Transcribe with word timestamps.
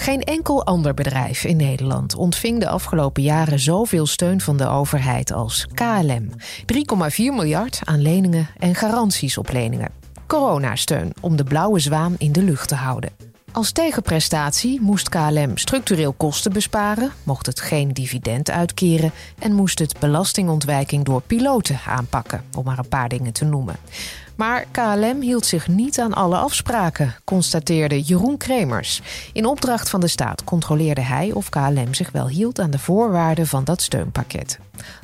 Geen 0.00 0.22
enkel 0.22 0.64
ander 0.64 0.94
bedrijf 0.94 1.44
in 1.44 1.56
Nederland 1.56 2.14
ontving 2.14 2.60
de 2.60 2.68
afgelopen 2.68 3.22
jaren 3.22 3.58
zoveel 3.58 4.06
steun 4.06 4.40
van 4.40 4.56
de 4.56 4.66
overheid 4.66 5.32
als 5.32 5.66
KLM. 5.74 6.30
3,4 6.30 6.36
miljard 7.16 7.80
aan 7.84 8.02
leningen 8.02 8.48
en 8.58 8.74
garanties 8.74 9.38
op 9.38 9.52
leningen. 9.52 9.92
Coronasteun 10.26 11.12
om 11.20 11.36
de 11.36 11.44
blauwe 11.44 11.78
zwaan 11.78 12.14
in 12.18 12.32
de 12.32 12.42
lucht 12.42 12.68
te 12.68 12.74
houden. 12.74 13.10
Als 13.52 13.72
tegenprestatie 13.72 14.80
moest 14.80 15.08
KLM 15.08 15.56
structureel 15.56 16.12
kosten 16.12 16.52
besparen, 16.52 17.12
mocht 17.22 17.46
het 17.46 17.60
geen 17.60 17.92
dividend 17.92 18.50
uitkeren 18.50 19.12
en 19.38 19.52
moest 19.52 19.78
het 19.78 19.98
belastingontwijking 19.98 21.04
door 21.04 21.22
piloten 21.22 21.80
aanpakken, 21.86 22.44
om 22.56 22.64
maar 22.64 22.78
een 22.78 22.88
paar 22.88 23.08
dingen 23.08 23.32
te 23.32 23.44
noemen. 23.44 23.76
Maar 24.40 24.66
KLM 24.70 25.20
hield 25.20 25.46
zich 25.46 25.68
niet 25.68 26.00
aan 26.00 26.14
alle 26.14 26.36
afspraken, 26.36 27.14
constateerde 27.24 28.00
Jeroen 28.00 28.36
Kremers. 28.36 29.00
In 29.32 29.46
opdracht 29.46 29.90
van 29.90 30.00
de 30.00 30.08
staat 30.08 30.44
controleerde 30.44 31.00
hij 31.00 31.32
of 31.32 31.48
KLM 31.48 31.94
zich 31.94 32.10
wel 32.10 32.28
hield 32.28 32.58
aan 32.58 32.70
de 32.70 32.78
voorwaarden 32.78 33.46
van 33.46 33.64
dat 33.64 33.82
steunpakket. 33.82 34.58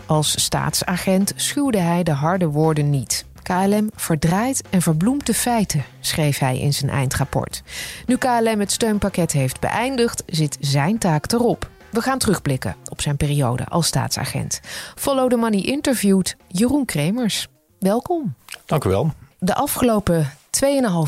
Als 0.06 0.40
staatsagent 0.40 1.32
schuwde 1.34 1.78
hij 1.78 2.02
de 2.02 2.12
harde 2.12 2.46
woorden 2.46 2.90
niet. 2.90 3.24
KLM 3.42 3.90
verdraait 3.94 4.62
en 4.70 4.82
verbloemt 4.82 5.26
de 5.26 5.34
feiten, 5.34 5.84
schreef 6.00 6.38
hij 6.38 6.58
in 6.58 6.74
zijn 6.74 6.90
eindrapport. 6.90 7.62
Nu 8.06 8.16
KLM 8.16 8.60
het 8.60 8.72
steunpakket 8.72 9.32
heeft 9.32 9.60
beëindigd, 9.60 10.22
zit 10.26 10.56
zijn 10.60 10.98
taak 10.98 11.32
erop. 11.32 11.70
We 11.90 12.00
gaan 12.00 12.18
terugblikken 12.18 12.76
op 12.88 13.00
zijn 13.00 13.16
periode 13.16 13.64
als 13.64 13.86
staatsagent. 13.86 14.60
Follow 14.94 15.30
the 15.30 15.36
Money 15.36 15.60
interviewt 15.60 16.36
Jeroen 16.48 16.84
Kremers. 16.84 17.48
Welkom. 17.78 18.34
Dank 18.66 18.84
u 18.84 18.88
wel. 18.88 19.12
De 19.46 19.54
afgelopen 19.54 20.32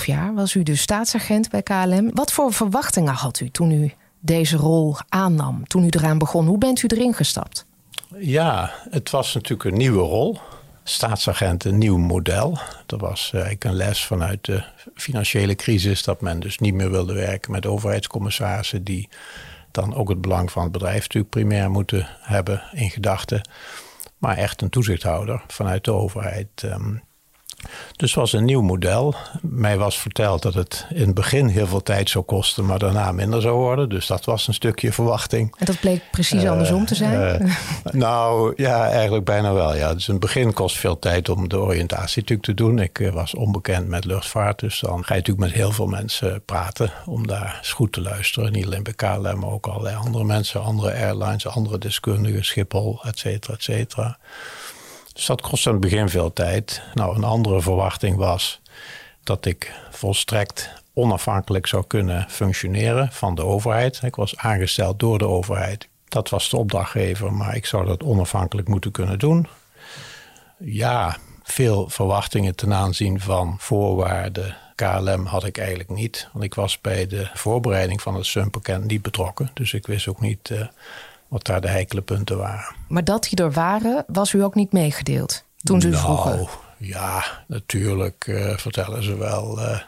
2,5 0.01 0.05
jaar 0.05 0.35
was 0.35 0.55
u 0.55 0.63
dus 0.63 0.81
staatsagent 0.81 1.51
bij 1.51 1.63
KLM. 1.63 2.11
Wat 2.15 2.33
voor 2.33 2.53
verwachtingen 2.53 3.15
had 3.15 3.41
u 3.41 3.51
toen 3.51 3.71
u 3.71 3.93
deze 4.21 4.57
rol 4.57 4.97
aannam, 5.09 5.67
toen 5.67 5.85
u 5.85 5.89
eraan 5.91 6.19
begon? 6.19 6.47
Hoe 6.47 6.59
bent 6.59 6.83
u 6.83 6.87
erin 6.87 7.15
gestapt? 7.15 7.67
Ja, 8.19 8.73
het 8.91 9.11
was 9.11 9.35
natuurlijk 9.35 9.71
een 9.71 9.77
nieuwe 9.77 10.03
rol. 10.03 10.39
Staatsagent, 10.83 11.65
een 11.65 11.79
nieuw 11.79 11.97
model. 11.97 12.59
Dat 12.87 13.01
was 13.01 13.27
eh, 13.27 13.33
eigenlijk 13.33 13.65
een 13.65 13.75
les 13.75 14.07
vanuit 14.07 14.45
de 14.45 14.65
financiële 14.95 15.55
crisis, 15.55 16.03
dat 16.03 16.21
men 16.21 16.41
dus 16.41 16.59
niet 16.59 16.75
meer 16.75 16.91
wilde 16.91 17.15
werken 17.15 17.53
met 17.53 17.67
overheidscommissarissen 17.67 18.85
die 18.85 19.09
dan 19.71 19.95
ook 19.95 20.09
het 20.09 20.21
belang 20.21 20.53
van 20.53 20.63
het 20.63 20.73
bedrijf 20.73 21.01
natuurlijk 21.01 21.31
primair 21.31 21.71
moeten 21.71 22.09
hebben 22.21 22.63
in 22.73 22.91
gedachten. 22.91 23.49
Maar 24.19 24.37
echt 24.37 24.63
een 24.63 24.71
toezichthouder 24.71 25.43
vanuit 25.47 25.85
de 25.85 25.93
overheid. 25.93 26.49
Ehm, 26.55 26.95
dus 27.97 28.11
het 28.11 28.15
was 28.15 28.33
een 28.33 28.45
nieuw 28.45 28.63
model. 28.63 29.15
Mij 29.43 29.79
was 29.79 29.99
verteld 29.99 30.43
dat 30.43 30.55
het 30.55 30.87
in 30.95 31.07
het 31.07 31.15
begin 31.15 31.47
heel 31.47 31.67
veel 31.67 31.83
tijd 31.83 32.11
zou 32.11 32.25
kosten, 32.25 32.67
maar 32.67 32.79
daarna 32.79 33.13
minder 33.13 33.41
zou 33.41 33.57
worden. 33.57 33.89
Dus 33.89 34.07
dat 34.07 34.25
was 34.25 34.49
een 34.49 34.55
stukje 34.55 34.93
verwachting. 34.93 35.55
En 35.59 35.67
dat 35.67 35.81
bleek 35.81 36.03
precies 36.11 36.43
uh, 36.43 36.51
andersom 36.51 36.87
te 36.87 36.95
zijn? 36.95 37.43
Uh, 37.43 37.53
nou 37.93 38.53
ja, 38.57 38.91
eigenlijk 38.91 39.25
bijna 39.25 39.53
wel. 39.53 39.77
Ja. 39.77 39.95
Dus 39.95 40.07
in 40.07 40.13
het 40.13 40.23
begin 40.23 40.53
kost 40.53 40.77
veel 40.77 40.99
tijd 40.99 41.29
om 41.29 41.49
de 41.49 41.59
oriëntatie 41.59 42.21
natuurlijk 42.21 42.49
te 42.49 42.55
doen. 42.55 42.79
Ik 42.79 42.99
uh, 42.99 43.13
was 43.13 43.35
onbekend 43.35 43.89
met 43.89 44.05
luchtvaart, 44.05 44.59
dus 44.59 44.81
dan 44.81 45.05
ga 45.05 45.15
je 45.15 45.21
natuurlijk 45.21 45.47
met 45.47 45.57
heel 45.57 45.73
veel 45.73 45.87
mensen 45.87 46.43
praten 46.45 46.93
om 47.07 47.27
daar 47.27 47.57
eens 47.59 47.73
goed 47.73 47.93
te 47.93 48.01
luisteren. 48.01 48.53
Niet 48.53 48.67
alleen 48.67 48.83
bij 48.83 48.95
KLM, 48.95 49.39
maar 49.39 49.51
ook 49.51 49.67
allerlei 49.67 49.97
andere 49.97 50.25
mensen, 50.25 50.63
andere 50.63 50.93
airlines, 50.93 51.47
andere 51.47 51.79
deskundigen, 51.79 52.45
Schiphol, 52.45 53.01
et 53.03 53.19
cetera, 53.19 53.55
et 53.55 53.63
cetera. 53.63 54.19
Dus 55.19 55.27
dat 55.27 55.41
kostte 55.41 55.69
aan 55.69 55.75
het 55.75 55.85
begin 55.85 56.09
veel 56.09 56.33
tijd. 56.33 56.83
Nou, 56.95 57.17
een 57.17 57.25
andere 57.25 57.61
verwachting 57.61 58.17
was 58.17 58.61
dat 59.23 59.45
ik 59.45 59.73
volstrekt 59.91 60.71
onafhankelijk 60.93 61.67
zou 61.67 61.85
kunnen 61.87 62.27
functioneren 62.29 63.13
van 63.13 63.35
de 63.35 63.45
overheid. 63.45 64.01
Ik 64.03 64.15
was 64.15 64.37
aangesteld 64.37 64.99
door 64.99 65.19
de 65.19 65.27
overheid. 65.27 65.89
Dat 66.09 66.29
was 66.29 66.51
de 66.51 66.57
opdrachtgever, 66.57 67.33
maar 67.33 67.57
ik 67.57 67.67
zou 67.67 67.87
dat 67.87 68.03
onafhankelijk 68.03 68.69
moeten 68.69 68.91
kunnen 68.91 69.19
doen. 69.19 69.47
Ja, 70.59 71.17
veel 71.43 71.89
verwachtingen 71.89 72.55
ten 72.55 72.75
aanzien 72.75 73.21
van 73.21 73.57
voorwaarden. 73.59 74.57
KLM 74.75 75.27
had 75.27 75.45
ik 75.45 75.59
eigenlijk 75.59 75.91
niet, 75.91 76.29
want 76.33 76.45
ik 76.45 76.55
was 76.55 76.81
bij 76.81 77.07
de 77.07 77.31
voorbereiding 77.35 78.03
van 78.03 78.15
het 78.15 78.27
SUMPakket 78.27 78.85
niet 78.85 79.03
betrokken. 79.03 79.51
Dus 79.55 79.73
ik 79.73 79.87
wist 79.87 80.09
ook 80.09 80.21
niet 80.21 80.51
uh, 80.51 80.67
wat 81.29 81.45
daar 81.45 81.61
de 81.61 81.69
heikele 81.69 82.03
punten 82.03 82.39
waren. 82.39 82.75
Maar 82.89 83.05
dat 83.05 83.23
die 83.23 83.45
er 83.45 83.53
waren, 83.53 84.05
was 84.07 84.33
u 84.33 84.43
ook 84.43 84.55
niet 84.55 84.73
meegedeeld 84.73 85.45
toen 85.63 85.81
ze 85.81 85.89
nou, 85.89 86.03
vroegen? 86.03 86.49
Ja, 86.79 87.25
natuurlijk 87.47 88.27
uh, 88.27 88.57
vertellen 88.57 89.03
ze 89.03 89.17
wel 89.17 89.59
uh, 89.59 89.79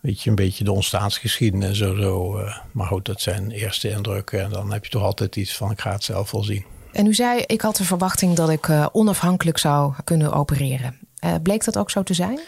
weet 0.00 0.22
je, 0.22 0.30
een 0.30 0.36
beetje 0.36 0.64
de 0.64 0.72
ontstaansgeschiedenis 0.72 1.80
en 1.80 2.00
zo. 2.00 2.40
Uh, 2.40 2.56
maar 2.72 2.86
goed, 2.86 3.04
dat 3.04 3.20
zijn 3.20 3.50
eerste 3.50 3.90
indrukken. 3.90 4.42
En 4.42 4.50
dan 4.50 4.72
heb 4.72 4.84
je 4.84 4.90
toch 4.90 5.02
altijd 5.02 5.36
iets 5.36 5.56
van, 5.56 5.70
ik 5.70 5.80
ga 5.80 5.92
het 5.92 6.04
zelf 6.04 6.30
wel 6.30 6.42
zien. 6.42 6.64
En 6.92 7.06
u 7.06 7.14
zei, 7.14 7.42
ik 7.46 7.60
had 7.60 7.76
de 7.76 7.84
verwachting 7.84 8.36
dat 8.36 8.50
ik 8.50 8.68
onafhankelijk 8.92 9.58
zou 9.58 9.92
kunnen 10.04 10.32
opereren. 10.32 10.98
bleek 11.42 11.64
dat 11.64 11.78
ook 11.78 11.90
zo 11.90 12.02
te 12.02 12.14
zijn? 12.14 12.40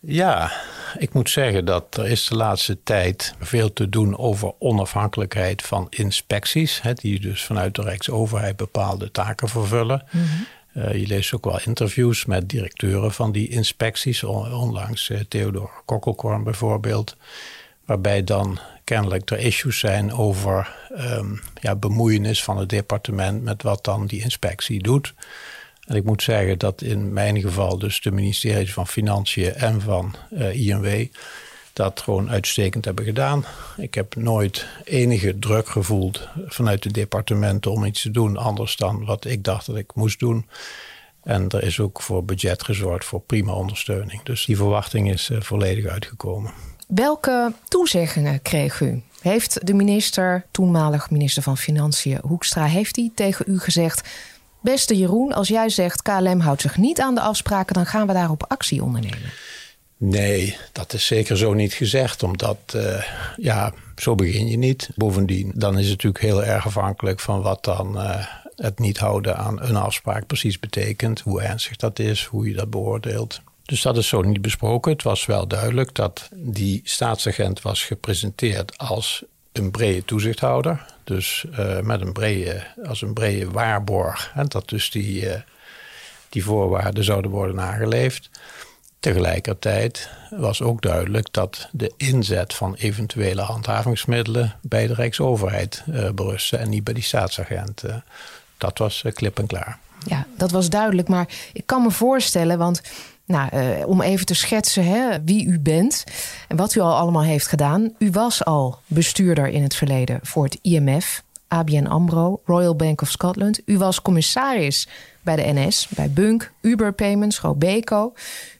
Ja, 0.00 0.52
ik 0.98 1.12
moet 1.12 1.30
zeggen 1.30 1.64
dat 1.64 1.96
er 1.96 2.06
is 2.06 2.26
de 2.26 2.36
laatste 2.36 2.82
tijd 2.82 3.34
veel 3.38 3.72
te 3.72 3.88
doen 3.88 4.18
over 4.18 4.52
onafhankelijkheid 4.58 5.62
van 5.62 5.86
inspecties, 5.90 6.82
hè, 6.82 6.92
die 6.94 7.20
dus 7.20 7.44
vanuit 7.44 7.74
de 7.74 7.82
Rijksoverheid 7.82 8.56
bepaalde 8.56 9.10
taken 9.10 9.48
vervullen. 9.48 10.04
Mm 10.10 10.22
-hmm. 10.22 10.82
uh, 10.82 10.94
je 10.94 11.06
leest 11.06 11.34
ook 11.34 11.44
wel 11.44 11.60
interviews 11.64 12.24
met 12.24 12.48
directeuren 12.48 13.12
van 13.12 13.32
die 13.32 13.48
inspecties, 13.48 14.24
onlangs 14.24 15.08
uh, 15.08 15.20
Theodor 15.28 15.70
Kokkelkorn 15.84 16.42
bijvoorbeeld, 16.42 17.16
waarbij 17.84 18.24
dan 18.24 18.58
kennelijk 18.84 19.30
er 19.30 19.38
issues 19.38 19.78
zijn 19.78 20.12
over 20.12 20.76
um, 20.98 21.40
ja, 21.60 21.74
bemoeienis 21.74 22.44
van 22.44 22.56
het 22.56 22.68
departement 22.68 23.42
met 23.42 23.62
wat 23.62 23.84
dan 23.84 24.06
die 24.06 24.22
inspectie 24.22 24.82
doet. 24.82 25.14
En 25.90 25.96
ik 25.96 26.04
moet 26.04 26.22
zeggen 26.22 26.58
dat 26.58 26.82
in 26.82 27.12
mijn 27.12 27.40
geval 27.40 27.78
dus 27.78 28.00
de 28.00 28.10
ministeries 28.10 28.72
van 28.72 28.86
Financiën 28.86 29.54
en 29.54 29.80
van 29.80 30.14
uh, 30.30 30.66
INW 30.66 31.06
dat 31.72 32.00
gewoon 32.00 32.30
uitstekend 32.30 32.84
hebben 32.84 33.04
gedaan. 33.04 33.44
Ik 33.76 33.94
heb 33.94 34.16
nooit 34.16 34.66
enige 34.84 35.38
druk 35.38 35.68
gevoeld 35.68 36.28
vanuit 36.46 36.82
de 36.82 36.90
departementen 36.90 37.70
om 37.70 37.84
iets 37.84 38.02
te 38.02 38.10
doen 38.10 38.36
anders 38.36 38.76
dan 38.76 39.04
wat 39.04 39.24
ik 39.24 39.44
dacht 39.44 39.66
dat 39.66 39.76
ik 39.76 39.94
moest 39.94 40.18
doen. 40.18 40.46
En 41.22 41.48
er 41.48 41.62
is 41.62 41.80
ook 41.80 42.02
voor 42.02 42.24
budget 42.24 42.64
gezorgd 42.64 43.04
voor 43.04 43.20
prima 43.20 43.52
ondersteuning. 43.52 44.22
Dus 44.22 44.44
die 44.44 44.56
verwachting 44.56 45.10
is 45.12 45.30
uh, 45.30 45.40
volledig 45.40 45.86
uitgekomen. 45.86 46.52
Welke 46.86 47.52
toezeggingen 47.68 48.42
kreeg 48.42 48.80
u? 48.80 49.02
Heeft 49.20 49.66
de 49.66 49.74
minister, 49.74 50.44
toenmalig 50.50 51.10
minister 51.10 51.42
van 51.42 51.56
Financiën 51.56 52.18
Hoekstra, 52.22 52.64
heeft 52.64 52.96
hij 52.96 53.10
tegen 53.14 53.44
u 53.48 53.58
gezegd: 53.58 54.08
Beste 54.60 54.96
Jeroen, 54.96 55.32
als 55.32 55.48
jij 55.48 55.68
zegt 55.68 56.02
KLM 56.02 56.40
houdt 56.40 56.60
zich 56.60 56.76
niet 56.76 57.00
aan 57.00 57.14
de 57.14 57.20
afspraken, 57.20 57.74
dan 57.74 57.86
gaan 57.86 58.06
we 58.06 58.12
daarop 58.12 58.44
actie 58.48 58.82
ondernemen. 58.82 59.32
Nee, 59.96 60.56
dat 60.72 60.92
is 60.92 61.06
zeker 61.06 61.36
zo 61.36 61.54
niet 61.54 61.72
gezegd, 61.72 62.22
omdat 62.22 62.58
uh, 62.76 63.04
ja, 63.36 63.72
zo 63.96 64.14
begin 64.14 64.46
je 64.46 64.56
niet. 64.56 64.90
Bovendien, 64.94 65.52
dan 65.54 65.78
is 65.78 65.88
het 65.88 66.02
natuurlijk 66.02 66.24
heel 66.24 66.44
erg 66.44 66.66
afhankelijk 66.66 67.20
van 67.20 67.42
wat 67.42 67.64
dan 67.64 67.96
uh, 67.96 68.26
het 68.56 68.78
niet 68.78 68.98
houden 68.98 69.36
aan 69.36 69.62
een 69.62 69.76
afspraak 69.76 70.26
precies 70.26 70.58
betekent, 70.58 71.20
hoe 71.20 71.42
ernstig 71.42 71.76
dat 71.76 71.98
is, 71.98 72.24
hoe 72.24 72.48
je 72.48 72.54
dat 72.54 72.70
beoordeelt. 72.70 73.40
Dus 73.64 73.82
dat 73.82 73.96
is 73.96 74.08
zo 74.08 74.22
niet 74.22 74.42
besproken. 74.42 74.92
Het 74.92 75.02
was 75.02 75.26
wel 75.26 75.46
duidelijk 75.48 75.94
dat 75.94 76.28
die 76.34 76.80
staatsagent 76.84 77.62
was 77.62 77.84
gepresenteerd 77.84 78.78
als 78.78 79.24
een 79.52 79.70
brede 79.70 80.04
toezichthouder. 80.04 80.86
Dus 81.04 81.44
uh, 81.58 81.80
met 81.80 82.00
een 82.00 82.12
brede, 82.12 82.62
als 82.84 83.02
een 83.02 83.12
brede 83.12 83.50
waarborg. 83.50 84.30
Hè, 84.34 84.44
dat 84.44 84.68
dus 84.68 84.90
die, 84.90 85.22
uh, 85.22 85.34
die 86.28 86.44
voorwaarden 86.44 87.04
zouden 87.04 87.30
worden 87.30 87.54
nageleefd. 87.54 88.30
Tegelijkertijd 89.00 90.10
was 90.30 90.62
ook 90.62 90.82
duidelijk 90.82 91.32
dat 91.32 91.68
de 91.72 91.92
inzet 91.96 92.54
van 92.54 92.74
eventuele 92.74 93.42
handhavingsmiddelen 93.42 94.56
bij 94.62 94.86
de 94.86 94.94
Rijksoverheid 94.94 95.82
uh, 95.88 96.10
berustte 96.10 96.56
en 96.56 96.68
niet 96.68 96.84
bij 96.84 96.94
die 96.94 97.02
staatsagent. 97.02 97.82
dat 98.58 98.78
was 98.78 99.04
klip 99.14 99.38
en 99.38 99.46
klaar. 99.46 99.78
Ja, 100.06 100.26
dat 100.36 100.50
was 100.50 100.70
duidelijk. 100.70 101.08
Maar 101.08 101.28
ik 101.52 101.66
kan 101.66 101.82
me 101.82 101.90
voorstellen, 101.90 102.58
want 102.58 102.82
nou, 103.30 103.56
uh, 103.56 103.88
om 103.88 104.00
even 104.00 104.26
te 104.26 104.34
schetsen 104.34 104.84
hè, 104.84 105.24
wie 105.24 105.46
u 105.46 105.58
bent 105.58 106.04
en 106.48 106.56
wat 106.56 106.74
u 106.74 106.80
al 106.80 106.96
allemaal 106.96 107.22
heeft 107.22 107.46
gedaan. 107.46 107.94
U 107.98 108.10
was 108.10 108.44
al 108.44 108.78
bestuurder 108.86 109.48
in 109.48 109.62
het 109.62 109.74
verleden 109.74 110.18
voor 110.22 110.44
het 110.44 110.58
IMF, 110.62 111.22
ABN 111.48 111.86
AMRO, 111.86 112.40
Royal 112.44 112.76
Bank 112.76 113.02
of 113.02 113.10
Scotland. 113.10 113.60
U 113.64 113.78
was 113.78 114.02
commissaris 114.02 114.88
bij 115.22 115.36
de 115.36 115.52
NS, 115.52 115.88
bij 115.88 116.10
Bunk, 116.10 116.52
Uber 116.60 116.92
Payments, 116.92 117.40
Robeco. 117.40 118.12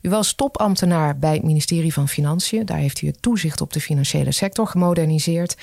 U 0.03 0.11
was 0.11 0.33
topambtenaar 0.33 1.19
bij 1.19 1.33
het 1.33 1.43
ministerie 1.43 1.93
van 1.93 2.09
Financiën. 2.09 2.67
Daar 2.67 2.79
heeft 2.79 3.03
u 3.03 3.07
het 3.07 3.23
toezicht 3.23 3.61
op 3.61 3.73
de 3.73 3.81
financiële 3.81 4.33
sector 4.33 4.67
gemoderniseerd. 4.67 5.57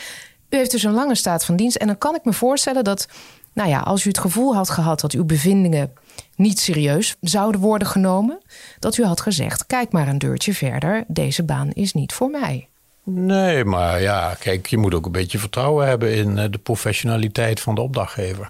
U 0.50 0.58
heeft 0.58 0.72
dus 0.72 0.84
een 0.84 0.94
lange 0.94 1.16
staat 1.16 1.46
van 1.46 1.56
dienst. 1.56 1.76
En 1.76 1.88
dan 1.88 1.98
kan 1.98 2.16
ik 2.16 2.26
me 2.26 2.34
voorstellen 2.34 2.84
dat, 2.84 3.08
nou 3.54 3.70
ja, 3.70 3.80
als 3.80 4.06
u 4.06 4.08
het 4.08 4.20
gevoel 4.20 4.56
had 4.56 4.70
gehad 4.70 5.00
dat 5.00 5.12
uw 5.12 5.26
bevindingen 5.26 5.92
niet 6.36 6.60
serieus 6.60 7.16
zouden 7.22 7.62
worden 7.62 7.88
genomen, 7.88 8.40
dat 8.80 8.98
u 8.98 9.04
had 9.04 9.22
gezegd: 9.22 9.66
kijk 9.66 9.92
maar 9.92 10.08
een 10.08 10.18
deurtje 10.18 10.54
verder, 10.54 11.04
deze 11.08 11.44
baan 11.44 11.72
is 11.72 11.94
niet 11.94 12.14
voor 12.14 12.30
mij. 12.30 12.68
Nee, 13.04 13.66
maar 13.66 14.02
ja, 14.02 14.36
kijk, 14.40 14.68
je 14.68 14.78
moet 14.78 14.94
ook 14.94 15.06
een 15.06 15.12
beetje 15.12 15.40
vertrouwen 15.40 15.88
hebben 15.88 16.16
in 16.16 16.38
eh, 16.38 16.46
de 16.52 16.58
professionaliteit 16.58 17.60
van 17.60 17.76
de 17.76 17.82
opdrachtgever. 17.82 18.50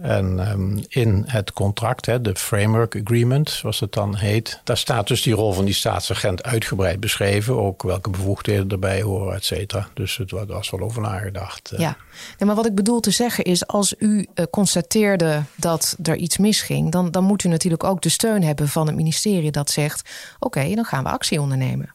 En 0.00 0.50
um, 0.50 0.84
in 0.88 1.24
het 1.26 1.52
contract, 1.52 2.06
hè, 2.06 2.20
de 2.20 2.36
framework 2.36 3.00
agreement, 3.04 3.50
zoals 3.50 3.80
het 3.80 3.92
dan 3.92 4.16
heet, 4.16 4.60
daar 4.64 4.76
staat 4.76 5.08
dus 5.08 5.22
die 5.22 5.34
rol 5.34 5.52
van 5.52 5.64
die 5.64 5.74
staatsagent 5.74 6.42
uitgebreid 6.42 7.00
beschreven. 7.00 7.62
Ook 7.62 7.82
welke 7.82 8.10
bevoegdheden 8.10 8.68
erbij 8.68 9.02
horen, 9.02 9.34
et 9.34 9.44
cetera. 9.44 9.88
Dus 9.94 10.16
het 10.16 10.30
was 10.30 10.70
wel 10.70 10.80
over 10.80 11.02
nagedacht. 11.02 11.70
Eh. 11.70 11.78
Ja, 11.78 11.96
maar 12.38 12.54
wat 12.54 12.66
ik 12.66 12.74
bedoel 12.74 13.00
te 13.00 13.10
zeggen 13.10 13.44
is, 13.44 13.66
als 13.66 13.94
u 13.98 14.26
uh, 14.34 14.44
constateerde 14.50 15.42
dat 15.56 15.96
er 16.02 16.16
iets 16.16 16.38
misging, 16.38 16.90
dan, 16.90 17.10
dan 17.10 17.24
moet 17.24 17.44
u 17.44 17.48
natuurlijk 17.48 17.84
ook 17.84 18.02
de 18.02 18.08
steun 18.08 18.42
hebben 18.42 18.68
van 18.68 18.86
het 18.86 18.96
ministerie 18.96 19.50
dat 19.50 19.70
zegt: 19.70 20.10
oké, 20.38 20.74
dan 20.74 20.84
gaan 20.84 21.04
we 21.04 21.10
actie 21.10 21.40
ondernemen. 21.40 21.93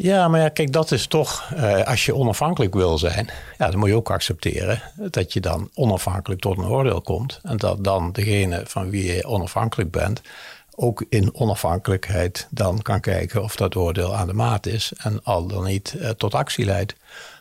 Ja, 0.00 0.28
maar 0.28 0.50
kijk, 0.50 0.72
dat 0.72 0.90
is 0.90 1.06
toch, 1.06 1.50
uh, 1.54 1.82
als 1.82 2.06
je 2.06 2.14
onafhankelijk 2.14 2.74
wil 2.74 2.98
zijn, 2.98 3.28
ja, 3.58 3.70
dan 3.70 3.78
moet 3.78 3.88
je 3.88 3.94
ook 3.94 4.10
accepteren 4.10 4.82
dat 4.94 5.32
je 5.32 5.40
dan 5.40 5.70
onafhankelijk 5.74 6.40
tot 6.40 6.58
een 6.58 6.66
oordeel 6.66 7.00
komt. 7.00 7.40
En 7.42 7.56
dat 7.56 7.84
dan 7.84 8.12
degene 8.12 8.62
van 8.64 8.90
wie 8.90 9.14
je 9.14 9.26
onafhankelijk 9.26 9.90
bent, 9.90 10.20
ook 10.74 11.04
in 11.08 11.34
onafhankelijkheid 11.34 12.46
dan 12.50 12.82
kan 12.82 13.00
kijken 13.00 13.42
of 13.42 13.56
dat 13.56 13.76
oordeel 13.76 14.16
aan 14.16 14.26
de 14.26 14.32
maat 14.32 14.66
is 14.66 14.92
en 14.96 15.22
al 15.22 15.46
dan 15.46 15.64
niet 15.64 15.94
uh, 15.96 16.08
tot 16.08 16.34
actie 16.34 16.64
leidt. 16.64 16.94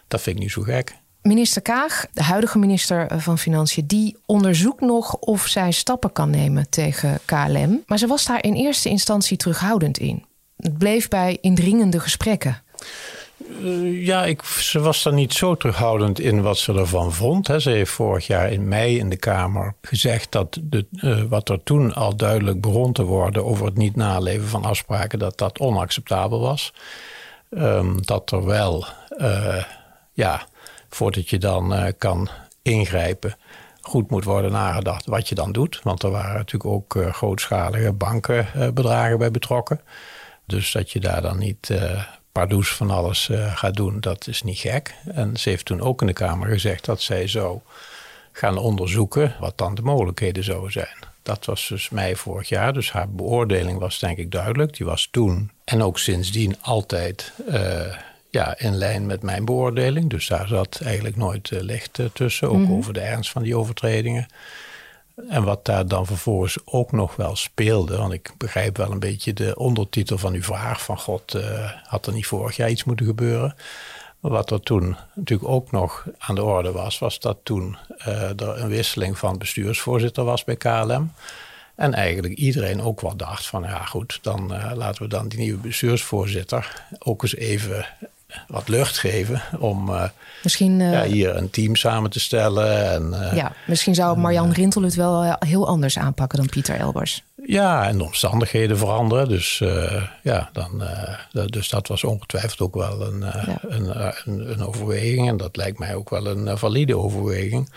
Dat 0.07 0.21
vind 0.21 0.36
ik 0.36 0.42
niet 0.42 0.51
zo 0.51 0.62
gek. 0.62 0.95
Minister 1.21 1.62
Kaag, 1.62 2.06
de 2.13 2.24
huidige 2.24 2.57
minister 2.57 3.21
van 3.21 3.38
Financiën, 3.38 3.88
die 3.88 4.18
onderzoekt 4.25 4.81
nog 4.81 5.15
of 5.15 5.48
zij 5.48 5.71
stappen 5.71 6.12
kan 6.12 6.30
nemen 6.30 6.69
tegen 6.69 7.19
KLM. 7.25 7.83
Maar 7.86 7.98
ze 7.98 8.07
was 8.07 8.25
daar 8.25 8.44
in 8.44 8.54
eerste 8.54 8.89
instantie 8.89 9.38
terughoudend 9.38 9.98
in. 9.98 10.26
Het 10.67 10.77
bleef 10.77 11.07
bij 11.07 11.37
indringende 11.41 11.99
gesprekken. 11.99 12.61
Uh, 13.61 14.05
ja, 14.05 14.25
ik, 14.25 14.43
ze 14.43 14.79
was 14.79 15.03
daar 15.03 15.13
niet 15.13 15.33
zo 15.33 15.55
terughoudend 15.55 16.19
in 16.19 16.41
wat 16.41 16.57
ze 16.57 16.73
ervan 16.73 17.13
vond. 17.13 17.47
Hè. 17.47 17.59
Ze 17.59 17.69
heeft 17.69 17.91
vorig 17.91 18.27
jaar 18.27 18.51
in 18.51 18.67
mei 18.67 18.97
in 18.97 19.09
de 19.09 19.15
Kamer 19.15 19.73
gezegd 19.81 20.31
dat 20.31 20.59
de, 20.61 20.85
uh, 20.91 21.23
wat 21.23 21.49
er 21.49 21.63
toen 21.63 21.93
al 21.93 22.15
duidelijk 22.15 22.61
begon 22.61 22.93
te 22.93 23.03
worden 23.03 23.45
over 23.45 23.65
het 23.65 23.77
niet 23.77 23.95
naleven 23.95 24.47
van 24.47 24.65
afspraken, 24.65 25.19
dat 25.19 25.37
dat 25.37 25.59
onacceptabel 25.59 26.39
was. 26.39 26.73
Um, 27.49 28.05
dat 28.05 28.31
er 28.31 28.45
wel, 28.45 28.85
uh, 29.17 29.63
ja, 30.13 30.47
voordat 30.89 31.29
je 31.29 31.37
dan 31.37 31.93
kan 31.97 32.29
ingrijpen, 32.61 33.37
goed 33.81 34.09
moet 34.09 34.23
worden 34.23 34.51
nagedacht 34.51 35.05
wat 35.05 35.29
je 35.29 35.35
dan 35.35 35.51
doet. 35.51 35.79
Want 35.83 36.03
er 36.03 36.11
waren 36.11 36.35
natuurlijk 36.35 36.73
ook 36.73 36.97
grootschalige 37.11 37.91
bankenbedragen 37.91 39.17
bij 39.17 39.31
betrokken. 39.31 39.81
Dus 40.47 40.71
dat 40.71 40.91
je 40.91 40.99
daar 40.99 41.21
dan 41.21 41.38
niet 41.38 41.69
uh, 41.69 42.03
pardoes 42.31 42.69
van 42.69 42.91
alles 42.91 43.27
uh, 43.29 43.57
gaat 43.57 43.75
doen, 43.75 43.99
dat 43.99 44.27
is 44.27 44.41
niet 44.41 44.59
gek. 44.59 44.95
En 45.13 45.38
ze 45.38 45.49
heeft 45.49 45.65
toen 45.65 45.81
ook 45.81 46.01
in 46.01 46.07
de 46.07 46.13
Kamer 46.13 46.47
gezegd 46.47 46.85
dat 46.85 47.01
zij 47.01 47.27
zou 47.27 47.59
gaan 48.31 48.57
onderzoeken 48.57 49.35
wat 49.39 49.57
dan 49.57 49.75
de 49.75 49.81
mogelijkheden 49.81 50.44
zouden 50.44 50.71
zijn. 50.71 50.95
Dat 51.21 51.45
was 51.45 51.67
dus 51.67 51.89
mei 51.89 52.15
vorig 52.15 52.49
jaar, 52.49 52.73
dus 52.73 52.91
haar 52.91 53.09
beoordeling 53.09 53.79
was 53.79 53.99
denk 53.99 54.17
ik 54.17 54.31
duidelijk. 54.31 54.77
Die 54.77 54.85
was 54.85 55.07
toen 55.11 55.51
en 55.63 55.83
ook 55.83 55.99
sindsdien 55.99 56.55
altijd 56.61 57.31
uh, 57.49 57.95
ja, 58.29 58.57
in 58.57 58.75
lijn 58.75 59.05
met 59.05 59.21
mijn 59.21 59.45
beoordeling. 59.45 60.09
Dus 60.09 60.27
daar 60.27 60.47
zat 60.47 60.79
eigenlijk 60.83 61.15
nooit 61.15 61.49
licht 61.51 61.99
tussen, 62.13 62.49
ook 62.49 62.57
mm 62.57 62.65
-hmm. 62.65 62.77
over 62.77 62.94
de 62.94 62.99
ernst 62.99 63.31
van 63.31 63.44
die 63.44 63.55
overtredingen. 63.55 64.27
En 65.29 65.43
wat 65.43 65.65
daar 65.65 65.87
dan 65.87 66.05
vervolgens 66.05 66.57
ook 66.65 66.91
nog 66.91 67.15
wel 67.15 67.35
speelde, 67.35 67.97
want 67.97 68.13
ik 68.13 68.31
begrijp 68.37 68.77
wel 68.77 68.91
een 68.91 68.99
beetje 68.99 69.33
de 69.33 69.55
ondertitel 69.55 70.17
van 70.17 70.33
uw 70.33 70.43
vraag: 70.43 70.81
van 70.83 70.99
God, 70.99 71.35
uh, 71.35 71.71
had 71.83 72.05
er 72.05 72.13
niet 72.13 72.25
vorig 72.27 72.55
jaar 72.55 72.69
iets 72.69 72.83
moeten 72.83 73.05
gebeuren? 73.05 73.55
Maar 74.19 74.31
wat 74.31 74.51
er 74.51 74.61
toen 74.61 74.97
natuurlijk 75.13 75.49
ook 75.49 75.71
nog 75.71 76.05
aan 76.17 76.35
de 76.35 76.43
orde 76.43 76.71
was, 76.71 76.99
was 76.99 77.19
dat 77.19 77.37
toen 77.43 77.77
uh, 78.07 78.41
er 78.41 78.61
een 78.61 78.67
wisseling 78.67 79.17
van 79.17 79.37
bestuursvoorzitter 79.37 80.23
was 80.23 80.43
bij 80.43 80.55
KLM. 80.55 81.11
En 81.75 81.93
eigenlijk 81.93 82.33
iedereen 82.33 82.81
ook 82.81 83.01
wel 83.01 83.15
dacht 83.15 83.45
van 83.45 83.63
ja 83.63 83.85
goed, 83.85 84.19
dan 84.21 84.53
uh, 84.53 84.71
laten 84.75 85.01
we 85.01 85.07
dan 85.07 85.27
die 85.27 85.39
nieuwe 85.39 85.59
bestuursvoorzitter 85.59 86.85
ook 86.99 87.23
eens 87.23 87.35
even 87.35 87.85
wat 88.47 88.67
lucht 88.67 88.97
geven 88.97 89.41
om 89.59 89.89
uh, 89.89 90.03
misschien, 90.43 90.79
uh, 90.79 90.91
ja, 90.91 91.03
hier 91.03 91.35
een 91.35 91.49
team 91.49 91.75
samen 91.75 92.09
te 92.09 92.19
stellen. 92.19 92.91
En, 92.91 93.09
uh, 93.11 93.35
ja, 93.35 93.51
misschien 93.67 93.95
zou 93.95 94.17
Marjan 94.17 94.51
Rintel 94.51 94.81
het 94.81 94.95
wel 94.95 95.35
heel 95.39 95.67
anders 95.67 95.97
aanpakken 95.97 96.37
dan 96.37 96.49
Pieter 96.49 96.79
Elbers. 96.79 97.23
Ja, 97.45 97.87
en 97.87 97.97
de 97.97 98.03
omstandigheden 98.03 98.77
veranderen. 98.77 99.29
Dus, 99.29 99.63
ja, 100.23 100.49
dan, 100.53 100.83
dus 101.31 101.69
dat 101.69 101.87
was 101.87 102.03
ongetwijfeld 102.03 102.59
ook 102.59 102.75
wel 102.75 103.01
een, 103.01 103.19
ja. 103.19 103.57
een, 103.61 104.05
een, 104.25 104.51
een, 104.51 104.65
overweging. 104.65 105.27
En 105.27 105.37
dat 105.37 105.55
lijkt 105.55 105.79
mij 105.79 105.95
ook 105.95 106.09
wel 106.09 106.25
een 106.25 106.57
valide 106.57 106.97
overweging. 106.97 107.71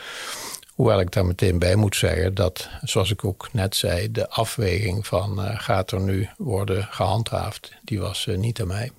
Hoewel 0.75 1.01
ik 1.01 1.13
daar 1.13 1.27
meteen 1.27 1.59
bij 1.59 1.77
moet 1.77 1.97
zeggen 1.97 2.35
dat, 2.35 2.69
zoals 2.83 3.11
ik 3.11 3.25
ook 3.25 3.49
net 3.53 3.77
zei, 3.77 4.11
de 4.11 4.29
afweging 4.29 5.07
van 5.07 5.39
gaat 5.39 5.91
er 5.91 6.01
nu 6.01 6.29
worden 6.37 6.87
gehandhaafd, 6.91 7.73
die 7.85 8.01
was 8.01 8.27
niet 8.37 8.61
aan 8.61 8.67
mij. 8.67 8.91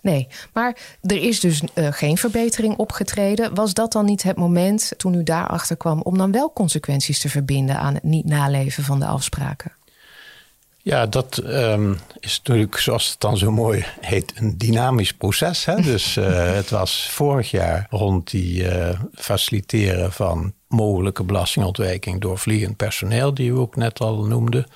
Nee, 0.00 0.28
maar 0.52 0.76
er 1.02 1.22
is 1.22 1.40
dus 1.40 1.62
uh, 1.74 1.88
geen 1.90 2.16
verbetering 2.16 2.76
opgetreden. 2.76 3.54
Was 3.54 3.74
dat 3.74 3.92
dan 3.92 4.04
niet 4.04 4.22
het 4.22 4.36
moment 4.36 4.92
toen 4.96 5.14
u 5.14 5.22
daarachter 5.22 5.76
kwam 5.76 6.00
om 6.00 6.18
dan 6.18 6.32
wel 6.32 6.52
consequenties 6.52 7.18
te 7.18 7.28
verbinden 7.28 7.78
aan 7.78 7.94
het 7.94 8.02
niet 8.02 8.24
naleven 8.24 8.84
van 8.84 8.98
de 8.98 9.06
afspraken? 9.06 9.72
Ja, 10.84 11.06
dat 11.06 11.42
um, 11.44 11.98
is 12.20 12.36
natuurlijk, 12.36 12.76
zoals 12.76 13.08
het 13.08 13.20
dan 13.20 13.36
zo 13.36 13.50
mooi 13.50 13.84
heet, 14.00 14.32
een 14.36 14.58
dynamisch 14.58 15.12
proces. 15.12 15.64
Hè? 15.64 15.82
Dus 15.92 16.16
uh, 16.16 16.54
het 16.54 16.70
was 16.70 17.08
vorig 17.10 17.50
jaar 17.50 17.86
rond 17.90 18.30
die 18.30 18.62
uh, 18.62 19.00
faciliteren 19.14 20.12
van 20.12 20.52
mogelijke 20.68 21.24
belastingontwijking 21.24 22.20
door 22.20 22.38
vliegend 22.38 22.76
personeel, 22.76 23.34
die 23.34 23.50
u 23.50 23.56
ook 23.56 23.76
net 23.76 24.00
al 24.00 24.24
noemde. 24.24 24.66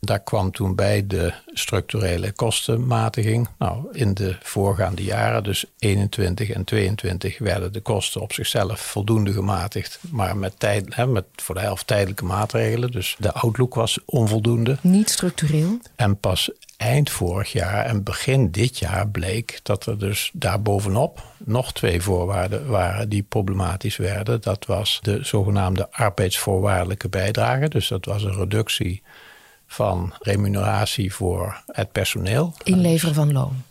Daar 0.00 0.20
kwam 0.20 0.50
toen 0.50 0.74
bij 0.74 1.06
de 1.06 1.32
structurele 1.46 2.32
kostenmatiging. 2.32 3.48
Nou, 3.58 3.88
in 3.92 4.14
de 4.14 4.36
voorgaande 4.42 5.04
jaren, 5.04 5.44
dus 5.44 5.64
21 5.78 6.50
en 6.50 6.64
22, 6.64 7.38
werden 7.38 7.72
de 7.72 7.80
kosten 7.80 8.20
op 8.20 8.32
zichzelf 8.32 8.80
voldoende 8.80 9.32
gematigd. 9.32 9.98
Maar 10.10 10.36
met, 10.36 10.58
tijd, 10.58 10.94
hè, 10.94 11.06
met 11.06 11.24
voor 11.36 11.54
de 11.54 11.60
helft 11.60 11.86
tijdelijke 11.86 12.24
maatregelen. 12.24 12.90
Dus 12.90 13.16
de 13.18 13.32
outlook 13.32 13.74
was 13.74 13.98
onvoldoende. 14.04 14.76
Niet 14.80 15.10
structureel. 15.10 15.78
En 15.96 16.18
pas 16.18 16.50
eind 16.76 17.10
vorig 17.10 17.52
jaar 17.52 17.84
en 17.84 18.02
begin 18.02 18.50
dit 18.50 18.78
jaar 18.78 19.08
bleek 19.08 19.60
dat 19.62 19.86
er 19.86 19.98
dus 19.98 20.30
daarbovenop 20.32 21.22
nog 21.38 21.72
twee 21.72 22.02
voorwaarden 22.02 22.66
waren 22.66 23.08
die 23.08 23.22
problematisch 23.22 23.96
werden. 23.96 24.40
Dat 24.40 24.66
was 24.66 24.98
de 25.02 25.18
zogenaamde 25.22 25.88
arbeidsvoorwaardelijke 25.90 27.08
bijdrage. 27.08 27.68
Dus 27.68 27.88
dat 27.88 28.04
was 28.04 28.22
een 28.22 28.36
reductie 28.36 29.02
van 29.68 30.14
remuneratie 30.18 31.14
voor 31.14 31.62
het 31.66 31.92
personeel. 31.92 32.54
Inleveren 32.62 33.14
van 33.14 33.32
loon. 33.32 33.62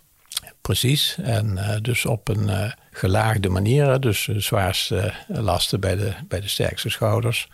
Precies, 0.62 1.18
en 1.24 1.52
uh, 1.58 1.76
dus 1.82 2.06
op 2.06 2.28
een 2.28 2.44
uh, 2.44 2.72
gelaagde 2.92 3.50
manier, 3.50 4.00
dus 4.00 4.26
de 4.26 4.40
zwaarste 4.40 5.14
lasten 5.28 5.80
bij 5.80 5.96
de, 5.96 6.14
bij 6.28 6.42
de 6.42 6.48
sterkste 6.48 6.90
schouders. 6.90 7.50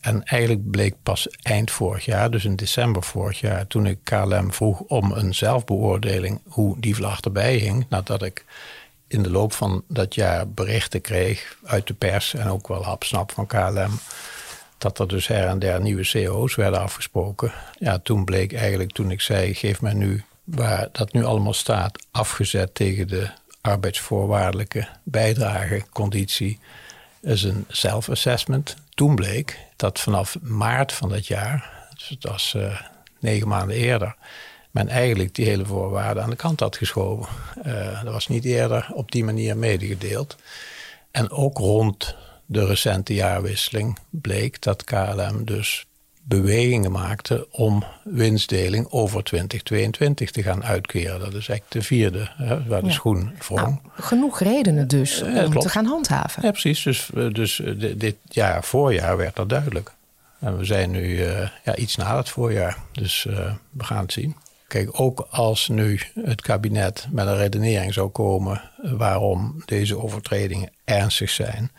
En 0.00 0.24
eigenlijk 0.24 0.70
bleek 0.70 0.94
pas 1.02 1.28
eind 1.42 1.70
vorig 1.70 2.04
jaar, 2.04 2.30
dus 2.30 2.44
in 2.44 2.56
december 2.56 3.02
vorig 3.02 3.40
jaar, 3.40 3.66
toen 3.66 3.86
ik 3.86 3.98
KLM 4.04 4.52
vroeg 4.52 4.80
om 4.80 5.12
een 5.12 5.34
zelfbeoordeling 5.34 6.40
hoe 6.48 6.80
die 6.80 6.94
vlag 6.94 7.20
erbij 7.20 7.56
hing, 7.56 7.86
nadat 7.88 8.22
ik 8.22 8.44
in 9.06 9.22
de 9.22 9.30
loop 9.30 9.52
van 9.52 9.84
dat 9.88 10.14
jaar 10.14 10.48
berichten 10.48 11.00
kreeg 11.00 11.56
uit 11.64 11.86
de 11.86 11.94
pers 11.94 12.34
en 12.34 12.48
ook 12.48 12.68
wel 12.68 12.84
hapsnap 12.84 13.32
van 13.32 13.46
KLM 13.46 13.98
dat 14.80 14.98
er 14.98 15.08
dus 15.08 15.26
her 15.26 15.46
en 15.48 15.58
der 15.58 15.80
nieuwe 15.80 16.08
CO's 16.10 16.54
werden 16.54 16.80
afgesproken. 16.80 17.52
Ja, 17.78 17.98
toen 17.98 18.24
bleek 18.24 18.52
eigenlijk, 18.54 18.92
toen 18.92 19.10
ik 19.10 19.20
zei, 19.20 19.54
geef 19.54 19.80
mij 19.80 19.92
nu 19.92 20.24
waar 20.44 20.88
dat 20.92 21.12
nu 21.12 21.24
allemaal 21.24 21.52
staat, 21.52 22.06
afgezet 22.10 22.74
tegen 22.74 23.08
de 23.08 23.28
arbeidsvoorwaardelijke 23.60 24.88
bijdrageconditie, 25.02 26.58
is 27.22 27.42
een 27.42 27.64
self-assessment. 27.68 28.76
Toen 28.94 29.14
bleek 29.14 29.58
dat 29.76 30.00
vanaf 30.00 30.36
maart 30.40 30.92
van 30.92 31.08
dat 31.08 31.26
jaar, 31.26 31.88
dus 31.94 32.16
dat 32.18 32.30
was 32.30 32.54
uh, 32.56 32.80
negen 33.20 33.48
maanden 33.48 33.76
eerder, 33.76 34.14
men 34.70 34.88
eigenlijk 34.88 35.34
die 35.34 35.46
hele 35.46 35.66
voorwaarden 35.66 36.22
aan 36.22 36.30
de 36.30 36.36
kant 36.36 36.60
had 36.60 36.76
geschoven. 36.76 37.28
Dat 38.04 38.12
was 38.12 38.28
niet 38.28 38.44
eerder 38.44 38.88
op 38.92 39.12
die 39.12 39.24
manier 39.24 39.56
medegedeeld. 39.56 40.36
En 41.10 41.30
ook 41.30 41.58
rond 41.58 42.16
de 42.50 42.66
recente 42.66 43.14
jaarwisseling 43.14 43.98
bleek 44.10 44.62
dat 44.62 44.84
KLM 44.84 45.44
dus 45.44 45.86
bewegingen 46.22 46.92
maakte 46.92 47.46
om 47.50 47.84
winstdeling 48.04 48.86
over 48.90 49.22
2022 49.24 50.30
te 50.30 50.42
gaan 50.42 50.64
uitkeren. 50.64 51.18
Dat 51.18 51.28
is 51.34 51.48
eigenlijk 51.48 51.70
de 51.70 51.82
vierde 51.82 52.30
hè, 52.36 52.66
waar 52.66 52.80
de 52.80 52.86
ja. 52.86 52.92
schoen 52.92 53.32
wrong. 53.38 53.60
Nou, 53.60 53.78
genoeg 53.94 54.40
redenen 54.40 54.88
dus 54.88 55.22
om 55.22 55.34
ja, 55.34 55.48
te 55.48 55.68
gaan 55.68 55.84
handhaven. 55.84 56.42
Ja, 56.42 56.50
precies. 56.50 56.82
Dus, 56.82 57.10
dus 57.32 57.60
dit 57.96 58.16
jaar, 58.28 58.64
voorjaar 58.64 59.16
werd 59.16 59.36
dat 59.36 59.48
duidelijk. 59.48 59.92
En 60.38 60.58
we 60.58 60.64
zijn 60.64 60.90
nu 60.90 61.02
uh, 61.02 61.48
ja, 61.64 61.76
iets 61.76 61.96
na 61.96 62.16
het 62.16 62.28
voorjaar, 62.28 62.78
dus 62.92 63.26
uh, 63.28 63.54
we 63.70 63.84
gaan 63.84 64.02
het 64.02 64.12
zien. 64.12 64.36
Kijk, 64.66 65.00
ook 65.00 65.26
als 65.30 65.68
nu 65.68 66.00
het 66.22 66.40
kabinet 66.40 67.06
met 67.10 67.26
een 67.26 67.36
redenering 67.36 67.92
zou 67.92 68.08
komen 68.08 68.70
waarom 68.76 69.62
deze 69.66 69.98
overtredingen 69.98 70.72
ernstig 70.84 71.30
zijn, 71.30 71.70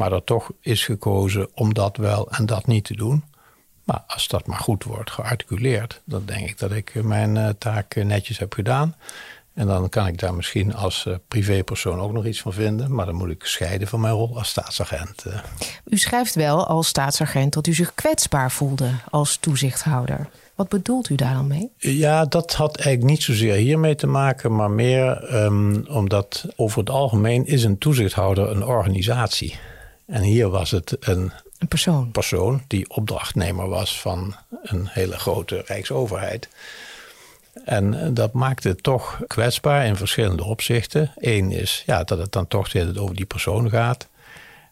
maar 0.00 0.12
er 0.12 0.24
toch 0.24 0.50
is 0.60 0.84
gekozen 0.84 1.48
om 1.54 1.74
dat 1.74 1.96
wel 1.96 2.30
en 2.30 2.46
dat 2.46 2.66
niet 2.66 2.84
te 2.84 2.96
doen. 2.96 3.24
Maar 3.84 4.02
als 4.06 4.28
dat 4.28 4.46
maar 4.46 4.58
goed 4.58 4.84
wordt 4.84 5.10
gearticuleerd, 5.10 6.00
dan 6.04 6.22
denk 6.24 6.48
ik 6.48 6.58
dat 6.58 6.72
ik 6.72 7.02
mijn 7.02 7.36
uh, 7.36 7.48
taak 7.58 7.94
netjes 7.94 8.38
heb 8.38 8.52
gedaan. 8.52 8.94
En 9.54 9.66
dan 9.66 9.88
kan 9.88 10.06
ik 10.06 10.18
daar 10.18 10.34
misschien 10.34 10.74
als 10.74 11.04
uh, 11.08 11.14
privépersoon 11.28 12.00
ook 12.00 12.12
nog 12.12 12.26
iets 12.26 12.40
van 12.40 12.52
vinden. 12.52 12.94
Maar 12.94 13.06
dan 13.06 13.14
moet 13.14 13.30
ik 13.30 13.44
scheiden 13.44 13.88
van 13.88 14.00
mijn 14.00 14.14
rol 14.14 14.38
als 14.38 14.48
staatsagent. 14.48 15.24
Uh. 15.26 15.34
U 15.84 15.96
schrijft 15.96 16.34
wel 16.34 16.66
als 16.66 16.88
staatsagent 16.88 17.52
dat 17.52 17.66
u 17.66 17.74
zich 17.74 17.94
kwetsbaar 17.94 18.50
voelde 18.50 18.90
als 19.10 19.36
toezichthouder. 19.36 20.28
Wat 20.54 20.68
bedoelt 20.68 21.08
u 21.08 21.14
daar 21.14 21.34
dan 21.34 21.46
mee? 21.46 21.70
Ja, 21.76 22.24
dat 22.24 22.54
had 22.54 22.76
eigenlijk 22.76 23.10
niet 23.10 23.22
zozeer 23.22 23.54
hiermee 23.54 23.94
te 23.94 24.06
maken, 24.06 24.54
maar 24.54 24.70
meer 24.70 25.34
um, 25.34 25.86
omdat 25.88 26.44
over 26.56 26.78
het 26.78 26.90
algemeen 26.90 27.46
is 27.46 27.64
een 27.64 27.78
toezichthouder 27.78 28.50
een 28.50 28.64
organisatie. 28.64 29.58
En 30.10 30.22
hier 30.22 30.48
was 30.48 30.70
het 30.70 30.96
een, 31.00 31.32
een 31.58 31.68
persoon. 31.68 32.10
persoon 32.10 32.62
die 32.66 32.90
opdrachtnemer 32.90 33.68
was 33.68 34.00
van 34.00 34.34
een 34.62 34.88
hele 34.88 35.18
grote 35.18 35.62
rijksoverheid. 35.66 36.48
En 37.64 38.14
dat 38.14 38.32
maakt 38.32 38.64
het 38.64 38.82
toch 38.82 39.20
kwetsbaar 39.26 39.86
in 39.86 39.96
verschillende 39.96 40.44
opzichten. 40.44 41.12
Eén 41.16 41.52
is 41.52 41.82
ja, 41.86 42.04
dat 42.04 42.18
het 42.18 42.32
dan 42.32 42.48
toch 42.48 42.76
over 42.96 43.16
die 43.16 43.26
persoon 43.26 43.70
gaat. 43.70 44.08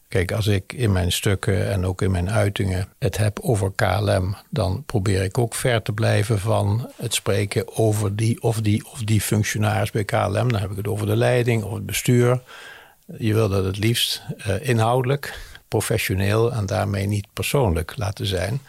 Kijk, 0.08 0.32
als 0.32 0.46
ik 0.46 0.72
in 0.72 0.92
mijn 0.92 1.12
stukken 1.12 1.70
en 1.70 1.86
ook 1.86 2.02
in 2.02 2.10
mijn 2.10 2.30
uitingen 2.30 2.88
het 2.98 3.16
heb 3.16 3.40
over 3.40 3.72
KLM, 3.72 4.36
dan 4.50 4.82
probeer 4.86 5.22
ik 5.22 5.38
ook 5.38 5.54
ver 5.54 5.82
te 5.82 5.92
blijven 5.92 6.38
van 6.38 6.90
het 6.96 7.14
spreken 7.14 7.76
over 7.76 8.16
die 8.16 8.42
of 8.42 8.60
die 8.60 8.84
of 8.92 9.02
die 9.02 9.20
functionaris 9.20 9.90
bij 9.90 10.04
KLM. 10.04 10.48
Dan 10.48 10.60
heb 10.60 10.70
ik 10.70 10.76
het 10.76 10.88
over 10.88 11.06
de 11.06 11.16
leiding 11.16 11.62
of 11.62 11.72
het 11.72 11.86
bestuur. 11.86 12.40
Je 13.16 13.34
wil 13.34 13.48
dat 13.48 13.64
het 13.64 13.78
liefst 13.78 14.22
uh, 14.46 14.68
inhoudelijk, 14.68 15.38
professioneel 15.68 16.52
en 16.52 16.66
daarmee 16.66 17.06
niet 17.06 17.26
persoonlijk 17.32 17.92
laten 17.96 18.26
zijn. 18.26 18.60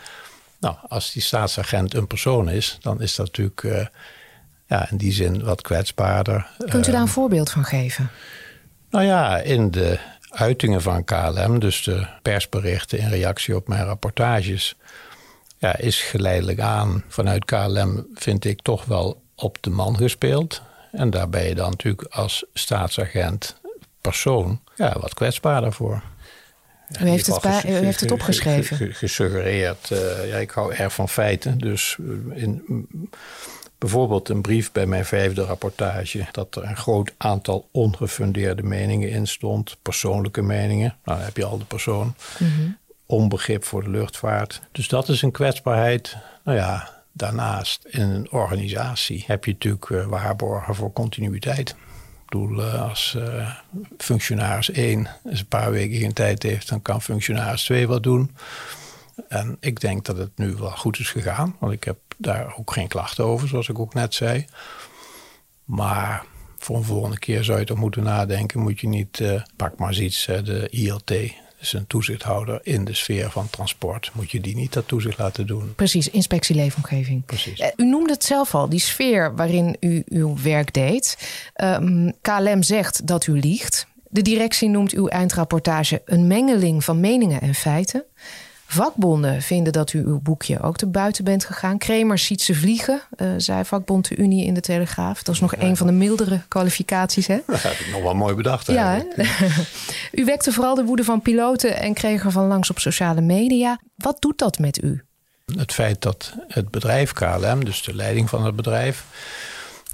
Nou, 0.59 0.75
als 0.87 1.11
die 1.11 1.21
staatsagent 1.21 1.93
een 1.93 2.07
persoon 2.07 2.49
is, 2.49 2.77
dan 2.81 3.01
is 3.01 3.15
dat 3.15 3.25
natuurlijk 3.25 3.63
uh, 3.63 3.85
ja, 4.67 4.89
in 4.89 4.97
die 4.97 5.11
zin 5.11 5.43
wat 5.43 5.61
kwetsbaarder. 5.61 6.47
Kunt 6.57 6.87
u 6.87 6.91
daar 6.91 7.01
een 7.01 7.07
uh, 7.07 7.13
voorbeeld 7.13 7.49
van 7.49 7.63
geven? 7.63 8.09
Nou 8.89 9.05
ja, 9.05 9.37
in 9.37 9.71
de 9.71 9.99
uitingen 10.29 10.81
van 10.81 11.03
KLM, 11.03 11.59
dus 11.59 11.83
de 11.83 12.07
persberichten 12.21 12.99
in 12.99 13.09
reactie 13.09 13.55
op 13.55 13.67
mijn 13.67 13.85
rapportages, 13.85 14.75
ja, 15.57 15.77
is 15.77 16.01
geleidelijk 16.01 16.59
aan 16.59 17.03
vanuit 17.07 17.45
KLM, 17.45 18.07
vind 18.13 18.45
ik, 18.45 18.61
toch 18.61 18.85
wel 18.85 19.21
op 19.35 19.57
de 19.61 19.69
man 19.69 19.97
gespeeld. 19.97 20.61
En 20.91 21.09
daar 21.09 21.29
ben 21.29 21.43
je 21.43 21.55
dan 21.55 21.69
natuurlijk 21.69 22.03
als 22.03 22.45
staatsagent 22.53 23.59
persoon 24.01 24.61
ja, 24.75 24.99
wat 24.99 25.13
kwetsbaarder 25.13 25.73
voor. 25.73 26.01
U 27.01 27.07
heeft, 27.09 27.25
het, 27.25 27.41
bij, 27.41 27.63
u 27.65 27.85
heeft 27.85 27.99
het 27.99 28.11
opgeschreven. 28.11 28.93
Gesuggereerd. 28.93 29.89
Uh, 29.89 30.29
ja, 30.29 30.37
ik 30.37 30.51
hou 30.51 30.73
erg 30.73 30.93
van 30.93 31.09
feiten. 31.09 31.57
Dus 31.57 31.97
in, 32.33 32.87
bijvoorbeeld 33.77 34.29
een 34.29 34.41
brief 34.41 34.71
bij 34.71 34.85
mijn 34.85 35.05
vijfde 35.05 35.43
rapportage. 35.43 36.27
dat 36.31 36.55
er 36.55 36.63
een 36.63 36.77
groot 36.77 37.13
aantal 37.17 37.67
ongefundeerde 37.71 38.63
meningen 38.63 39.09
in 39.09 39.27
stond. 39.27 39.77
Persoonlijke 39.81 40.41
meningen. 40.41 40.95
Nou, 41.03 41.17
dan 41.17 41.25
heb 41.25 41.37
je 41.37 41.45
al 41.45 41.57
de 41.57 41.65
persoon. 41.65 42.15
Mm 42.37 42.47
-hmm. 42.47 42.77
Onbegrip 43.05 43.63
voor 43.63 43.83
de 43.83 43.89
luchtvaart. 43.89 44.61
Dus 44.71 44.87
dat 44.87 45.09
is 45.09 45.21
een 45.21 45.31
kwetsbaarheid. 45.31 46.17
Nou 46.43 46.57
ja, 46.57 46.89
daarnaast 47.11 47.85
in 47.85 48.09
een 48.09 48.31
organisatie 48.31 49.23
heb 49.27 49.45
je 49.45 49.51
natuurlijk 49.51 49.89
uh, 49.89 50.05
waarborgen 50.05 50.75
voor 50.75 50.93
continuïteit 50.93 51.75
bedoel, 52.29 52.63
als 52.63 53.15
uh, 53.17 53.55
functionaris 53.97 54.71
1 54.71 55.07
eens 55.25 55.39
een 55.39 55.47
paar 55.47 55.71
weken 55.71 55.99
geen 55.99 56.13
tijd 56.13 56.43
heeft, 56.43 56.69
dan 56.69 56.81
kan 56.81 57.01
functionaris 57.01 57.63
2 57.63 57.87
wat 57.87 58.03
doen. 58.03 58.35
En 59.27 59.57
ik 59.59 59.79
denk 59.79 60.05
dat 60.05 60.17
het 60.17 60.31
nu 60.35 60.55
wel 60.55 60.71
goed 60.71 60.99
is 60.99 61.09
gegaan, 61.09 61.55
want 61.59 61.73
ik 61.73 61.83
heb 61.83 61.97
daar 62.17 62.55
ook 62.57 62.73
geen 62.73 62.87
klachten 62.87 63.25
over, 63.25 63.47
zoals 63.47 63.69
ik 63.69 63.79
ook 63.79 63.93
net 63.93 64.13
zei. 64.13 64.45
Maar 65.65 66.23
voor 66.57 66.75
een 66.75 66.83
volgende 66.83 67.19
keer 67.19 67.43
zou 67.43 67.59
je 67.59 67.65
toch 67.65 67.77
moeten 67.77 68.03
nadenken. 68.03 68.59
Moet 68.59 68.79
je 68.79 68.87
niet, 68.87 69.19
uh, 69.19 69.41
pak 69.55 69.77
maar 69.77 69.87
eens 69.87 69.99
iets, 69.99 70.25
de 70.25 70.67
ILT, 70.69 71.11
dus 71.59 71.73
een 71.73 71.87
toezichthouder 71.87 72.59
in 72.63 72.85
de 72.85 72.93
sfeer 72.93 73.31
van 73.31 73.49
transport. 73.49 74.11
Moet 74.13 74.31
je 74.31 74.41
die 74.41 74.55
niet 74.55 74.73
dat 74.73 74.87
toezicht 74.87 75.17
laten 75.17 75.47
doen? 75.47 75.75
Precies, 75.75 76.09
inspectie 76.09 76.55
leefomgeving. 76.55 77.25
Precies. 77.25 77.71
U 77.75 77.85
noemde 77.85 78.13
het 78.13 78.23
zelf 78.23 78.55
al, 78.55 78.69
die 78.69 78.79
sfeer 78.79 79.35
waarin 79.35 79.75
u 79.79 80.03
uw 80.05 80.37
werk 80.41 80.73
deed. 80.73 81.17
Um, 81.63 82.13
KLM 82.21 82.63
zegt 82.63 83.07
dat 83.07 83.27
u 83.27 83.39
liegt. 83.39 83.87
De 84.09 84.21
directie 84.21 84.69
noemt 84.69 84.93
uw 84.93 85.07
eindrapportage 85.07 86.01
een 86.05 86.27
mengeling 86.27 86.83
van 86.83 86.99
meningen 86.99 87.41
en 87.41 87.55
feiten. 87.55 88.03
Vakbonden 88.71 89.41
vinden 89.41 89.73
dat 89.73 89.93
u 89.93 89.99
uw 90.05 90.19
boekje 90.19 90.61
ook 90.61 90.77
te 90.77 90.87
buiten 90.87 91.23
bent 91.23 91.45
gegaan. 91.45 91.77
Kremers 91.77 92.25
ziet 92.25 92.41
ze 92.41 92.55
vliegen, 92.55 93.01
uh, 93.17 93.27
zei 93.37 93.65
vakbond 93.65 94.07
de 94.07 94.15
Unie 94.15 94.45
in 94.45 94.53
de 94.53 94.61
Telegraaf. 94.61 95.23
Dat 95.23 95.35
is 95.35 95.41
nog 95.41 95.55
ja, 95.55 95.61
een 95.61 95.77
van 95.77 95.87
de 95.87 95.93
mildere 95.93 96.41
kwalificaties, 96.47 97.27
hè? 97.27 97.39
Dat 97.47 97.61
heb 97.61 97.71
ik 97.71 97.89
nog 97.91 98.01
wel 98.01 98.15
mooi 98.15 98.35
bedacht. 98.35 98.67
Ja, 98.67 99.03
u 100.11 100.25
wekte 100.25 100.51
vooral 100.51 100.75
de 100.75 100.83
woede 100.83 101.03
van 101.03 101.21
piloten 101.21 101.79
en 101.79 101.93
kreeg 101.93 102.23
er 102.23 102.31
van 102.31 102.47
langs 102.47 102.69
op 102.69 102.79
sociale 102.79 103.21
media. 103.21 103.79
Wat 103.95 104.21
doet 104.21 104.37
dat 104.37 104.59
met 104.59 104.83
u? 104.83 105.03
Het 105.57 105.73
feit 105.73 106.01
dat 106.01 106.33
het 106.47 106.69
bedrijf 106.69 107.13
KLM, 107.13 107.65
dus 107.65 107.83
de 107.83 107.95
leiding 107.95 108.29
van 108.29 108.45
het 108.45 108.55
bedrijf, 108.55 109.05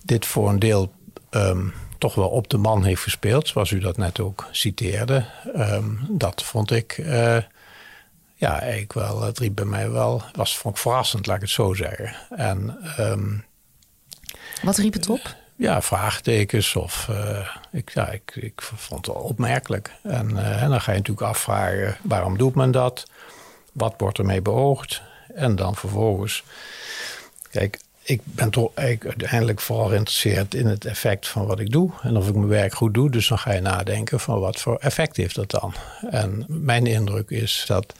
dit 0.03 0.25
voor 0.25 0.49
een 0.49 0.59
deel 0.59 0.91
um, 1.31 1.73
toch 1.97 2.15
wel 2.15 2.29
op 2.29 2.49
de 2.49 2.57
man 2.57 2.83
heeft 2.83 3.01
gespeeld, 3.01 3.47
zoals 3.47 3.71
u 3.71 3.79
dat 3.79 3.97
net 3.97 4.19
ook 4.19 4.47
citeerde. 4.51 5.25
Um, 5.55 5.99
dat 6.09 6.43
vond 6.43 6.71
ik... 6.71 6.97
Uh, 6.97 7.37
ja, 8.35 8.59
eigenlijk 8.59 8.93
wel. 8.93 9.21
Het 9.21 9.39
riep 9.39 9.55
bij 9.55 9.65
mij 9.65 9.89
wel. 9.89 10.23
Was 10.33 10.57
vond 10.57 10.75
ik 10.75 10.81
verrassend, 10.81 11.25
laat 11.25 11.35
ik 11.35 11.41
het 11.41 11.51
zo 11.51 11.73
zeggen. 11.73 12.15
En, 12.29 12.77
um, 12.99 13.45
Wat 14.61 14.77
riep 14.77 14.93
het 14.93 15.09
op? 15.09 15.35
Ja, 15.55 15.81
vraagtekens 15.81 16.75
of 16.75 17.07
uh, 17.09 17.55
ik, 17.71 17.89
ja, 17.89 18.09
ik, 18.09 18.35
ik 18.35 18.61
vond 18.61 19.05
het 19.05 19.15
wel 19.15 19.23
opmerkelijk. 19.23 19.93
En, 20.03 20.29
uh, 20.29 20.63
en 20.63 20.69
dan 20.69 20.81
ga 20.81 20.91
je 20.91 20.97
natuurlijk 20.97 21.27
afvragen, 21.27 21.97
waarom 22.01 22.37
doet 22.37 22.55
men 22.55 22.71
dat? 22.71 23.05
Wat 23.71 23.93
wordt 23.97 24.17
ermee 24.17 24.41
beoogd? 24.41 25.01
En 25.35 25.55
dan 25.55 25.75
vervolgens, 25.75 26.43
kijk, 27.51 27.79
ik 28.07 28.21
ben 28.23 28.49
toch 28.49 28.71
eigenlijk 28.73 29.09
uiteindelijk 29.09 29.61
vooral 29.61 29.87
geïnteresseerd 29.87 30.53
in 30.53 30.67
het 30.67 30.85
effect 30.85 31.27
van 31.27 31.45
wat 31.45 31.59
ik 31.59 31.71
doe. 31.71 31.91
En 32.01 32.17
of 32.17 32.27
ik 32.27 32.35
mijn 32.35 32.47
werk 32.47 32.73
goed 32.73 32.93
doe. 32.93 33.09
Dus 33.09 33.27
dan 33.27 33.39
ga 33.39 33.53
je 33.53 33.61
nadenken 33.61 34.19
van 34.19 34.39
wat 34.39 34.61
voor 34.61 34.77
effect 34.77 35.17
heeft 35.17 35.35
dat 35.35 35.51
dan. 35.51 35.73
En 36.09 36.45
mijn 36.47 36.85
indruk 36.85 37.29
is 37.29 37.63
dat 37.67 37.93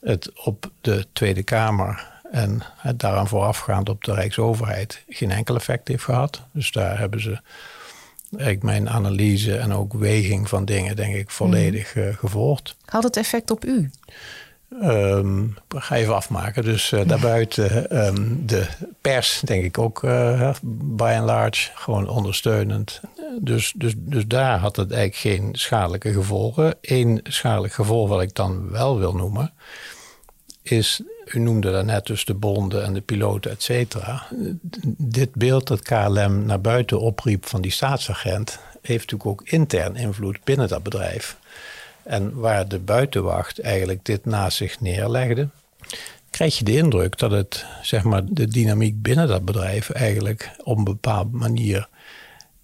het 0.00 0.30
op 0.44 0.70
de 0.80 1.06
Tweede 1.12 1.42
Kamer 1.42 2.12
en 2.30 2.62
het 2.76 2.98
daaraan 2.98 3.28
voorafgaand 3.28 3.88
op 3.88 4.04
de 4.04 4.14
Rijksoverheid 4.14 5.02
geen 5.08 5.30
enkel 5.30 5.54
effect 5.54 5.88
heeft 5.88 6.04
gehad. 6.04 6.42
Dus 6.52 6.72
daar 6.72 6.98
hebben 6.98 7.20
ze 7.20 7.40
eigenlijk 8.30 8.62
mijn 8.62 8.88
analyse 8.88 9.56
en 9.56 9.72
ook 9.72 9.92
weging 9.92 10.48
van 10.48 10.64
dingen, 10.64 10.96
denk 10.96 11.14
ik, 11.14 11.30
volledig 11.30 11.94
uh, 11.94 12.16
gevolgd. 12.16 12.76
Had 12.84 13.02
het 13.02 13.16
effect 13.16 13.50
op 13.50 13.64
u? 13.64 13.90
Um, 14.82 15.54
ga 15.68 15.96
even 15.96 16.14
afmaken. 16.14 16.64
Dus 16.64 16.90
uh, 16.90 17.00
daarbuiten 17.06 18.04
um, 18.06 18.46
de 18.46 18.66
pers, 19.00 19.40
denk 19.44 19.64
ik 19.64 19.78
ook 19.78 20.02
uh, 20.02 20.50
by 20.62 21.14
and 21.16 21.26
large, 21.26 21.70
gewoon 21.74 22.08
ondersteunend. 22.08 23.00
Dus, 23.40 23.72
dus, 23.76 23.92
dus 23.96 24.26
daar 24.26 24.58
had 24.58 24.76
het 24.76 24.92
eigenlijk 24.92 25.36
geen 25.36 25.48
schadelijke 25.52 26.12
gevolgen. 26.12 26.74
Eén 26.80 27.20
schadelijk 27.22 27.72
gevolg 27.72 28.08
wat 28.08 28.22
ik 28.22 28.34
dan 28.34 28.70
wel 28.70 28.98
wil 28.98 29.14
noemen, 29.14 29.52
is, 30.62 31.02
u 31.24 31.38
noemde 31.38 31.70
daarnet 31.70 32.06
dus 32.06 32.24
de 32.24 32.34
bonden 32.34 32.84
en 32.84 32.92
de 32.92 33.00
piloten, 33.00 33.50
et 33.50 33.62
cetera. 33.62 34.26
Dit 34.96 35.34
beeld 35.34 35.66
dat 35.66 35.82
KLM 35.82 36.44
naar 36.44 36.60
buiten 36.60 37.00
opriep 37.00 37.46
van 37.46 37.60
die 37.60 37.70
staatsagent, 37.70 38.58
heeft 38.82 39.10
natuurlijk 39.10 39.30
ook 39.40 39.48
intern 39.48 39.96
invloed 39.96 40.44
binnen 40.44 40.68
dat 40.68 40.82
bedrijf. 40.82 41.36
En 42.04 42.34
waar 42.34 42.68
de 42.68 42.78
buitenwacht 42.78 43.60
eigenlijk 43.60 44.04
dit 44.04 44.24
naast 44.24 44.56
zich 44.56 44.80
neerlegde, 44.80 45.48
krijg 46.30 46.58
je 46.58 46.64
de 46.64 46.76
indruk 46.76 47.18
dat 47.18 47.30
het, 47.30 47.64
zeg 47.82 48.04
maar, 48.04 48.22
de 48.24 48.48
dynamiek 48.48 49.02
binnen 49.02 49.28
dat 49.28 49.44
bedrijf 49.44 49.90
eigenlijk 49.90 50.50
op 50.62 50.78
een 50.78 50.84
bepaalde 50.84 51.36
manier 51.36 51.88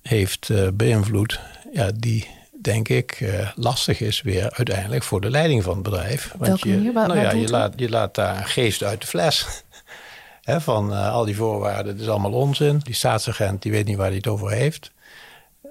heeft 0.02 0.48
uh, 0.48 0.68
beïnvloed. 0.74 1.40
Ja, 1.72 1.90
die 1.94 2.28
denk 2.62 2.88
ik 2.88 3.20
uh, 3.20 3.50
lastig 3.54 4.00
is 4.00 4.22
weer 4.22 4.52
uiteindelijk 4.52 5.02
voor 5.02 5.20
de 5.20 5.30
leiding 5.30 5.62
van 5.62 5.74
het 5.74 5.82
bedrijf. 5.82 6.34
Want 6.38 6.60
je, 6.60 6.76
nou 6.76 7.18
ja, 7.18 7.30
je, 7.30 7.48
laat, 7.48 7.72
je 7.76 7.88
laat 7.88 8.14
daar 8.14 8.36
een 8.36 8.46
geest 8.46 8.82
uit 8.82 9.00
de 9.00 9.06
fles. 9.06 9.46
He, 10.40 10.60
van 10.60 10.92
uh, 10.92 11.12
al 11.12 11.24
die 11.24 11.36
voorwaarden, 11.36 11.92
het 11.92 12.02
is 12.02 12.08
allemaal 12.08 12.32
onzin. 12.32 12.78
Die 12.78 12.94
staatsagent 12.94 13.62
die 13.62 13.72
weet 13.72 13.86
niet 13.86 13.96
waar 13.96 14.06
hij 14.06 14.16
het 14.16 14.26
over 14.26 14.50
heeft. 14.50 14.90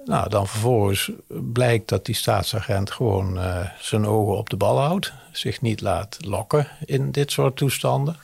Nou, 0.04 0.28
dan 0.28 0.46
vervolgens 0.46 1.10
blijkt 1.28 1.88
dat 1.88 2.06
die 2.06 2.14
staatsagent 2.14 2.90
gewoon 2.90 3.36
uh, 3.36 3.60
zijn 3.80 4.06
ogen 4.06 4.36
op 4.36 4.50
de 4.50 4.56
bal 4.56 4.78
houdt. 4.80 5.12
Zich 5.32 5.60
niet 5.60 5.80
laat 5.80 6.16
lokken 6.20 6.68
in 6.84 7.10
dit 7.10 7.30
soort 7.30 7.56
toestanden. 7.56 8.16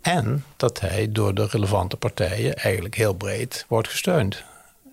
En 0.00 0.44
dat 0.56 0.80
hij 0.80 1.12
door 1.12 1.34
de 1.34 1.46
relevante 1.46 1.96
partijen 1.96 2.56
eigenlijk 2.56 2.94
heel 2.94 3.14
breed 3.14 3.64
wordt 3.68 3.88
gesteund. 3.88 4.42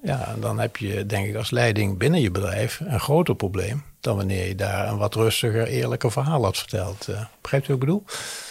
Ja, 0.04 0.36
dan 0.40 0.60
heb 0.60 0.78
je 0.78 1.06
denk 1.06 1.28
ik 1.28 1.36
als 1.36 1.52
leiding 1.52 1.98
binnen 1.98 2.22
je 2.22 2.32
bedrijf 2.32 2.80
een 2.80 3.00
groter 3.00 3.36
probleem 3.36 3.84
dan 4.00 4.16
wanneer 4.16 4.48
je 4.48 4.56
daar 4.56 4.88
een 4.88 4.98
wat 4.98 5.16
rustiger, 5.16 5.68
eerlijker 5.68 6.12
verhaal 6.12 6.44
had 6.44 6.58
verteld. 6.58 7.08
Uh, 7.10 7.22
begrijpt 7.42 7.68
u 7.68 7.72
wat 7.72 7.82
ik 7.82 7.88
bedoel? 7.88 8.04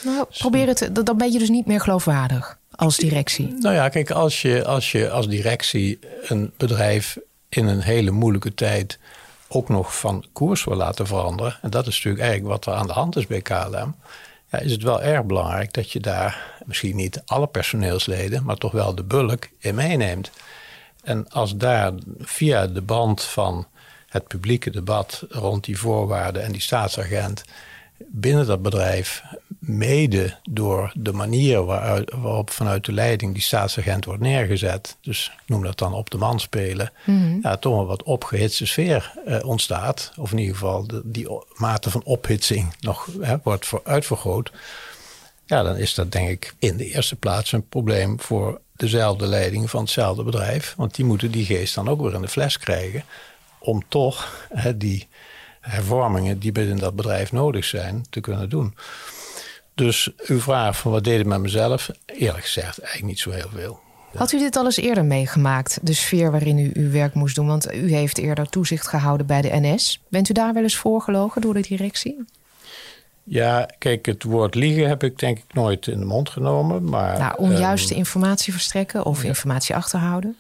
Nou, 0.04 0.26
probeer 0.38 0.66
het, 0.66 0.90
dan 0.92 1.16
ben 1.16 1.32
je 1.32 1.38
dus 1.38 1.48
niet 1.48 1.66
meer 1.66 1.80
geloofwaardig 1.80 2.58
als 2.78 2.96
directie. 2.96 3.54
Nou 3.58 3.74
ja, 3.74 3.88
kijk, 3.88 4.10
als 4.10 4.42
je 4.42 4.64
als, 4.64 4.92
je 4.92 5.10
als 5.10 5.28
directie 5.28 5.98
een 6.22 6.52
bedrijf 6.56 7.18
in 7.48 7.66
een 7.66 7.80
hele 7.80 8.10
moeilijke 8.10 8.54
tijd 8.54 8.98
ook 9.48 9.68
nog 9.68 9.98
van 9.98 10.24
koers 10.32 10.64
wil 10.64 10.76
laten 10.76 11.06
veranderen, 11.06 11.58
en 11.62 11.70
dat 11.70 11.86
is 11.86 11.94
natuurlijk 11.94 12.22
eigenlijk 12.22 12.52
wat 12.52 12.66
er 12.66 12.80
aan 12.80 12.86
de 12.86 12.92
hand 12.92 13.16
is 13.16 13.26
bij 13.26 13.40
KLM, 13.40 13.94
ja, 14.50 14.58
is 14.58 14.72
het 14.72 14.82
wel 14.82 15.02
erg 15.02 15.24
belangrijk 15.24 15.72
dat 15.72 15.92
je 15.92 16.00
daar 16.00 16.56
misschien 16.64 16.96
niet 16.96 17.22
alle 17.26 17.46
personeelsleden, 17.46 18.44
maar 18.44 18.56
toch 18.56 18.72
wel 18.72 18.94
de 18.94 19.04
bulk 19.04 19.48
in 19.58 19.74
meeneemt. 19.74 20.30
En 21.02 21.28
als 21.28 21.56
daar 21.56 21.92
via 22.18 22.66
de 22.66 22.82
band 22.82 23.22
van 23.22 23.66
het 24.08 24.26
publieke 24.26 24.70
debat 24.70 25.24
rond 25.28 25.64
die 25.64 25.78
voorwaarden 25.78 26.42
en 26.42 26.52
die 26.52 26.60
staatsagent 26.60 27.44
binnen 27.96 28.46
dat 28.46 28.62
bedrijf, 28.62 29.22
mede 29.58 30.36
door 30.50 30.92
de 30.94 31.12
manier 31.12 31.64
waarop 31.64 32.50
vanuit 32.50 32.84
de 32.84 32.92
leiding 32.92 33.32
die 33.32 33.42
staatsagent 33.42 34.04
wordt 34.04 34.20
neergezet, 34.20 34.96
dus 35.00 35.32
ik 35.42 35.48
noem 35.48 35.62
dat 35.62 35.78
dan 35.78 35.92
op 35.92 36.10
de 36.10 36.18
man 36.18 36.40
spelen, 36.40 36.92
mm 37.04 37.38
ja, 37.42 37.56
toch 37.56 37.80
een 37.80 37.86
wat 37.86 38.02
opgehitste 38.02 38.66
sfeer 38.66 39.12
eh, 39.26 39.44
ontstaat. 39.44 40.12
Of 40.16 40.32
in 40.32 40.38
ieder 40.38 40.54
geval 40.54 40.86
de, 40.86 41.00
die 41.04 41.28
mate 41.54 41.90
van 41.90 42.02
ophitsing 42.04 42.74
nog 42.80 43.08
hè, 43.20 43.36
wordt 43.42 43.66
voor, 43.66 43.80
uitvergroot. 43.84 44.52
Ja, 45.46 45.62
dan 45.62 45.76
is 45.76 45.94
dat 45.94 46.12
denk 46.12 46.28
ik 46.28 46.54
in 46.58 46.76
de 46.76 46.86
eerste 46.86 47.16
plaats 47.16 47.52
een 47.52 47.68
probleem 47.68 48.20
voor 48.20 48.60
dezelfde 48.76 49.26
leiding 49.26 49.70
van 49.70 49.80
hetzelfde 49.80 50.22
bedrijf. 50.22 50.74
Want 50.76 50.94
die 50.94 51.04
moeten 51.04 51.30
die 51.30 51.44
geest 51.44 51.74
dan 51.74 51.88
ook 51.88 52.00
weer 52.00 52.14
in 52.14 52.20
de 52.20 52.28
fles 52.28 52.58
krijgen 52.58 53.04
om 53.58 53.82
toch 53.88 54.46
hè, 54.48 54.76
die 54.76 55.08
hervormingen 55.60 56.38
die 56.38 56.52
binnen 56.52 56.76
dat 56.76 56.96
bedrijf 56.96 57.32
nodig 57.32 57.64
zijn 57.64 58.04
te 58.10 58.20
kunnen 58.20 58.48
doen. 58.48 58.74
Dus 59.78 60.10
uw 60.26 60.40
vraag 60.40 60.78
van 60.78 60.92
wat 60.92 61.04
deed 61.04 61.20
ik 61.20 61.26
met 61.26 61.40
mezelf? 61.40 61.90
Eerlijk 62.06 62.44
gezegd, 62.44 62.78
eigenlijk 62.78 63.04
niet 63.04 63.18
zo 63.18 63.30
heel 63.30 63.48
veel. 63.54 63.80
Had 64.14 64.32
u 64.32 64.38
dit 64.38 64.56
al 64.56 64.64
eens 64.64 64.76
eerder 64.76 65.04
meegemaakt, 65.04 65.78
de 65.82 65.92
sfeer 65.92 66.30
waarin 66.30 66.58
u 66.58 66.70
uw 66.74 66.90
werk 66.90 67.14
moest 67.14 67.34
doen? 67.34 67.46
Want 67.46 67.74
u 67.74 67.92
heeft 67.92 68.18
eerder 68.18 68.48
toezicht 68.48 68.88
gehouden 68.88 69.26
bij 69.26 69.40
de 69.40 69.48
NS. 69.52 70.00
Bent 70.08 70.28
u 70.28 70.32
daar 70.32 70.54
wel 70.54 70.62
eens 70.62 70.76
voorgelogen 70.76 71.40
door 71.40 71.54
de 71.54 71.60
directie? 71.60 72.24
Ja, 73.24 73.68
kijk, 73.78 74.06
het 74.06 74.22
woord 74.22 74.54
liegen 74.54 74.88
heb 74.88 75.02
ik 75.02 75.18
denk 75.18 75.38
ik 75.38 75.54
nooit 75.54 75.86
in 75.86 75.98
de 75.98 76.04
mond 76.04 76.28
genomen. 76.28 76.84
Maar, 76.84 77.18
nou, 77.18 77.34
onjuiste 77.36 77.92
um, 77.92 77.98
informatie 77.98 78.52
verstrekken 78.52 79.04
of 79.04 79.24
informatie 79.24 79.74
achterhouden? 79.74 80.36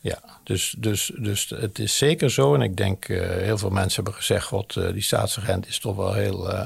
Ja, 0.00 0.18
dus, 0.44 0.74
dus, 0.78 1.12
dus 1.18 1.52
het 1.56 1.78
is 1.78 1.96
zeker 1.96 2.30
zo. 2.30 2.54
En 2.54 2.60
ik 2.60 2.76
denk, 2.76 3.08
uh, 3.08 3.28
heel 3.28 3.58
veel 3.58 3.70
mensen 3.70 3.94
hebben 3.94 4.14
gezegd... 4.14 4.46
God, 4.46 4.76
uh, 4.76 4.92
die 4.92 5.02
staatsagent 5.02 5.68
is 5.68 5.78
toch 5.78 5.96
wel 5.96 6.12
heel 6.12 6.52
uh, 6.52 6.60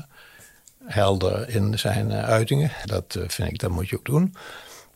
helder 0.85 1.49
in 1.49 1.79
zijn 1.79 2.13
uitingen. 2.13 2.71
Dat 2.85 3.19
vind 3.27 3.49
ik, 3.51 3.59
dat 3.59 3.71
moet 3.71 3.89
je 3.89 3.97
ook 3.97 4.05
doen. 4.05 4.35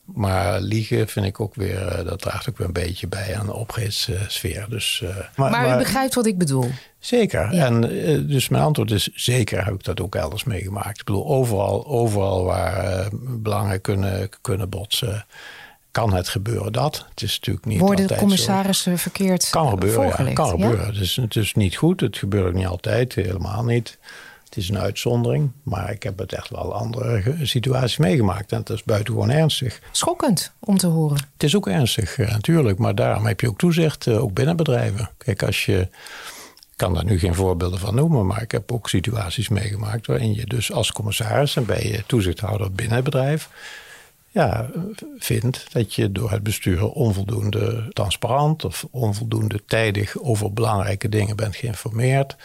Maar 0.05 0.61
liegen 0.61 1.09
vind 1.09 1.26
ik 1.26 1.41
ook 1.41 1.55
weer, 1.55 2.03
dat 2.05 2.21
draagt 2.21 2.49
ook 2.49 2.59
weer 2.59 2.67
een 2.67 2.73
beetje 2.73 3.07
bij 3.07 3.37
aan 3.38 3.47
de 3.47 3.55
opgehitste 3.55 4.19
sfeer. 4.29 4.67
Dus, 4.69 5.05
maar, 5.37 5.50
maar, 5.50 5.75
u 5.75 5.79
begrijpt 5.79 6.14
wat 6.14 6.26
ik 6.26 6.38
bedoel? 6.38 6.71
Zeker. 6.99 7.53
En 7.53 7.81
dus 8.26 8.49
mijn 8.49 8.62
antwoord 8.62 8.91
is 8.91 9.09
zeker 9.14 9.64
heb 9.64 9.75
ik 9.75 9.85
dat 9.85 10.00
ook 10.00 10.14
elders 10.14 10.45
meegemaakt. 10.45 10.99
Ik 10.99 11.05
bedoel, 11.05 11.26
overal, 11.26 11.87
overal 11.87 12.45
waar 12.45 13.09
belangen 13.21 13.81
kunnen, 13.81 14.29
kunnen 14.41 14.69
botsen 14.69 15.26
kan 15.95 16.14
het 16.14 16.29
gebeuren 16.29 16.73
dat. 16.73 17.07
Het 17.09 17.23
is 17.23 17.35
natuurlijk 17.35 17.67
niet 17.67 17.81
Worden 17.81 18.07
de 18.07 18.17
commissarissen 18.17 18.99
verkeerd 18.99 19.50
kan 19.50 19.69
gebeuren, 19.69 20.26
ja, 20.26 20.33
kan 20.33 20.49
gebeuren. 20.49 20.87
Het, 20.87 20.97
is, 20.97 21.17
het 21.17 21.37
is 21.37 21.55
niet 21.55 21.76
goed. 21.76 22.00
Het 22.00 22.17
gebeurt 22.17 22.47
ook 22.47 22.55
niet 22.55 22.67
altijd, 22.67 23.14
helemaal 23.14 23.64
niet. 23.64 23.99
Het 24.54 24.62
is 24.62 24.69
een 24.69 24.78
uitzondering, 24.78 25.50
maar 25.62 25.90
ik 25.90 26.02
heb 26.02 26.19
het 26.19 26.32
echt 26.32 26.50
wel 26.50 26.75
andere 26.75 27.34
situaties 27.43 27.97
meegemaakt. 27.97 28.52
En 28.52 28.58
dat 28.64 28.76
is 28.76 28.82
buitengewoon 28.82 29.30
ernstig. 29.30 29.80
Schokkend 29.90 30.52
om 30.58 30.76
te 30.76 30.86
horen. 30.86 31.17
Het 31.32 31.43
is 31.43 31.56
ook 31.56 31.69
ernstig, 31.69 32.19
natuurlijk. 32.19 32.78
Maar 32.78 32.95
daarom 32.95 33.26
heb 33.26 33.40
je 33.40 33.49
ook 33.49 33.58
toezicht, 33.58 34.06
eh, 34.06 34.23
ook 34.23 34.32
binnen 34.32 34.56
bedrijven. 34.56 35.10
Kijk, 35.19 35.43
als 35.43 35.64
je... 35.64 35.80
Ik 36.71 36.80
kan 36.80 36.95
daar 36.95 37.04
nu 37.04 37.19
geen 37.19 37.34
voorbeelden 37.34 37.78
van 37.78 37.95
noemen, 37.95 38.26
maar 38.26 38.43
ik 38.43 38.50
heb 38.50 38.73
ook 38.73 38.88
situaties 38.88 39.49
meegemaakt 39.49 40.06
waarin 40.06 40.34
je 40.34 40.47
dus 40.47 40.73
als 40.73 40.93
commissaris 40.93 41.56
en 41.56 41.67
bij 41.67 41.86
je 41.86 42.02
toezichthouder 42.06 42.73
binnen 42.73 42.95
het 42.95 43.04
bedrijf 43.04 43.49
ja, 44.34 44.71
vindt 45.19 45.67
dat 45.73 45.95
je 45.95 46.12
door 46.12 46.30
het 46.30 46.43
bestuur 46.43 46.88
onvoldoende 46.88 47.88
transparant 47.93 48.64
of 48.64 48.86
onvoldoende 48.90 49.64
tijdig 49.67 50.19
over 50.19 50.52
belangrijke 50.52 51.08
dingen 51.08 51.36
bent 51.36 51.56
geïnformeerd. 51.56 52.36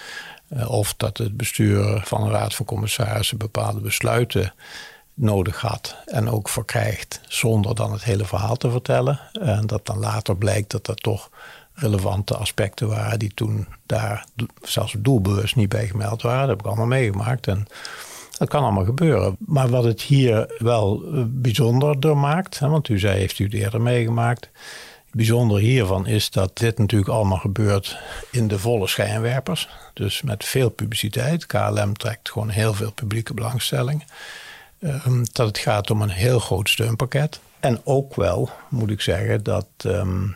Eh, 0.50 0.70
of 0.70 0.94
dat 0.98 1.18
het 1.18 1.38
bestuur 1.38 2.02
van 2.06 2.22
een 2.22 2.32
raad 2.32 2.56
van 2.56 2.66
commissarissen 2.66 3.38
bepaalde 3.38 3.80
besluiten 3.80 4.54
nodig 5.14 5.62
had 5.62 5.96
en 6.06 6.30
ook 6.30 6.50
verkrijgt 6.50 7.22
zonder 7.28 7.76
dan 7.76 7.92
het 7.92 8.04
hele 8.04 8.26
verhaal 8.26 8.56
te 8.56 8.72
vertellen. 8.72 9.20
En 9.42 9.68
dat 9.68 9.86
dan 9.86 10.00
later 10.00 10.38
blijkt 10.38 10.72
dat 10.72 10.86
dat 10.86 11.04
toch 11.04 11.30
relevante 11.74 12.36
aspecten 12.36 12.88
waren 12.88 13.20
die 13.20 13.34
toen 13.34 13.68
daar 13.86 14.26
zelfs 14.62 14.96
doelbewust 14.98 15.56
niet 15.56 15.70
bij 15.70 15.88
gemeld 15.88 16.22
waren. 16.22 16.40
Dat 16.40 16.50
heb 16.50 16.60
ik 16.60 16.66
allemaal 16.66 16.86
meegemaakt. 16.86 17.48
En 17.48 17.68
dat 18.38 18.50
kan 18.50 18.64
allemaal 18.64 18.86
gebeuren. 18.86 19.36
Maar 19.40 19.70
wat 19.70 19.84
het 19.84 20.02
hier 20.02 20.56
wel 20.58 21.04
eh, 21.04 21.22
bijzonder 21.28 22.18
maakt, 22.18 22.60
want 22.60 22.90
u 22.90 23.00
zei, 23.00 23.20
heeft 23.20 23.40
u 23.40 23.44
het 23.44 23.54
eerder 23.54 23.82
meegemaakt. 23.82 24.50
Het 25.10 25.18
bijzondere 25.18 25.60
hiervan 25.60 26.08
is 26.08 26.30
dat 26.30 26.58
dit 26.58 26.78
natuurlijk 26.78 27.10
allemaal 27.10 27.38
gebeurt 27.38 27.98
in 28.32 28.48
de 28.48 28.60
volle 28.60 28.88
schijnwerpers. 28.88 29.70
Dus 29.94 30.22
met 30.22 30.46
veel 30.46 30.70
publiciteit. 30.70 31.46
KLM 31.46 31.94
trekt 31.94 32.32
gewoon 32.32 32.50
heel 32.50 32.74
veel 32.74 32.92
publieke 32.92 33.34
belangstelling. 33.34 34.04
Ehm, 34.80 35.24
dat 35.32 35.48
het 35.48 35.58
gaat 35.58 35.92
om 35.92 36.02
een 36.02 36.10
heel 36.10 36.40
groot 36.40 36.70
steunpakket. 36.70 37.40
En 37.60 37.82
ook 37.84 38.16
wel, 38.16 38.50
moet 38.70 38.90
ik 38.90 39.02
zeggen, 39.02 39.44
dat 39.44 39.68
ehm, 39.78 40.28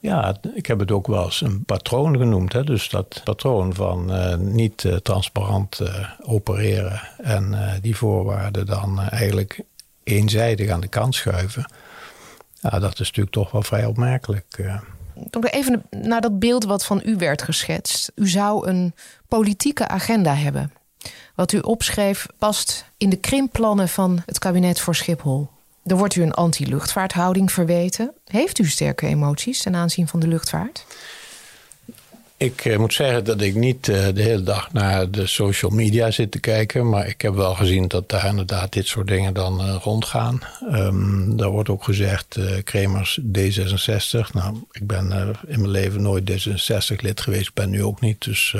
ja, 0.00 0.36
ik 0.54 0.66
heb 0.66 0.78
het 0.78 0.90
ook 0.90 1.06
wel 1.06 1.24
eens 1.24 1.40
een 1.40 1.64
patroon 1.64 2.16
genoemd. 2.18 2.52
Hè? 2.52 2.64
Dus 2.64 2.88
dat 2.88 3.20
patroon 3.24 3.74
van 3.74 4.14
uh, 4.14 4.36
niet 4.36 4.84
uh, 4.84 4.96
transparant 4.96 5.80
uh, 5.80 6.10
opereren 6.22 7.00
en 7.22 7.78
die 7.80 7.96
voorwaarden 7.96 8.66
dan 8.66 9.00
eigenlijk 9.00 9.60
eenzijdig 10.04 10.70
aan 10.70 10.80
de 10.80 10.88
kant 10.88 11.14
schuiven. 11.14 11.66
Ja, 12.70 12.78
dat 12.78 12.92
is 12.92 12.98
natuurlijk 12.98 13.34
toch 13.34 13.50
wel 13.50 13.62
vrij 13.62 13.84
opmerkelijk. 13.84 14.58
Even 15.40 15.82
naar 15.90 16.20
dat 16.20 16.38
beeld 16.38 16.64
wat 16.64 16.84
van 16.84 17.02
u 17.04 17.16
werd 17.16 17.42
geschetst. 17.42 18.12
U 18.14 18.28
zou 18.28 18.68
een 18.68 18.94
politieke 19.28 19.88
agenda 19.88 20.34
hebben. 20.34 20.72
Wat 21.34 21.52
u 21.52 21.58
opschreef 21.58 22.26
past 22.38 22.84
in 22.96 23.10
de 23.10 23.16
krimpplannen 23.16 23.88
van 23.88 24.22
het 24.26 24.38
kabinet 24.38 24.80
voor 24.80 24.94
Schiphol. 24.94 25.48
Er 25.84 25.96
wordt 25.96 26.14
u 26.14 26.22
een 26.22 26.34
anti-luchtvaarthouding 26.34 27.52
verweten. 27.52 28.12
Heeft 28.24 28.58
u 28.58 28.66
sterke 28.66 29.06
emoties 29.06 29.62
ten 29.62 29.74
aanzien 29.74 30.08
van 30.08 30.20
de 30.20 30.28
luchtvaart? 30.28 30.86
Ik 32.38 32.64
eh, 32.64 32.78
moet 32.78 32.94
zeggen 32.94 33.24
dat 33.24 33.40
ik 33.40 33.54
niet 33.54 33.88
eh, 33.88 34.06
de 34.14 34.22
hele 34.22 34.42
dag 34.42 34.72
naar 34.72 35.10
de 35.10 35.26
social 35.26 35.70
media 35.70 36.10
zit 36.10 36.30
te 36.30 36.40
kijken. 36.40 36.88
Maar 36.88 37.06
ik 37.06 37.22
heb 37.22 37.34
wel 37.34 37.54
gezien 37.54 37.88
dat 37.88 38.08
daar 38.08 38.26
inderdaad 38.26 38.72
dit 38.72 38.86
soort 38.86 39.06
dingen 39.06 39.34
dan 39.34 39.60
uh, 39.60 39.76
rondgaan. 39.82 40.40
Um, 40.72 41.36
daar 41.36 41.48
wordt 41.48 41.68
ook 41.68 41.84
gezegd, 41.84 42.36
uh, 42.36 42.62
Kremers 42.64 43.20
D66. 43.20 44.32
Nou, 44.32 44.56
ik 44.70 44.86
ben 44.86 45.36
in 45.46 45.60
mijn 45.60 45.70
leven 45.70 46.02
nooit 46.02 46.30
D66 46.30 46.96
lid 47.00 47.20
geweest. 47.20 47.48
Ik 47.48 47.54
ben 47.54 47.70
nu 47.70 47.82
ook 47.82 48.00
niet. 48.00 48.24
Dus 48.24 48.54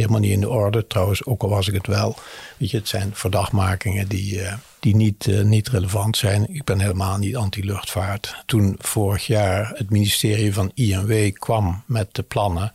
helemaal 0.00 0.20
niet 0.20 0.32
in 0.32 0.40
de 0.40 0.48
orde. 0.48 0.86
Trouwens, 0.86 1.24
ook 1.24 1.42
al 1.42 1.48
was 1.48 1.68
ik 1.68 1.74
het 1.74 1.86
wel. 1.86 2.16
Weet 2.56 2.70
je, 2.70 2.76
het 2.76 2.88
zijn 2.88 3.10
verdachtmakingen 3.14 4.08
die, 4.08 4.40
uh, 4.40 4.52
die 4.80 4.96
niet, 4.96 5.26
uh, 5.26 5.42
niet 5.42 5.68
relevant 5.68 6.16
zijn. 6.16 6.54
Ik 6.54 6.64
ben 6.64 6.80
helemaal 6.80 7.18
niet 7.18 7.36
anti-luchtvaart. 7.36 8.36
Toen 8.46 8.76
vorig 8.78 9.26
jaar 9.26 9.72
het 9.74 9.90
ministerie 9.90 10.54
van 10.54 10.70
INW 10.74 11.32
kwam 11.32 11.82
met 11.86 12.14
de 12.14 12.22
plannen 12.22 12.72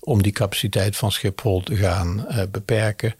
om 0.00 0.22
die 0.22 0.32
capaciteit 0.32 0.96
van 0.96 1.12
Schiphol 1.12 1.60
te 1.60 1.76
gaan 1.76 2.26
uh, 2.30 2.42
beperken, 2.50 3.14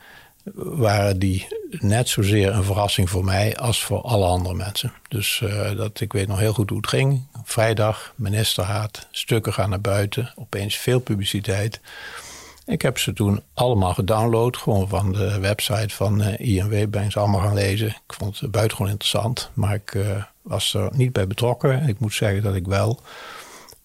waren 0.55 1.18
die 1.18 1.46
net 1.70 2.09
zozeer 2.09 2.52
een 2.52 2.64
verrassing 2.64 3.11
voor 3.11 3.24
mij 3.24 3.57
als 3.57 3.83
voor 3.83 4.00
alle 4.00 4.26
andere 4.26 4.55
mensen. 4.55 4.92
Dus 5.09 5.42
dat, 5.76 6.00
ik 6.00 6.12
weet 6.12 6.28
nog 6.28 6.38
heel 6.38 6.52
goed 6.52 6.68
hoe 6.68 6.78
het 6.78 6.88
ging. 6.88 7.26
Vrijdag, 7.44 8.12
ministerraad, 8.16 9.07
stukken 9.11 9.52
gaan 9.52 9.70
naar 9.70 9.81
buiten, 9.81 10.33
opeens 10.37 10.76
veel 10.76 11.00
publiciteit. 11.00 11.81
Ik 12.66 12.83
heb 12.83 12.98
ze 12.98 13.12
toen 13.12 13.42
allemaal 13.55 13.94
gedownload, 13.94 14.57
gewoon 14.57 14.88
van 14.88 15.12
de 15.12 15.38
website 15.40 15.94
van 15.94 16.20
uh, 16.20 16.33
eh, 16.33 16.40
INW. 16.40 16.90
Ben 16.90 17.11
ze 17.11 17.18
allemaal 17.18 17.40
gaan 17.40 17.55
lezen. 17.55 17.88
Ik 17.88 18.14
vond 18.14 18.40
het 18.40 18.51
buitengewoon 18.51 18.90
interessant, 18.90 19.51
maar 19.55 19.75
ik 19.75 19.94
uh, 19.94 20.22
was 20.42 20.75
er 20.75 20.88
niet 20.92 21.12
bij 21.12 21.27
betrokken. 21.27 21.88
Ik 21.88 21.98
moet 21.98 22.14
zeggen 22.14 22.42
dat 22.42 22.55
ik 22.55 22.66
wel 22.66 23.01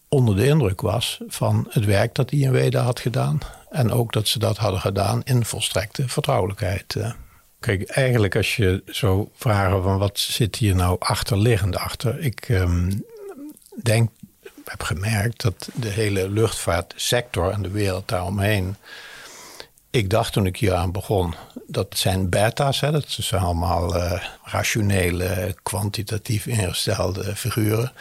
onder 0.10 0.36
de 0.36 0.46
indruk 0.46 0.82
was 0.82 1.20
van 1.28 1.68
het 1.70 1.86
werk 1.86 2.16
dat 2.16 2.32
INW 2.32 2.72
daar 2.72 2.84
had 2.84 3.00
gedaan. 3.00 3.40
En 3.70 3.92
ook 3.92 4.14
dat 4.14 4.28
ze 4.28 4.40
dat 4.40 4.58
hadden 4.58 4.80
gedaan 4.80 5.22
in 5.24 5.46
volstrekte 5.46 6.08
vertrouwelijkheid. 6.08 6.96
Uh. 6.96 7.12
Kijk, 7.60 7.90
eigenlijk 7.90 8.36
als 8.36 8.56
je 8.56 8.84
zo 8.86 9.32
vragen 9.36 9.84
van 9.84 9.98
wat 9.98 10.20
zit 10.20 10.56
hier 10.56 10.76
nou 10.76 10.96
achterliggend 11.00 11.76
achter. 11.76 12.20
Ik 12.20 12.50
um, 12.50 13.06
denk, 13.84 14.10
heb 14.70 14.84
gemerkt 14.84 15.42
dat 15.42 15.70
de 15.74 15.90
hele 15.90 16.30
luchtvaartsector 16.30 17.52
en 17.52 17.62
de 17.62 17.72
wereld 17.72 18.08
daaromheen. 18.08 18.76
Ik 19.90 20.10
dacht 20.10 20.34
toen 20.34 20.46
ik 20.46 20.58
hier 20.58 20.74
aan 20.74 20.92
begon, 20.92 21.34
dat 21.68 21.98
zijn 21.98 22.30
beta's, 22.30 22.80
hè, 22.80 22.92
dat 22.92 23.06
zijn 23.08 23.42
allemaal 23.42 23.96
uh, 23.96 24.24
rationele, 24.44 25.56
kwantitatief 25.64 26.46
ingestelde 26.46 27.36
figuren. 27.36 27.92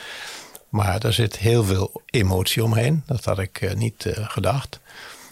Maar 0.68 1.04
er 1.04 1.12
zit 1.12 1.38
heel 1.38 1.64
veel 1.64 2.02
emotie 2.06 2.64
omheen. 2.64 3.02
Dat 3.06 3.24
had 3.24 3.38
ik 3.38 3.60
uh, 3.60 3.74
niet 3.74 4.04
uh, 4.04 4.12
gedacht. 4.16 4.80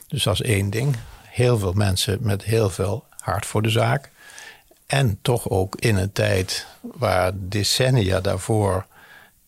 Dus 0.08 0.22
dat 0.22 0.34
is 0.34 0.42
één 0.42 0.70
ding. 0.70 0.96
Heel 1.22 1.58
veel 1.58 1.72
mensen 1.72 2.18
met 2.20 2.44
heel 2.44 2.70
veel 2.70 3.04
hart 3.18 3.46
voor 3.46 3.62
de 3.62 3.70
zaak. 3.70 4.10
En 4.86 5.18
toch 5.22 5.48
ook 5.48 5.76
in 5.76 5.96
een 5.96 6.12
tijd 6.12 6.66
waar 6.80 7.32
decennia 7.34 8.20
daarvoor 8.20 8.86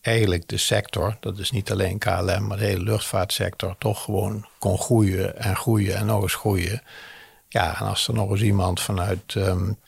eigenlijk 0.06 0.48
de 0.48 0.56
sector, 0.56 1.16
dat 1.20 1.38
is 1.38 1.50
niet 1.50 1.70
alleen 1.70 1.98
KLM, 1.98 2.46
maar 2.46 2.56
de 2.56 2.64
hele 2.64 2.82
luchtvaartsector, 2.82 3.74
toch 3.78 4.02
gewoon 4.02 4.46
kon 4.58 4.78
groeien 4.78 5.38
en 5.38 5.56
groeien 5.56 5.96
en 5.96 6.06
nog 6.06 6.22
eens 6.22 6.34
groeien. 6.34 6.82
Ja, 7.48 7.80
en 7.80 7.86
als 7.86 8.08
er 8.08 8.14
nog 8.14 8.30
eens 8.30 8.42
iemand 8.42 8.80
vanuit 8.80 9.34
um, 9.34 9.78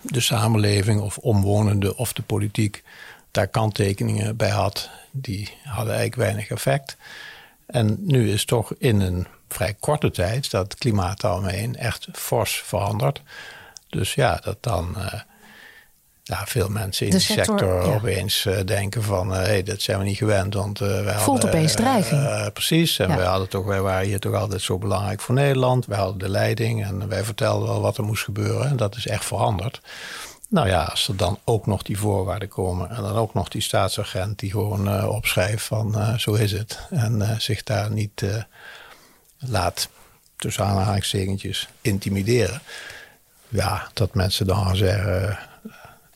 de 0.00 0.20
samenleving 0.20 1.00
of 1.00 1.18
omwonenden 1.18 1.96
of 1.96 2.12
de 2.12 2.22
politiek 2.22 2.82
daar 3.30 3.48
kanttekeningen 3.48 4.36
bij 4.36 4.50
had, 4.50 4.90
die 5.10 5.48
hadden 5.64 5.94
eigenlijk 5.94 6.30
weinig 6.30 6.48
effect. 6.48 6.96
En 7.66 7.96
nu 8.00 8.32
is 8.32 8.44
toch 8.44 8.74
in 8.78 9.00
een 9.00 9.26
vrij 9.48 9.74
korte 9.80 10.10
tijd 10.10 10.50
dat 10.50 10.74
klimaat 10.74 11.20
daaromheen 11.20 11.76
echt 11.76 12.08
fors 12.12 12.62
veranderd. 12.64 13.22
Dus 13.88 14.14
ja, 14.14 14.40
dat 14.44 14.56
dan 14.60 14.94
uh, 14.96 15.12
ja, 16.28 16.46
veel 16.46 16.68
mensen 16.68 17.06
in 17.06 17.12
de 17.12 17.18
die 17.18 17.26
sector, 17.26 17.94
opeens 17.94 18.44
uh, 18.44 18.58
denken 18.64 19.02
van... 19.02 19.30
hé, 19.30 19.40
uh, 19.40 19.46
hey, 19.46 19.62
dat 19.62 19.80
zijn 19.80 19.98
we 19.98 20.04
niet 20.04 20.16
gewend, 20.16 20.54
want 20.54 20.80
uh, 20.80 20.88
wij 20.88 21.14
Voelt 21.14 21.42
hadden... 21.42 21.50
opeens 21.50 21.74
dreiging. 21.74 22.52
precies, 22.52 22.98
en 22.98 23.08
ja. 23.08 23.16
wij, 23.16 23.26
hadden 23.26 23.48
toch, 23.48 23.64
wij 23.64 23.80
waren 23.80 24.06
hier 24.06 24.20
toch 24.20 24.34
altijd 24.34 24.62
zo 24.62 24.78
belangrijk 24.78 25.20
voor 25.20 25.34
Nederland. 25.34 25.86
Wij 25.86 25.98
hadden 25.98 26.18
de 26.18 26.28
leiding 26.28 26.84
en 26.84 27.08
wij 27.08 27.24
vertelden 27.24 27.68
wel 27.68 27.80
wat 27.80 27.96
er 27.96 28.04
moest 28.04 28.24
gebeuren. 28.24 28.68
En 28.68 28.76
dat 28.76 28.96
is 28.96 29.06
echt 29.06 29.24
veranderd. 29.24 29.80
Nou 30.48 30.68
ja, 30.68 30.82
als 30.82 31.08
er 31.08 31.16
dan 31.16 31.38
ook 31.44 31.66
nog 31.66 31.82
die 31.82 31.98
voorwaarden 31.98 32.48
komen... 32.48 32.90
en 32.90 33.02
dan 33.02 33.16
ook 33.16 33.34
nog 33.34 33.48
die 33.48 33.62
staatsagent 33.62 34.38
die 34.38 34.50
gewoon 34.50 35.08
opschrijft 35.08 35.64
van 35.64 36.18
zo 36.18 36.34
is 36.34 36.52
het... 36.52 36.78
en 36.90 37.36
zich 37.38 37.62
daar 37.62 37.90
niet 37.90 38.24
laat, 39.38 39.88
tussen 40.36 40.64
aanhalingstekentjes, 40.64 41.68
intimideren 41.80 42.60
ja, 43.48 43.88
dat 43.92 44.14
mensen 44.14 44.46
dan 44.46 44.64
gaan 44.66 44.76
zeggen. 44.76 45.38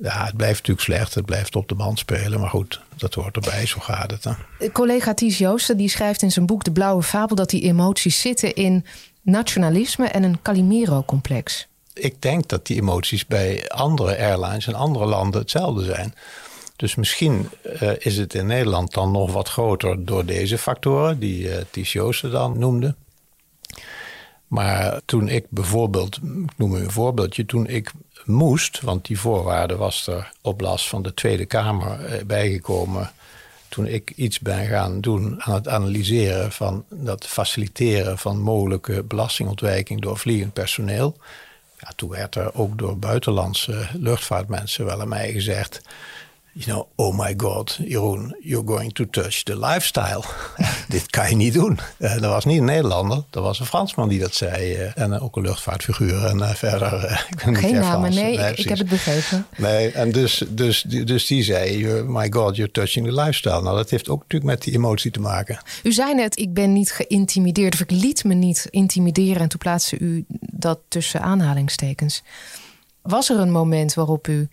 Ja, 0.03 0.25
het 0.25 0.37
blijft 0.37 0.59
natuurlijk 0.59 0.87
slecht, 0.87 1.15
het 1.15 1.25
blijft 1.25 1.57
op 1.57 1.69
de 1.69 1.75
band 1.75 1.99
spelen. 1.99 2.41
Maar 2.41 2.49
goed, 2.49 2.81
dat 2.97 3.15
hoort 3.15 3.37
erbij, 3.37 3.67
zo 3.67 3.81
gaat 3.81 4.11
het. 4.11 4.25
Hè. 4.25 4.71
Collega 4.71 5.15
Ties 5.15 5.39
Joosten 5.39 5.77
die 5.77 5.89
schrijft 5.89 6.23
in 6.23 6.31
zijn 6.31 6.47
boek 6.47 6.65
De 6.65 6.73
Blauwe 6.73 7.03
Fabel... 7.03 7.37
dat 7.37 7.51
die 7.51 7.63
emoties 7.63 8.21
zitten 8.21 8.55
in 8.55 8.85
nationalisme 9.21 10.07
en 10.07 10.23
een 10.23 10.43
Calimero-complex. 10.43 11.69
Ik 11.95 12.23
denk 12.23 12.49
dat 12.49 12.67
die 12.67 12.81
emoties 12.81 13.27
bij 13.27 13.69
andere 13.69 14.19
airlines 14.19 14.67
en 14.67 14.75
andere 14.75 15.07
landen 15.07 15.41
hetzelfde 15.41 15.85
zijn. 15.85 16.15
Dus 16.77 16.95
misschien 16.95 17.49
uh, 17.83 17.93
is 17.99 18.17
het 18.17 18.35
in 18.35 18.47
Nederland 18.47 18.95
dan 18.95 19.11
nog 19.11 19.33
wat 19.33 19.49
groter 19.49 20.05
door 20.05 20.25
deze 20.25 20.59
factoren... 20.59 21.19
die 21.19 21.49
uh, 21.49 21.57
Ties 21.71 21.93
Joosten 21.93 22.31
dan 22.31 22.59
noemde. 22.59 22.95
Maar 24.47 25.01
toen 25.05 25.29
ik 25.29 25.47
bijvoorbeeld, 25.49 26.17
ik 26.17 26.51
noem 26.57 26.75
een 26.75 26.91
voorbeeldje, 26.91 27.47
toen 27.47 27.67
ik 27.67 27.93
moest, 28.27 28.81
want 28.81 29.07
die 29.07 29.21
voorwaarde 29.21 29.77
was 29.77 30.07
er 30.07 30.33
op 30.41 30.61
last 30.61 30.89
van 30.89 31.03
de 31.03 31.15
Tweede 31.15 31.45
Kamer 31.45 32.05
eh, 32.05 32.25
bijgekomen. 32.25 33.13
Toen 33.69 33.87
ik 33.87 34.13
iets 34.17 34.41
ben 34.41 34.67
gaan 34.67 35.01
doen 35.01 35.43
aan 35.43 35.55
het 35.55 35.69
analyseren 35.69 36.53
van 36.53 36.85
dat 36.91 37.27
faciliteren 37.27 38.19
van 38.19 38.41
mogelijke 38.41 39.03
belastingontwijking 39.03 40.01
door 40.01 40.19
vliegend 40.19 40.53
personeel. 40.53 41.17
Ja, 41.79 41.93
toen 41.97 42.11
werd 42.11 42.35
er 42.35 42.55
ook 42.55 42.79
door 42.79 42.99
buitenlandse 42.99 43.89
luchtvaartmensen 43.93 44.85
wel 44.85 45.01
aan 45.01 45.09
mij 45.09 45.33
gezegd 45.33 45.83
you 46.53 46.65
know, 46.65 46.89
oh 46.97 47.19
my 47.19 47.35
god, 47.37 47.79
Jeroen, 47.85 48.37
you're 48.41 48.67
going 48.67 48.93
to 48.93 49.05
touch 49.05 49.43
the 49.45 49.59
lifestyle. 49.59 50.25
Dit 50.89 51.11
kan 51.11 51.29
je 51.29 51.37
niet 51.37 51.55
doen. 51.55 51.79
Uh, 51.99 52.13
dat 52.13 52.31
was 52.31 52.45
niet 52.45 52.59
een 52.59 52.65
Nederlander, 52.65 53.25
dat 53.31 53.43
was 53.43 53.61
een 53.61 53.67
Fransman 53.67 54.09
die 54.09 54.19
dat 54.19 54.35
zei. 54.35 54.77
Uh, 54.77 54.99
en 54.99 55.21
ook 55.21 55.37
een 55.37 55.43
luchtvaartfiguur. 55.43 56.25
En 56.25 56.57
verder. 56.57 57.03
ik 57.31 57.45
ben 57.45 57.57
Geen 57.57 57.75
namen, 57.75 58.15
nee, 58.15 58.37
nee 58.37 58.55
ik 58.55 58.69
heb 58.69 58.79
het 58.79 58.89
begrepen. 58.89 59.47
Nee, 59.57 59.91
en 59.91 60.13
dus, 60.13 60.45
dus, 60.49 60.83
dus 60.83 61.27
die 61.27 61.43
zei: 61.43 62.03
My 62.03 62.33
god, 62.33 62.57
you're 62.57 62.73
touching 62.73 63.07
the 63.07 63.15
lifestyle. 63.15 63.63
Nou, 63.63 63.77
dat 63.77 63.91
heeft 63.91 64.09
ook 64.09 64.21
natuurlijk 64.21 64.51
met 64.51 64.63
die 64.63 64.75
emotie 64.75 65.11
te 65.11 65.21
maken. 65.21 65.59
U 65.83 65.93
zei 65.93 66.15
net: 66.15 66.39
ik 66.39 66.55
ben 66.55 66.73
niet 66.73 66.93
geïntimideerd, 66.93 67.75
of 67.75 67.81
ik 67.81 67.91
liet 67.91 68.25
me 68.25 68.35
niet 68.35 68.67
intimideren. 68.71 69.43
En 69.43 69.49
toen 69.49 69.59
plaatste 69.59 69.99
u 69.99 70.25
dat 70.39 70.79
tussen 70.89 71.21
aanhalingstekens. 71.21 72.23
Was 73.03 73.31
er 73.31 73.39
een 73.39 73.51
moment 73.51 73.95
waarop 73.95 74.29
u 74.29 74.49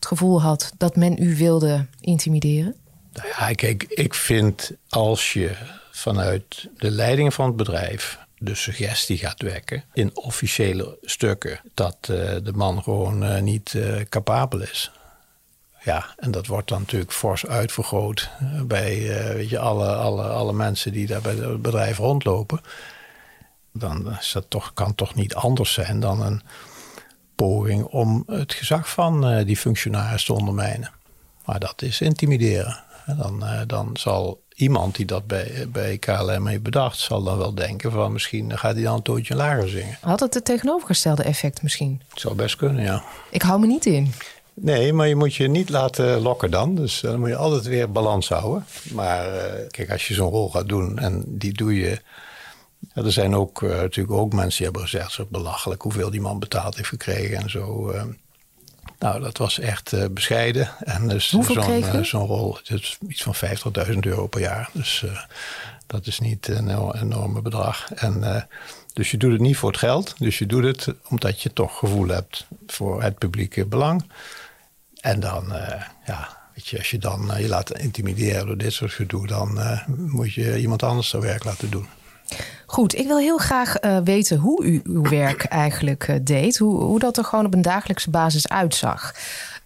het 0.00 0.08
gevoel 0.08 0.42
had 0.42 0.72
dat 0.76 0.96
men 0.96 1.22
u 1.22 1.36
wilde 1.36 1.86
intimideren? 2.00 2.76
Nou 3.12 3.28
ja, 3.28 3.52
kijk, 3.52 3.82
ik 3.82 4.14
vind 4.14 4.72
als 4.88 5.32
je 5.32 5.56
vanuit 5.90 6.68
de 6.76 6.90
leiding 6.90 7.34
van 7.34 7.46
het 7.46 7.56
bedrijf 7.56 8.18
de 8.38 8.54
suggestie 8.54 9.18
gaat 9.18 9.42
wekken 9.42 9.84
in 9.92 10.16
officiële 10.16 10.98
stukken 11.02 11.60
dat 11.74 11.96
uh, 12.10 12.16
de 12.42 12.52
man 12.54 12.82
gewoon 12.82 13.24
uh, 13.24 13.40
niet 13.40 13.72
uh, 13.72 14.00
capabel 14.08 14.60
is. 14.60 14.90
Ja, 15.82 16.14
en 16.16 16.30
dat 16.30 16.46
wordt 16.46 16.68
dan 16.68 16.80
natuurlijk 16.80 17.12
fors 17.12 17.46
uitvergroot 17.46 18.30
bij 18.66 18.98
weet 19.34 19.48
je, 19.48 19.58
alle, 19.58 19.94
alle, 19.94 20.22
alle 20.22 20.52
mensen 20.52 20.92
die 20.92 21.06
daar 21.06 21.20
bij 21.20 21.34
het 21.34 21.62
bedrijf 21.62 21.98
rondlopen. 21.98 22.60
Dan 23.72 24.16
is 24.20 24.32
dat 24.32 24.44
toch, 24.48 24.72
kan 24.74 24.94
toch 24.94 25.14
niet 25.14 25.34
anders 25.34 25.72
zijn 25.72 26.00
dan 26.00 26.22
een 26.22 26.42
poging 27.46 27.84
om 27.84 28.22
het 28.26 28.52
gezag 28.52 28.90
van 28.90 29.32
uh, 29.32 29.44
die 29.46 29.56
functionaris 29.56 30.24
te 30.24 30.32
ondermijnen. 30.32 30.90
Maar 31.44 31.60
dat 31.60 31.82
is 31.82 32.00
intimideren. 32.00 32.82
Dan, 33.06 33.42
uh, 33.42 33.60
dan 33.66 33.90
zal 33.92 34.42
iemand 34.54 34.96
die 34.96 35.06
dat 35.06 35.26
bij, 35.26 35.66
bij 35.68 35.98
KLM 35.98 36.46
heeft 36.46 36.62
bedacht, 36.62 36.98
zal 36.98 37.22
dan 37.22 37.38
wel 37.38 37.54
denken 37.54 37.92
van 37.92 38.12
misschien 38.12 38.58
gaat 38.58 38.74
hij 38.74 38.82
dan 38.82 38.94
een 38.94 39.02
tootje 39.02 39.34
lager 39.34 39.68
zingen. 39.68 39.98
Had 40.00 40.20
het 40.20 40.34
het 40.34 40.44
tegenovergestelde 40.44 41.22
effect 41.22 41.62
misschien? 41.62 42.02
Het 42.08 42.20
zou 42.20 42.34
best 42.34 42.56
kunnen, 42.56 42.84
ja. 42.84 43.02
Ik 43.30 43.42
hou 43.42 43.60
me 43.60 43.66
niet 43.66 43.86
in. 43.86 44.12
Nee, 44.54 44.92
maar 44.92 45.08
je 45.08 45.16
moet 45.16 45.34
je 45.34 45.48
niet 45.48 45.68
laten 45.68 46.20
lokken 46.20 46.50
dan. 46.50 46.74
Dus 46.74 47.00
dan 47.00 47.20
moet 47.20 47.28
je 47.28 47.36
altijd 47.36 47.66
weer 47.66 47.92
balans 47.92 48.28
houden. 48.28 48.64
Maar 48.92 49.34
uh, 49.34 49.42
kijk, 49.68 49.90
als 49.90 50.08
je 50.08 50.14
zo'n 50.14 50.30
rol 50.30 50.50
gaat 50.50 50.68
doen 50.68 50.98
en 50.98 51.24
die 51.26 51.52
doe 51.52 51.74
je 51.74 52.00
ja, 52.94 53.02
er 53.02 53.12
zijn 53.12 53.34
ook 53.34 53.62
uh, 53.62 53.70
natuurlijk 53.70 54.16
ook 54.16 54.32
mensen 54.32 54.56
die 54.56 54.66
hebben 54.66 54.82
gezegd: 54.82 55.12
zo 55.12 55.26
belachelijk 55.30 55.82
hoeveel 55.82 56.10
die 56.10 56.20
man 56.20 56.38
betaald 56.38 56.76
heeft 56.76 56.88
gekregen 56.88 57.36
en 57.36 57.50
zo. 57.50 57.92
Uh, 57.92 58.02
nou, 58.98 59.20
dat 59.20 59.38
was 59.38 59.58
echt 59.58 59.92
uh, 59.92 60.04
bescheiden. 60.10 60.70
En 60.80 61.08
dus 61.08 61.28
zo'n 61.28 61.44
zo'n 62.04 62.26
rol, 62.26 62.58
is 62.64 62.98
iets 63.08 63.22
van 63.22 63.34
50.000 63.86 63.98
euro 64.00 64.26
per 64.26 64.40
jaar. 64.40 64.70
Dus 64.72 65.04
dat 65.86 66.06
is 66.06 66.18
niet 66.18 66.48
een 66.48 66.94
enorme 66.94 67.42
bedrag. 67.42 67.92
En, 67.92 68.48
dus 68.92 69.10
je 69.10 69.16
doet 69.16 69.32
het 69.32 69.40
niet 69.40 69.56
voor 69.56 69.70
het 69.70 69.78
geld. 69.78 70.14
Dus 70.18 70.38
je 70.38 70.46
doet 70.46 70.64
het 70.64 70.94
omdat 71.08 71.42
je 71.42 71.52
toch 71.52 71.78
gevoel 71.78 72.08
hebt 72.08 72.46
voor 72.66 73.02
het 73.02 73.18
publieke 73.18 73.66
belang. 73.66 74.10
En 75.00 75.20
dan, 75.20 75.44
ja, 76.06 76.36
weet 76.54 76.66
je, 76.66 76.78
als 76.78 76.90
je 76.90 76.98
dan 76.98 77.32
je 77.38 77.48
laat 77.48 77.78
intimideren 77.78 78.46
door 78.46 78.58
dit 78.58 78.72
soort 78.72 78.92
gedoe, 78.92 79.26
dan 79.26 79.60
moet 79.86 80.32
je 80.32 80.60
iemand 80.60 80.82
anders 80.82 81.10
dat 81.10 81.22
werk 81.22 81.44
laten 81.44 81.70
doen. 81.70 81.86
Goed, 82.70 82.98
ik 82.98 83.06
wil 83.06 83.18
heel 83.18 83.38
graag 83.38 83.82
uh, 83.82 83.98
weten 84.04 84.38
hoe 84.38 84.64
u 84.64 84.80
uw 84.84 85.02
werk 85.02 85.44
eigenlijk 85.44 86.08
uh, 86.08 86.16
deed. 86.22 86.58
Hoe, 86.58 86.80
hoe 86.82 86.98
dat 86.98 87.16
er 87.16 87.24
gewoon 87.24 87.46
op 87.46 87.54
een 87.54 87.62
dagelijkse 87.62 88.10
basis 88.10 88.48
uitzag. 88.48 89.14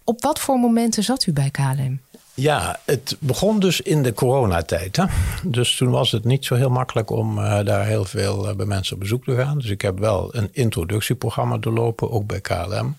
Op 0.03 0.21
wat 0.21 0.39
voor 0.39 0.59
momenten 0.59 1.03
zat 1.03 1.25
u 1.25 1.33
bij 1.33 1.49
KLM? 1.49 1.99
Ja, 2.33 2.79
het 2.85 3.15
begon 3.19 3.59
dus 3.59 3.81
in 3.81 4.03
de 4.03 4.13
coronatijd. 4.13 4.95
Hè? 4.95 5.05
Dus 5.43 5.75
toen 5.75 5.89
was 5.89 6.11
het 6.11 6.23
niet 6.23 6.45
zo 6.45 6.55
heel 6.55 6.69
makkelijk 6.69 7.09
om 7.09 7.37
uh, 7.37 7.63
daar 7.63 7.85
heel 7.85 8.05
veel 8.05 8.55
bij 8.55 8.65
mensen 8.65 8.93
op 8.93 9.01
bezoek 9.01 9.23
te 9.23 9.35
gaan. 9.35 9.57
Dus 9.57 9.69
ik 9.69 9.81
heb 9.81 9.99
wel 9.99 10.35
een 10.35 10.49
introductieprogramma 10.51 11.57
doorlopen, 11.57 12.11
ook 12.11 12.27
bij 12.27 12.41
KLM 12.41 12.95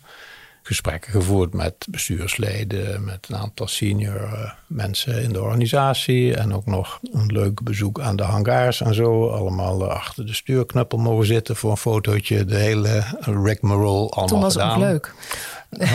gesprekken 0.66 1.10
gevoerd 1.12 1.54
met 1.54 1.74
bestuursleden, 1.90 3.04
met 3.04 3.26
een 3.28 3.36
aantal 3.36 3.68
senior 3.68 4.22
eh, 4.22 4.50
mensen 4.66 5.22
in 5.22 5.32
de 5.32 5.42
organisatie. 5.42 6.34
En 6.36 6.54
ook 6.54 6.66
nog 6.66 6.98
een 7.12 7.32
leuk 7.32 7.62
bezoek 7.62 8.00
aan 8.00 8.16
de 8.16 8.22
hangars 8.22 8.80
en 8.80 8.94
zo. 8.94 9.28
Allemaal 9.28 9.82
eh, 9.82 9.88
achter 9.88 10.26
de 10.26 10.34
stuurknuppel 10.34 10.98
mogen 10.98 11.26
zitten 11.26 11.56
voor 11.56 11.70
een 11.70 11.76
fotootje. 11.76 12.44
De 12.44 12.56
hele 12.56 13.02
rigmarole 13.20 14.08
allemaal 14.10 14.26
Toen 14.26 14.40
was 14.40 14.52
gedaan. 14.52 14.68
het 14.68 14.78
ook 14.78 14.90
leuk. 14.90 15.14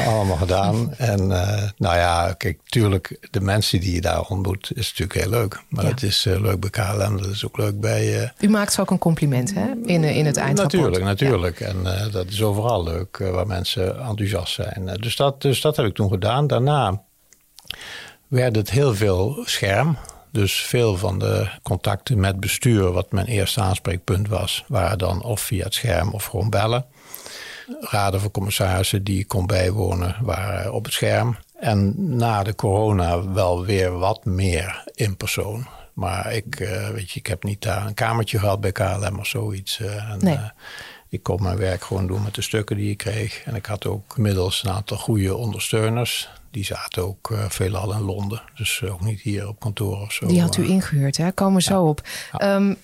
Allemaal 0.07 0.37
gedaan. 0.37 0.93
En 0.93 1.19
uh, 1.19 1.63
nou 1.77 1.95
ja, 1.95 2.33
kijk, 2.37 2.59
tuurlijk, 2.65 3.27
de 3.31 3.41
mensen 3.41 3.79
die 3.79 3.93
je 3.93 4.01
daar 4.01 4.21
ontmoet, 4.21 4.71
is 4.75 4.89
natuurlijk 4.89 5.19
heel 5.19 5.29
leuk. 5.29 5.63
Maar 5.69 5.85
het 5.85 6.03
is 6.03 6.25
uh, 6.25 6.39
leuk 6.39 6.59
bij 6.59 6.69
KLM, 6.69 7.17
dat 7.17 7.27
is 7.27 7.45
ook 7.45 7.57
leuk 7.57 7.79
bij... 7.79 8.21
Uh, 8.21 8.29
U 8.39 8.49
maakt 8.49 8.73
ze 8.73 8.81
ook 8.81 8.91
een 8.91 8.97
compliment, 8.97 9.53
hè? 9.53 9.71
In, 9.83 10.03
in 10.03 10.25
het 10.25 10.37
eindrapport. 10.37 10.81
Natuurlijk, 10.81 11.03
natuurlijk. 11.03 11.59
Ja. 11.59 11.65
En 11.65 12.11
dat 12.11 12.27
is 12.27 12.41
overal 12.41 12.83
leuk, 12.83 13.17
waar 13.17 13.47
mensen 13.47 13.99
enthousiast 13.99 14.53
zijn. 14.53 14.97
dus, 14.99 15.15
dat, 15.15 15.41
dus 15.41 15.61
dat 15.61 15.75
heb 15.75 15.85
ik 15.85 15.93
toen 15.93 16.09
gedaan. 16.09 16.47
Daarna 16.47 17.01
werd 18.27 18.55
het 18.55 18.69
heel 18.69 18.95
veel 18.95 19.43
scherm. 19.45 19.97
Dus 20.31 20.61
veel 20.61 20.97
van 20.97 21.19
de 21.19 21.49
contacten 21.63 22.19
met 22.19 22.39
bestuur, 22.39 22.91
wat 22.91 23.11
mijn 23.11 23.25
eerste 23.25 23.61
aanspreekpunt 23.61 24.27
was, 24.27 24.63
waren 24.67 24.97
dan 24.97 25.23
of 25.23 25.41
via 25.41 25.63
het 25.63 25.73
scherm 25.73 26.13
of 26.13 26.25
gewoon 26.25 26.49
bellen. 26.49 26.85
Raden 27.79 28.21
van 28.21 28.31
commissarissen 28.31 29.03
die 29.03 29.19
ik 29.19 29.27
kon 29.27 29.45
bijwonen 29.45 30.15
waren 30.21 30.73
op 30.73 30.83
het 30.83 30.93
scherm. 30.93 31.37
En 31.59 31.93
na 32.15 32.43
de 32.43 32.55
corona 32.55 33.31
wel 33.31 33.65
weer 33.65 33.97
wat 33.97 34.25
meer 34.25 34.83
in 34.93 35.17
persoon. 35.17 35.67
Maar 35.93 36.33
ik, 36.33 36.59
uh, 36.59 36.89
weet 36.89 37.11
je, 37.11 37.19
ik 37.19 37.27
heb 37.27 37.43
niet 37.43 37.61
daar 37.61 37.85
een 37.85 37.93
kamertje 37.93 38.39
gehad 38.39 38.61
bij 38.61 38.71
KLM 38.71 39.19
of 39.19 39.27
zoiets. 39.27 39.79
Uh, 39.79 40.11
en, 40.11 40.17
nee. 40.19 40.33
uh, 40.33 40.49
ik 41.09 41.23
kon 41.23 41.43
mijn 41.43 41.57
werk 41.57 41.83
gewoon 41.83 42.07
doen 42.07 42.23
met 42.23 42.35
de 42.35 42.41
stukken 42.41 42.75
die 42.75 42.89
ik 42.89 42.97
kreeg. 42.97 43.43
En 43.43 43.55
ik 43.55 43.65
had 43.65 43.85
ook 43.85 44.13
inmiddels 44.15 44.63
een 44.63 44.71
aantal 44.71 44.97
goede 44.97 45.35
ondersteuners 45.35 46.29
die 46.51 46.65
zaten 46.65 47.07
ook 47.07 47.33
veelal 47.47 47.93
in 47.93 48.01
Londen. 48.01 48.41
Dus 48.55 48.83
ook 48.83 49.01
niet 49.01 49.21
hier 49.21 49.47
op 49.47 49.59
kantoor 49.59 50.01
of 50.01 50.11
zo. 50.11 50.27
Die 50.27 50.41
had 50.41 50.57
u 50.57 50.67
ingehuurd, 50.67 51.17
hè? 51.17 51.31
Komen 51.31 51.55
we 51.55 51.61
zo 51.61 51.83
op. 51.83 52.01
Ja. 52.37 52.55
Um, 52.55 52.77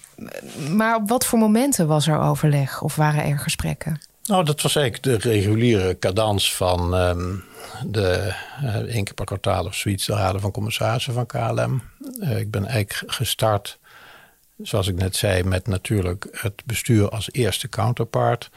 maar 0.76 0.96
op 0.96 1.10
wat 1.10 1.26
voor 1.26 1.40
momenten 1.40 1.88
was 1.88 2.08
er 2.08 2.20
overleg 2.20 2.82
of 2.82 2.96
waren 2.96 3.24
er 3.24 3.40
gesprekken? 3.40 4.02
Nou, 4.28 4.44
dat 4.44 4.62
was 4.62 4.76
eigenlijk 4.76 5.24
de 5.24 5.30
reguliere 5.30 6.00
cadans 6.00 6.56
van 6.56 6.94
um, 6.94 7.44
de 7.86 8.34
uh, 8.64 8.76
één 8.76 9.04
keer 9.04 9.14
per 9.14 9.26
kwartaal 9.26 9.66
of 9.66 9.76
zoiets, 9.76 10.06
de 10.06 10.14
raden 10.14 10.42
van 10.42 10.52
commissarissen 10.52 11.14
van 11.14 11.26
KLM. 11.26 11.82
Uh, 12.20 12.40
ik 12.40 12.52
ben 12.52 12.66
eigenlijk 12.66 13.14
gestart, 13.14 13.80
zoals 14.62 14.88
ik 14.88 14.96
net 14.96 15.16
zei, 15.16 15.44
met 15.44 15.68
natuurlijk 15.68 16.28
het 16.32 16.62
bestuur 16.66 17.10
als 17.10 17.30
eerste 17.32 17.70
counterpart. 17.70 18.50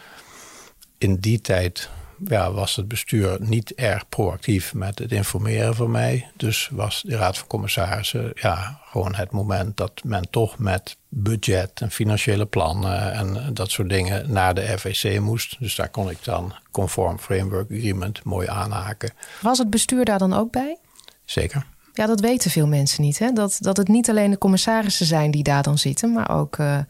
In 0.99 1.17
die 1.17 1.41
tijd 1.41 1.91
ja, 2.25 2.53
was 2.53 2.77
het 2.77 2.89
bestuur 2.89 3.37
niet 3.41 3.75
erg 3.75 4.09
proactief 4.09 4.75
met 4.75 4.99
het 4.99 5.13
informeren 5.13 5.75
van 5.75 5.91
mij. 5.91 6.31
Dus 6.37 6.69
was 6.73 7.03
de 7.07 7.17
Raad 7.17 7.39
van 7.39 7.47
Commissarissen 7.47 8.31
ja, 8.35 8.81
gewoon 8.85 9.15
het 9.15 9.31
moment 9.31 9.77
dat 9.77 10.05
men 10.05 10.31
toch 10.31 10.59
met 10.59 10.97
budget 11.09 11.81
en 11.81 11.91
financiële 11.91 12.47
plannen 12.47 13.13
en 13.13 13.55
dat 13.55 13.71
soort 13.71 13.89
dingen 13.89 14.33
naar 14.33 14.55
de 14.55 14.79
FEC 14.79 15.21
moest. 15.21 15.57
Dus 15.59 15.75
daar 15.75 15.89
kon 15.89 16.11
ik 16.11 16.25
dan 16.25 16.55
conform 16.71 17.19
Framework 17.19 17.71
Agreement 17.71 18.25
mooi 18.25 18.49
aanhaken. 18.49 19.13
Was 19.41 19.59
het 19.59 19.71
bestuur 19.71 20.05
daar 20.05 20.19
dan 20.19 20.33
ook 20.33 20.51
bij? 20.53 20.79
Zeker. 21.25 21.67
Ja, 21.93 22.07
dat 22.07 22.21
weten 22.21 22.51
veel 22.51 22.67
mensen 22.67 23.03
niet. 23.03 23.19
Hè? 23.19 23.33
Dat, 23.33 23.57
dat 23.61 23.77
het 23.77 23.89
niet 23.89 24.11
alleen 24.11 24.31
de 24.31 24.39
commissarissen 24.39 25.07
zijn 25.07 25.31
die 25.31 25.43
daar 25.43 25.63
dan 25.63 25.79
zitten, 25.79 26.13
maar 26.13 26.31
ook 26.31 26.57
uh, 26.57 26.77
uh, 26.77 26.83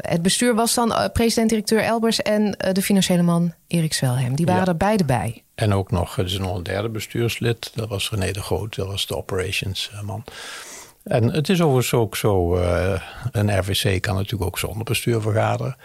het 0.00 0.22
bestuur 0.22 0.54
was 0.54 0.74
dan 0.74 0.90
uh, 0.90 1.04
president-directeur 1.12 1.82
Elbers 1.82 2.22
en 2.22 2.56
de 2.72 2.82
financiële 2.82 3.22
man 3.22 3.54
Erik 3.66 3.92
Zwelhem. 3.92 4.34
Die 4.34 4.46
waren 4.46 4.64
ja. 4.64 4.68
er 4.68 4.76
beide 4.76 5.04
bij. 5.04 5.42
En 5.54 5.74
ook 5.74 5.90
nog, 5.90 6.18
er 6.18 6.24
is 6.24 6.38
nog 6.38 6.56
een 6.56 6.62
derde 6.62 6.88
bestuurslid, 6.88 7.70
dat 7.74 7.88
was 7.88 8.10
René 8.10 8.30
de 8.30 8.42
Groot, 8.42 8.76
dat 8.76 8.86
was 8.86 9.06
de 9.06 9.16
operations 9.16 9.90
man. 10.02 10.24
En 11.02 11.32
het 11.32 11.48
is 11.48 11.60
overigens 11.60 11.94
ook 11.94 12.16
zo, 12.16 12.56
een 13.32 13.58
RVC 13.58 14.02
kan 14.02 14.14
natuurlijk 14.14 14.42
ook 14.42 14.58
zonder 14.58 14.84
bestuur 14.84 15.20
vergaderen. 15.20 15.76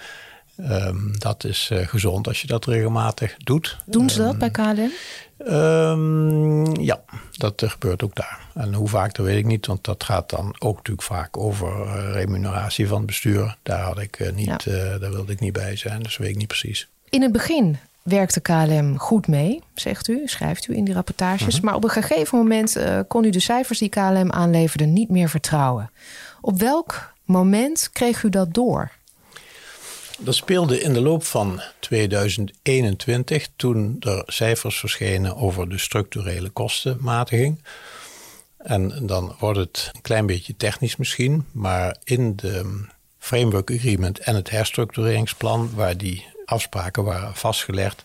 Um, 0.60 1.20
dat 1.20 1.44
is 1.44 1.72
gezond 1.74 2.28
als 2.28 2.42
je 2.42 2.48
dat 2.48 2.66
regelmatig 2.66 3.36
doet. 3.38 3.78
Doen 3.86 4.10
ze 4.10 4.18
dat 4.18 4.34
um, 4.34 4.40
bij 4.40 4.50
KLM? 4.52 4.92
Um, 5.40 6.82
ja, 6.82 7.02
dat 7.32 7.64
gebeurt 7.66 8.04
ook 8.04 8.16
daar. 8.16 8.40
En 8.54 8.74
hoe 8.74 8.88
vaak, 8.88 9.16
dat 9.16 9.26
weet 9.26 9.38
ik 9.38 9.46
niet, 9.46 9.66
want 9.66 9.84
dat 9.84 10.04
gaat 10.04 10.30
dan 10.30 10.56
ook 10.60 10.76
natuurlijk 10.76 11.08
vaak 11.08 11.38
over 11.38 11.68
uh, 11.68 12.12
remuneratie 12.14 12.88
van 12.88 12.98
het 12.98 13.06
bestuur. 13.06 13.58
Daar, 13.64 13.82
had 13.82 14.00
ik, 14.00 14.20
uh, 14.20 14.32
niet, 14.32 14.64
ja. 14.64 14.94
uh, 14.94 15.00
daar 15.00 15.12
wilde 15.12 15.32
ik 15.32 15.40
niet 15.40 15.54
bij 15.54 15.76
zijn, 15.76 16.04
dus 16.04 16.18
weet 16.18 16.30
ik 16.30 16.38
niet 16.38 16.48
precies. 16.48 16.88
In 17.10 17.22
het 17.22 17.32
begin 17.32 17.78
werkte 18.02 18.40
KLM 18.40 18.98
goed 18.98 19.28
mee, 19.28 19.62
zegt 19.74 20.08
u, 20.08 20.22
schrijft 20.26 20.68
u 20.68 20.76
in 20.76 20.84
die 20.84 20.94
rapportages. 20.94 21.42
Mhm. 21.42 21.56
-huh. 21.56 21.64
Maar 21.64 21.76
op 21.76 21.84
een 21.84 21.90
gegeven 21.90 22.38
moment 22.38 22.78
kon 23.08 23.24
u 23.24 23.30
de 23.30 23.40
cijfers 23.40 23.80
die 23.80 23.90
KLM 23.90 24.32
aanleverde 24.32 24.86
niet 24.86 25.10
meer 25.10 25.30
vertrouwen. 25.30 25.92
Op 26.42 26.60
welk 26.60 27.14
moment 27.24 27.90
kreeg 27.94 28.24
u 28.24 28.30
dat 28.30 28.54
door? 28.54 28.92
Dat 30.20 30.36
speelde 30.36 30.82
in 30.82 30.94
de 30.94 31.02
loop 31.02 31.24
van 31.24 31.62
2021, 31.80 33.48
toen 33.56 33.96
er 34.00 34.24
cijfers 34.26 34.80
verschenen 34.80 35.36
over 35.36 35.70
de 35.70 35.78
structurele 35.78 36.50
kostenmatiging. 36.50 37.64
En 38.58 39.08
dan 39.08 39.36
wordt 39.40 39.60
het 39.60 39.92
een 39.94 40.02
klein 40.02 40.26
beetje 40.26 40.56
technisch 40.56 40.96
misschien, 40.96 41.46
maar 41.52 41.98
in 42.04 42.36
de 42.36 42.86
Framework 43.18 43.72
Agreement 43.72 44.20
en 44.20 44.36
het 44.36 44.50
herstructureringsplan, 44.50 45.70
waar 45.76 45.98
die 45.98 46.26
afspraken 46.46 47.04
waren 47.04 47.36
vastgelegd, 47.36 48.04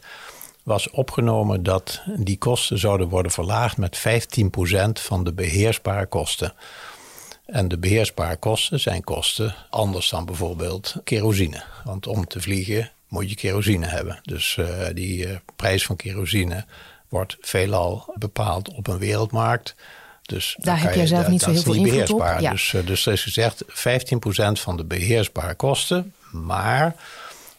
was 0.62 0.90
opgenomen 0.90 1.62
dat 1.62 2.02
die 2.16 2.38
kosten 2.38 2.78
zouden 2.78 3.08
worden 3.08 3.32
verlaagd 3.32 3.76
met 3.76 3.98
15% 3.98 4.02
van 4.92 5.24
de 5.24 5.32
beheersbare 5.32 6.06
kosten. 6.06 6.54
En 7.52 7.68
de 7.68 7.78
beheersbare 7.78 8.36
kosten 8.36 8.80
zijn 8.80 9.04
kosten 9.04 9.54
anders 9.70 10.10
dan 10.10 10.24
bijvoorbeeld 10.24 10.94
kerosine. 11.04 11.62
Want 11.84 12.06
om 12.06 12.26
te 12.26 12.40
vliegen 12.40 12.90
moet 13.08 13.30
je 13.30 13.36
kerosine 13.36 13.86
hebben. 13.86 14.20
Dus 14.22 14.56
uh, 14.60 14.86
die 14.94 15.26
uh, 15.26 15.36
prijs 15.56 15.86
van 15.86 15.96
kerosine 15.96 16.64
wordt 17.08 17.36
veelal 17.40 18.14
bepaald 18.14 18.74
op 18.74 18.86
een 18.86 18.98
wereldmarkt. 18.98 19.74
Dus 20.22 20.56
daar 20.58 20.80
heb 20.80 20.94
je 20.94 21.06
zelf 21.06 21.28
niet 21.28 21.42
zo 21.42 21.50
heel 21.50 21.62
veel 21.62 21.74
invloed 21.74 22.10
op. 22.10 22.36
Ja. 22.38 22.50
Dus, 22.50 22.72
uh, 22.72 22.86
dus 22.86 23.06
er 23.06 23.12
is 23.12 23.22
gezegd 23.22 23.64
15% 23.64 23.68
van 24.52 24.76
de 24.76 24.84
beheersbare 24.84 25.54
kosten. 25.54 26.14
Maar 26.30 26.94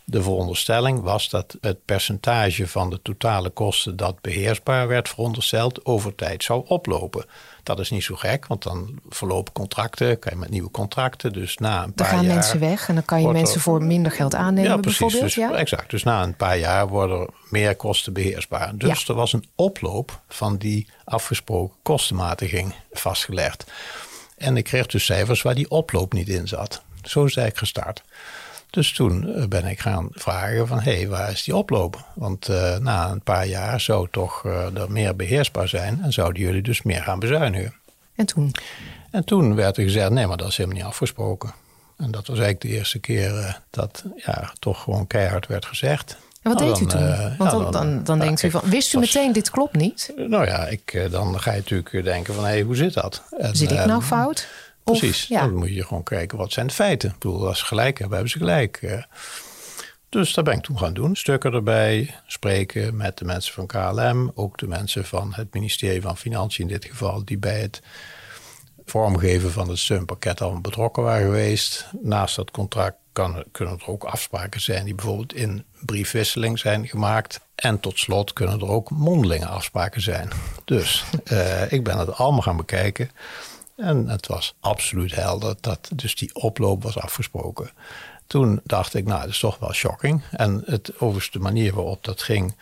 de 0.06 0.22
veronderstelling 0.22 1.02
was 1.02 1.30
dat 1.30 1.58
het 1.62 1.86
percentage 1.86 2.68
van 2.68 2.90
de 2.90 3.02
totale 3.02 3.50
kosten 3.50 3.96
dat 3.96 4.22
beheersbaar 4.22 4.88
werd 4.88 5.10
verondersteld 5.10 5.86
over 5.86 6.16
tijd 6.16 6.44
zou 6.44 6.64
oplopen. 6.68 7.26
Dat 7.64 7.80
is 7.80 7.90
niet 7.90 8.04
zo 8.04 8.16
gek, 8.16 8.48
want 8.48 8.64
dan 8.64 9.00
verlopen 9.10 9.54
contracten, 9.54 10.20
kan 10.20 10.34
je 10.34 10.40
met 10.40 10.50
nieuwe 10.50 10.72
contracten. 10.72 11.34
Dus 11.34 11.58
na 11.58 11.84
een 11.84 11.94
paar 11.94 12.06
jaar. 12.06 12.16
Dan 12.16 12.18
gaan 12.18 12.26
jaar 12.26 12.34
mensen 12.36 12.60
weg 12.60 12.88
en 12.88 12.96
dan 12.96 13.06
kan 13.06 13.22
je 13.22 13.28
mensen 13.28 13.56
er, 13.56 13.62
voor 13.62 13.84
minder 13.84 14.12
geld 14.12 14.36
aannemen, 14.36 14.70
ja, 14.70 14.78
precies, 14.78 15.00
bijvoorbeeld. 15.00 15.34
Dus, 15.34 15.44
ja? 15.44 15.52
Exact. 15.52 15.90
Dus 15.90 16.04
na 16.04 16.24
een 16.24 16.36
paar 16.36 16.58
jaar 16.58 16.88
worden 16.88 17.20
er 17.20 17.30
meer 17.50 17.76
kosten 17.76 18.14
beheersbaar. 18.14 18.72
Dus 18.78 19.00
ja. 19.02 19.08
er 19.08 19.20
was 19.20 19.34
een 19.34 19.46
oploop 19.56 20.22
van 20.28 20.58
die 20.58 20.88
afgesproken 21.04 21.76
kostenmatiging 21.84 22.74
vastgelegd. 22.92 23.72
En 24.38 24.58
ik 24.58 24.64
kreeg 24.64 24.86
dus 24.86 25.06
cijfers 25.06 25.42
waar 25.42 25.56
die 25.56 25.70
oploop 25.70 26.14
niet 26.14 26.30
in 26.30 26.48
zat. 26.48 26.82
Zo 27.02 27.24
is 27.24 27.36
het 27.36 27.44
eigenlijk 27.44 27.58
gestart. 27.58 28.04
Dus 28.74 28.94
toen 28.94 29.46
ben 29.50 29.66
ik 29.66 29.80
gaan 29.80 30.08
vragen 30.12 30.68
van, 30.68 30.80
hé, 30.80 30.96
hey, 30.96 31.08
waar 31.08 31.32
is 31.32 31.44
die 31.44 31.56
oploop? 31.56 32.06
Want 32.14 32.50
uh, 32.50 32.78
na 32.78 33.10
een 33.10 33.22
paar 33.22 33.48
jaar 33.48 33.80
zou 33.80 34.08
toch 34.12 34.44
uh, 34.46 34.78
er 34.78 34.92
meer 34.92 35.16
beheersbaar 35.16 35.68
zijn 35.68 36.00
en 36.04 36.14
zouden 36.14 36.42
jullie 36.42 36.62
dus 36.62 36.82
meer 36.82 37.02
gaan 37.02 37.20
bezuinigen. 37.20 37.74
En 38.16 38.26
toen? 38.26 38.52
En 39.12 39.26
toen 39.26 39.56
werd 39.56 39.78
er 39.78 39.84
gezegd, 39.84 40.10
nee, 40.10 40.28
maar 40.28 40.38
dat 40.38 40.48
is 40.48 40.58
helemaal 40.58 40.78
niet 40.78 40.88
afgesproken. 40.88 41.54
En 41.98 42.12
dat 42.12 42.28
was 42.28 42.40
eigenlijk 42.40 42.62
de 42.62 42.68
eerste 42.68 43.00
keer 43.00 43.40
uh, 43.40 43.54
dat 43.70 44.04
ja, 44.16 44.54
toch 44.60 44.82
gewoon 44.82 45.08
keihard 45.08 45.48
werd 45.48 45.66
gezegd. 45.66 46.18
En 46.42 46.52
wat 46.52 46.60
nou, 46.60 46.74
deed 46.74 46.82
u 46.82 46.86
toen? 46.86 47.08
Want 47.38 47.38
ja, 47.38 47.50
dan, 47.50 47.72
dan, 47.72 48.04
dan 48.04 48.20
denkt 48.20 48.44
u 48.44 48.52
van, 48.52 48.62
wist 48.64 48.94
u 48.94 49.00
was, 49.00 49.14
meteen 49.14 49.34
dit 49.34 49.50
klopt 49.50 49.76
niet? 49.76 50.14
Nou 50.16 50.46
ja, 50.46 50.68
ik, 50.68 51.08
dan 51.12 51.40
ga 51.40 51.52
je 51.52 51.58
natuurlijk 51.58 52.04
denken 52.04 52.34
van, 52.34 52.44
hé, 52.44 52.50
hey, 52.50 52.62
hoe 52.62 52.76
zit 52.76 52.94
dat? 52.94 53.24
En, 53.38 53.56
Zit 53.56 53.72
ik 53.72 53.86
nou 53.86 54.02
fout? 54.02 54.48
Of, 54.84 55.00
Precies, 55.00 55.28
ja. 55.28 55.42
dan 55.42 55.56
moet 55.56 55.74
je 55.74 55.86
gewoon 55.86 56.04
kijken 56.04 56.38
wat 56.38 56.52
zijn 56.52 56.68
de 56.68 56.74
feiten. 56.74 57.10
Ik 57.10 57.20
bedoel, 57.20 57.48
als 57.48 57.60
ze 57.60 57.66
gelijk 57.66 58.00
hebben, 58.00 58.18
hebben 58.18 58.32
ze 58.32 58.38
gelijk. 58.38 59.06
Dus 60.10 60.34
dat 60.34 60.44
ben 60.44 60.54
ik 60.54 60.64
toen 60.64 60.78
gaan 60.78 60.94
doen. 60.94 61.16
Stukken 61.16 61.54
erbij, 61.54 62.16
spreken 62.28 62.98
met 62.98 63.18
de 63.18 63.26
mensen 63.26 63.54
van 63.54 63.68
KLM, 63.68 64.32
ook 64.36 64.58
de 64.58 64.68
mensen 64.68 65.06
van 65.06 65.34
het 65.34 65.54
ministerie 65.54 66.02
van 66.02 66.18
Financiën 66.18 66.68
in 66.68 66.74
dit 66.74 66.86
geval, 66.86 67.26
die 67.26 67.38
bij 67.38 67.60
het 67.60 67.82
vormgeven 68.86 69.52
van 69.52 69.70
het 69.70 69.78
steunpakket 69.78 70.42
al 70.42 70.62
betrokken 70.62 71.04
waren 71.04 71.26
geweest. 71.26 71.90
Naast 72.02 72.36
dat 72.36 72.52
contract 72.52 72.96
kan, 73.12 73.44
kunnen 73.52 73.80
er 73.80 73.88
ook 73.88 74.04
afspraken 74.04 74.62
zijn 74.62 74.86
die 74.86 74.96
bijvoorbeeld 74.96 75.34
in 75.34 75.66
briefwisseling 75.80 76.60
zijn 76.60 76.88
gemaakt. 76.88 77.40
En 77.56 77.80
tot 77.80 78.00
slot 78.00 78.34
kunnen 78.34 78.60
er 78.60 78.70
ook 78.70 78.90
mondelinge 78.90 79.48
afspraken 79.48 80.02
zijn. 80.02 80.30
Dus 80.66 81.04
uh, 81.32 81.72
ik 81.72 81.84
ben 81.84 81.98
het 81.98 82.14
allemaal 82.14 82.42
gaan 82.42 82.58
bekijken. 82.58 83.10
En 83.76 84.08
het 84.08 84.28
was 84.28 84.56
absoluut 84.60 85.16
helder 85.16 85.56
dat 85.60 85.90
dus 85.96 86.16
die 86.16 86.36
oploop 86.36 86.84
was 86.84 86.98
afgesproken. 86.98 87.70
Toen 88.28 88.62
dacht 88.64 88.94
ik, 88.94 89.06
nou, 89.06 89.22
dat 89.22 89.30
is 89.30 89.40
toch 89.40 89.60
wel 89.60 89.74
shocking. 89.74 90.24
En 90.32 90.64
het, 90.66 90.92
overigens 90.94 91.32
de 91.32 91.40
manier 91.40 91.74
waarop 91.74 92.04
dat 92.04 92.22
ging, 92.22 92.56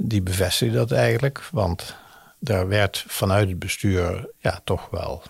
die 0.00 0.22
bevestigde 0.22 0.76
dat 0.76 0.92
eigenlijk. 0.92 1.48
Want 1.52 1.96
daar 2.38 2.68
werd 2.68 3.04
vanuit 3.08 3.48
het 3.48 3.58
bestuur 3.58 4.30
ja, 4.38 4.60
toch 4.64 4.88
wel 4.90 5.22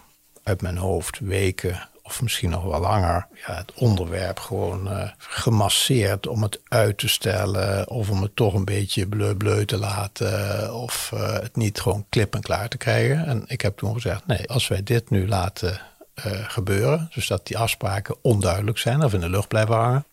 uit 0.43 0.63
mijn 0.63 0.77
hoofd 0.77 1.19
weken 1.19 1.89
of 2.11 2.23
misschien 2.23 2.51
nog 2.51 2.65
wel 2.65 2.81
langer, 2.81 3.27
ja, 3.47 3.55
het 3.55 3.73
onderwerp 3.75 4.39
gewoon 4.39 4.93
uh, 4.93 5.11
gemasseerd 5.19 6.27
om 6.27 6.43
het 6.43 6.61
uit 6.69 6.99
te 6.99 7.09
stellen. 7.09 7.89
Of 7.89 8.11
om 8.11 8.23
het 8.23 8.37
toch 8.37 8.55
een 8.55 8.65
beetje 8.65 9.07
bleu 9.07 9.35
bleu 9.35 9.65
te 9.65 9.79
laten. 9.79 10.75
Of 10.75 11.11
uh, 11.15 11.33
het 11.33 11.57
niet 11.57 11.81
gewoon 11.81 12.07
klip 12.09 12.35
en 12.35 12.41
klaar 12.41 12.69
te 12.69 12.77
krijgen. 12.77 13.27
En 13.27 13.45
ik 13.47 13.61
heb 13.61 13.77
toen 13.77 13.95
gezegd, 13.95 14.27
nee, 14.27 14.49
als 14.49 14.69
wij 14.69 14.83
dit 14.83 15.11
nu 15.11 15.29
laten 15.29 15.81
uh, 16.27 16.33
gebeuren. 16.49 17.11
Dus 17.15 17.27
dat 17.27 17.47
die 17.47 17.59
afspraken 17.59 18.17
onduidelijk 18.23 18.79
zijn 18.79 19.05
of 19.05 19.13
in 19.13 19.21
de 19.21 19.31
lucht 19.31 19.49
blijven 19.49 19.75
hangen 19.75 20.05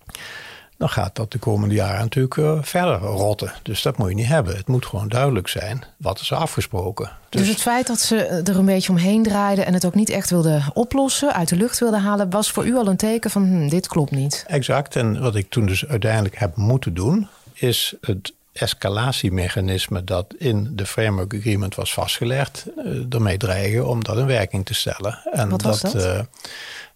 dan 0.78 0.90
gaat 0.90 1.16
dat 1.16 1.32
de 1.32 1.38
komende 1.38 1.76
jaren 1.76 2.00
natuurlijk 2.00 2.36
uh, 2.36 2.58
verder 2.62 3.00
rotten. 3.00 3.54
Dus 3.64 3.82
dat 3.82 3.98
moet 3.98 4.10
je 4.10 4.16
niet 4.16 4.28
hebben. 4.28 4.56
Het 4.56 4.68
moet 4.68 4.86
gewoon 4.86 5.08
duidelijk 5.08 5.48
zijn 5.48 5.84
wat 5.98 6.20
is 6.20 6.32
afgesproken. 6.32 7.12
Dus, 7.30 7.42
dus 7.42 7.50
het 7.50 7.62
feit 7.62 7.88
dat 7.88 8.00
ze 8.00 8.18
er 8.26 8.58
een 8.58 8.66
beetje 8.66 8.92
omheen 8.92 9.24
draaiden 9.24 9.66
en 9.66 9.74
het 9.74 9.86
ook 9.86 9.96
niet 9.96 10.10
echt 10.10 10.30
wilden 10.30 10.64
oplossen, 10.74 11.34
uit 11.34 11.50
de 11.50 11.56
lucht 11.56 11.80
wilden 11.80 12.02
halen, 12.02 12.30
was 12.30 12.52
voor 12.52 12.66
u 12.66 12.76
al 12.76 12.88
een 12.88 12.98
teken 12.98 13.32
van 13.32 13.44
hm, 13.44 13.68
dit 13.68 13.88
klopt 13.88 14.12
niet. 14.12 14.44
Exact. 14.48 14.96
En 14.96 15.22
wat 15.22 15.36
ik 15.36 15.50
toen 15.50 15.66
dus 15.66 15.86
uiteindelijk 15.86 16.38
heb 16.38 16.56
moeten 16.56 16.94
doen, 16.94 17.28
is 17.54 17.96
het 18.02 18.34
escalatiemechanisme 18.54 20.04
dat 20.04 20.34
in 20.38 20.70
de 20.76 20.86
framework 20.86 21.34
agreement 21.34 21.76
was 21.76 21.94
vastgelegd, 21.94 22.66
uh, 22.78 23.04
ermee 23.10 23.38
dreigen 23.38 23.88
om 23.88 24.04
dat 24.04 24.18
in 24.18 24.26
werking 24.26 24.66
te 24.66 24.74
stellen. 24.74 25.20
En 25.32 25.50
wat 25.50 25.62
was 25.62 25.82
dat, 25.82 25.92
dat? 25.92 26.06
Uh, 26.06 26.20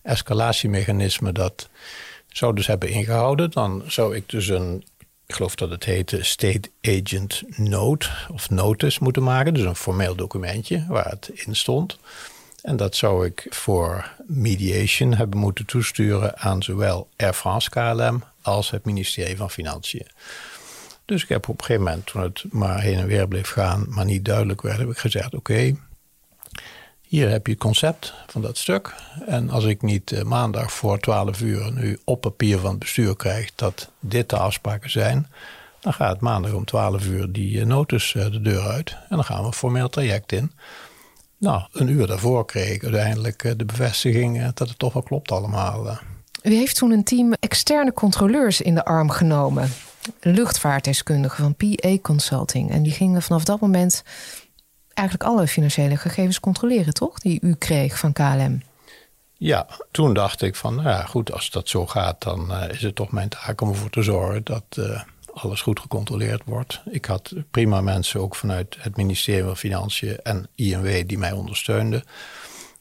escalatiemechanisme 0.02 1.32
dat 1.32 1.70
zou 2.32 2.56
dus 2.56 2.68
hebben 2.68 2.90
ingehouden, 2.90 3.52
dan 3.52 3.84
zou 3.88 4.16
ik 4.16 4.30
dus 4.30 4.48
een, 4.48 4.84
ik 5.26 5.36
geloof 5.36 5.56
dat 5.56 5.70
het 5.70 5.84
heette 5.84 6.24
State 6.24 6.70
Agent 6.82 7.44
Note 7.58 8.10
of 8.32 8.50
Notice 8.50 9.00
moeten 9.04 9.24
maken. 9.24 9.54
Dus 9.54 9.64
een 9.64 9.76
formeel 9.76 10.16
documentje 10.16 10.86
waar 10.88 11.10
het 11.10 11.32
in 11.34 11.56
stond. 11.56 12.00
En 12.62 12.78
dat 12.78 12.96
zou 12.96 13.26
ik 13.26 13.46
voor 13.50 14.12
mediation 14.28 15.14
hebben 15.14 15.40
moeten 15.40 15.66
toesturen 15.66 16.38
aan 16.38 16.64
zowel 16.64 17.08
Air 17.18 17.34
France 17.34 17.70
KLM 17.70 18.24
als 18.42 18.72
het 18.72 18.86
ministerie 18.86 19.38
van 19.38 19.52
Financiën. 19.52 20.08
Dus 21.06 21.24
ik 21.24 21.30
heb 21.30 21.48
op 21.50 21.60
een 21.60 21.66
gegeven 21.66 21.84
moment, 21.84 22.06
toen 22.06 22.22
het 22.22 22.44
maar 22.50 22.82
heen 22.82 22.98
en 22.98 23.08
weer 23.08 23.28
bleef 23.28 23.50
gaan, 23.50 23.86
maar 23.90 24.06
niet 24.06 24.26
duidelijk 24.26 24.62
werd, 24.62 24.78
heb 24.78 24.90
ik 24.90 24.98
gezegd: 24.98 25.36
Oké, 25.36 25.76
hier 27.12 27.30
heb 27.30 27.46
je 27.46 27.52
het 27.52 27.62
concept 27.62 28.14
van 28.28 28.42
dat 28.42 28.58
stuk. 28.58 28.94
En 29.26 29.50
als 29.50 29.66
ik 29.66 29.82
niet 29.82 30.12
eh, 30.12 30.24
maandag 30.24 30.72
voor 30.72 31.00
12 31.00 31.42
uur 31.42 31.72
nu 31.74 32.00
op 32.04 32.22
papier 32.22 32.58
van 32.58 32.70
het 32.70 32.80
bestuur 32.80 33.16
krijg 33.16 33.56
dat 33.56 33.90
dit 34.00 34.30
de 34.30 34.38
afspraken 34.38 34.90
zijn, 34.90 35.28
dan 35.80 35.94
gaat 35.94 36.20
maandag 36.20 36.54
om 36.54 36.66
12 36.66 37.06
uur 37.06 37.32
die 37.32 37.58
uh, 37.58 37.66
notus 37.66 38.14
uh, 38.14 38.24
de 38.32 38.42
deur 38.42 38.62
uit. 38.62 38.90
En 38.92 39.16
dan 39.16 39.24
gaan 39.24 39.40
we 39.42 39.48
een 39.48 39.54
formeel 39.54 39.90
traject 39.90 40.32
in. 40.32 40.52
Nou, 41.38 41.62
een 41.72 41.88
uur 41.88 42.08
daarvoor 42.08 42.46
kreeg 42.46 42.70
ik 42.70 42.84
uiteindelijk 42.84 43.58
de 43.58 43.66
bevestiging 43.66 44.54
dat 44.54 44.70
het 44.70 44.80
toch 44.80 44.94
wel 44.94 45.04
klopt 45.04 45.32
allemaal. 45.32 46.00
U 46.44 46.54
heeft 46.54 46.76
toen 46.76 46.92
een 46.92 47.04
team 47.04 47.34
externe 47.40 47.94
controleurs 47.94 48.62
in 48.62 48.76
de 48.76 48.86
arm 48.86 49.10
genomen. 49.10 49.70
Luchtvaartdeskundigen 50.20 51.44
van 51.44 51.56
PA 51.56 51.98
Consulting. 52.02 52.72
En 52.72 52.84
die 52.84 52.92
gingen 52.92 53.22
vanaf 53.22 53.44
dat 53.44 53.60
moment 53.60 54.04
eigenlijk 55.02 55.30
alle 55.30 55.48
financiële 55.48 55.98
gegevens 55.98 56.40
controleren, 56.40 56.94
toch? 56.94 57.20
Die 57.20 57.40
u 57.42 57.56
kreeg 57.56 58.00
van 58.00 58.14
KLM. 58.14 58.62
Ja, 59.38 59.68
toen 59.92 60.14
dacht 60.14 60.42
ik 60.42 60.56
van, 60.56 60.76
nou 60.76 60.88
ja, 60.88 61.04
goed, 61.04 61.32
als 61.32 61.50
dat 61.50 61.70
zo 61.70 61.88
gaat, 61.88 62.22
dan 62.22 62.52
uh, 62.52 62.70
is 62.70 62.82
het 62.82 62.96
toch 62.96 63.12
mijn 63.12 63.30
taak 63.30 63.62
om 63.62 63.70
ervoor 63.70 63.90
te 63.90 64.02
zorgen 64.02 64.44
dat 64.44 64.64
uh, 64.80 65.02
alles 65.34 65.62
goed 65.62 65.80
gecontroleerd 65.80 66.42
wordt. 66.46 66.82
Ik 66.90 67.06
had 67.06 67.34
prima 67.52 67.82
mensen 67.82 68.20
ook 68.20 68.36
vanuit 68.36 68.78
het 68.80 68.98
ministerie 68.98 69.44
van 69.44 69.58
Financiën 69.58 70.18
en 70.24 70.48
INW 70.56 71.08
die 71.08 71.18
mij 71.18 71.32
ondersteunden. 71.32 72.04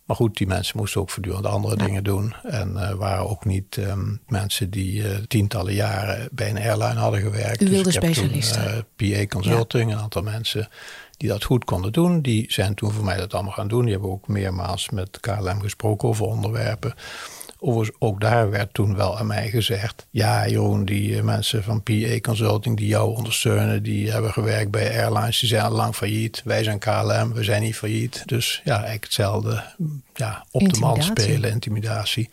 Maar 0.04 0.16
goed, 0.16 0.37
die 0.37 0.46
mensen 0.46 0.76
moesten 0.76 1.00
ook 1.00 1.11
voortdurend 1.11 1.46
andere 1.46 1.76
dingen 1.76 2.04
doen. 2.04 2.35
En 2.42 2.72
uh, 2.72 2.90
waren 2.90 3.28
ook 3.28 3.44
niet 3.44 3.76
um, 3.76 4.20
mensen 4.26 4.70
die 4.70 5.26
tientallen 5.26 5.74
jaren 5.74 6.28
bij 6.33 6.50
een 6.50 6.59
airline 6.59 7.00
hadden 7.00 7.20
gewerkt. 7.20 7.62
U 7.62 7.68
wilde 7.68 7.85
dus 7.85 7.94
specialisten. 7.94 8.87
PA 8.96 9.26
Consulting, 9.26 9.90
ja. 9.90 9.96
een 9.96 10.02
aantal 10.02 10.22
mensen 10.22 10.68
die 11.20 11.28
dat 11.28 11.44
goed 11.44 11.64
konden 11.64 11.92
doen. 11.92 12.20
Die 12.20 12.44
zijn 12.48 12.74
toen 12.74 12.92
voor 12.92 13.04
mij 13.04 13.16
dat 13.16 13.35
allemaal 13.35 13.52
gaan 13.52 13.68
doen. 13.68 13.83
Die 13.83 13.92
hebben 13.92 14.11
ook 14.11 14.28
meermaals 14.28 14.90
met 14.90 15.20
KLM 15.20 15.61
gesproken 15.61 16.09
over 16.09 16.26
onderwerpen. 16.26 16.94
Overigens, 17.59 17.96
ook 17.98 18.20
daar 18.20 18.50
werd 18.50 18.74
toen 18.74 18.96
wel 18.96 19.18
aan 19.18 19.26
mij 19.26 19.50
gezegd: 19.50 20.06
Ja, 20.11 20.48
Jeroen, 20.48 20.85
die 20.85 21.16
eh, 21.16 21.22
mensen 21.22 21.62
van 21.62 21.83
PA 21.83 22.20
Consulting 22.20 22.76
die 22.76 22.87
jou 22.87 23.16
ondersteunen, 23.16 23.83
die 23.83 24.11
hebben 24.11 24.33
gewerkt 24.33 24.70
bij 24.70 25.02
airlines, 25.02 25.38
die 25.38 25.48
zijn 25.48 25.62
al 25.62 25.70
lang 25.70 25.94
failliet. 25.94 26.42
Wij 26.44 26.62
zijn 26.62 26.78
KLM, 26.78 27.33
we 27.33 27.44
zijn 27.44 27.62
niet 27.62 27.76
failliet. 27.76 28.22
Dus 28.26 28.61
ja, 28.64 28.74
eigenlijk 28.74 29.04
hetzelfde. 29.04 29.64
Ja, 30.14 30.46
op 30.50 30.72
de 30.72 30.80
man 30.80 31.02
spelen, 31.02 31.50
intimidatie. 31.50 32.30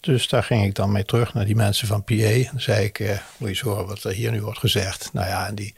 Dus 0.00 0.28
daar 0.28 0.42
ging 0.42 0.64
ik 0.64 0.74
dan 0.74 0.92
mee 0.92 1.04
terug 1.04 1.34
naar 1.34 1.44
die 1.44 1.56
mensen 1.56 1.86
van 1.86 2.04
PA. 2.04 2.14
En 2.14 2.48
dan 2.50 2.60
zei 2.60 2.84
ik: 2.84 2.98
eh, 2.98 3.08
Moet 3.08 3.18
je 3.38 3.46
eens 3.46 3.60
horen 3.60 3.86
wat 3.86 4.04
er 4.04 4.12
hier 4.12 4.30
nu 4.30 4.42
wordt 4.42 4.58
gezegd. 4.58 5.10
Nou 5.12 5.26
ja, 5.26 5.46
en 5.46 5.54
die 5.54 5.74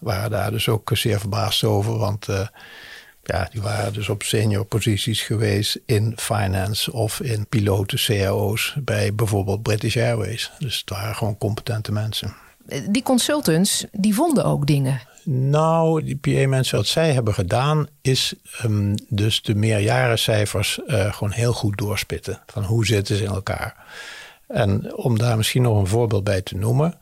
waren 0.00 0.30
daar 0.30 0.50
dus 0.50 0.68
ook 0.68 0.90
zeer 0.94 1.20
verbaasd 1.20 1.64
over. 1.64 1.98
Want 1.98 2.28
uh, 2.28 2.46
ja, 3.24 3.48
die 3.52 3.62
waren 3.62 3.92
dus 3.92 4.08
op 4.08 4.22
senior 4.22 4.64
posities 4.64 5.22
geweest 5.22 5.78
in 5.86 6.12
finance 6.16 6.92
of 6.92 7.20
in 7.20 7.46
piloten, 7.46 7.98
CAO's 7.98 8.74
bij 8.78 9.14
bijvoorbeeld 9.14 9.62
British 9.62 9.96
Airways. 9.96 10.50
Dus 10.58 10.78
het 10.78 10.90
waren 10.90 11.14
gewoon 11.14 11.38
competente 11.38 11.92
mensen. 11.92 12.34
Die 12.90 13.02
consultants, 13.02 13.84
die 13.92 14.14
vonden 14.14 14.44
ook 14.44 14.66
dingen. 14.66 15.00
Nou, 15.24 16.04
die 16.04 16.16
PA-mensen, 16.16 16.76
wat 16.76 16.86
zij 16.86 17.12
hebben 17.12 17.34
gedaan, 17.34 17.86
is 18.00 18.34
um, 18.64 18.94
dus 19.08 19.42
de 19.42 19.54
meerjarencijfers 19.54 20.80
uh, 20.86 21.12
gewoon 21.12 21.32
heel 21.32 21.52
goed 21.52 21.78
doorspitten. 21.78 22.42
Van 22.46 22.64
hoe 22.64 22.86
zitten 22.86 23.16
ze 23.16 23.24
in 23.24 23.30
elkaar. 23.30 23.76
En 24.46 24.96
om 24.96 25.18
daar 25.18 25.36
misschien 25.36 25.62
nog 25.62 25.78
een 25.78 25.86
voorbeeld 25.86 26.24
bij 26.24 26.42
te 26.42 26.56
noemen. 26.56 26.94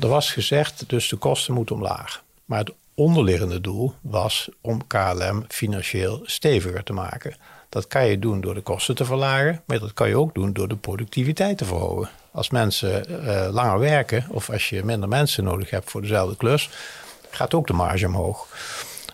Er 0.00 0.08
was 0.08 0.32
gezegd, 0.32 0.84
dus 0.86 1.08
de 1.08 1.16
kosten 1.16 1.54
moeten 1.54 1.74
omlaag. 1.74 2.22
Maar 2.44 2.58
het 2.58 2.72
onderliggende 2.94 3.60
doel 3.60 3.94
was 4.00 4.48
om 4.60 4.86
KLM 4.86 5.44
financieel 5.48 6.20
steviger 6.24 6.82
te 6.82 6.92
maken. 6.92 7.36
Dat 7.68 7.86
kan 7.86 8.06
je 8.06 8.18
doen 8.18 8.40
door 8.40 8.54
de 8.54 8.60
kosten 8.60 8.94
te 8.94 9.04
verlagen, 9.04 9.62
maar 9.66 9.78
dat 9.78 9.92
kan 9.92 10.08
je 10.08 10.18
ook 10.18 10.34
doen 10.34 10.52
door 10.52 10.68
de 10.68 10.76
productiviteit 10.76 11.58
te 11.58 11.64
verhogen. 11.64 12.10
Als 12.30 12.50
mensen 12.50 13.10
uh, 13.10 13.48
langer 13.50 13.78
werken 13.78 14.26
of 14.28 14.50
als 14.50 14.68
je 14.68 14.84
minder 14.84 15.08
mensen 15.08 15.44
nodig 15.44 15.70
hebt 15.70 15.90
voor 15.90 16.00
dezelfde 16.00 16.36
klus, 16.36 16.70
gaat 17.30 17.54
ook 17.54 17.66
de 17.66 17.72
marge 17.72 18.06
omhoog. 18.06 18.46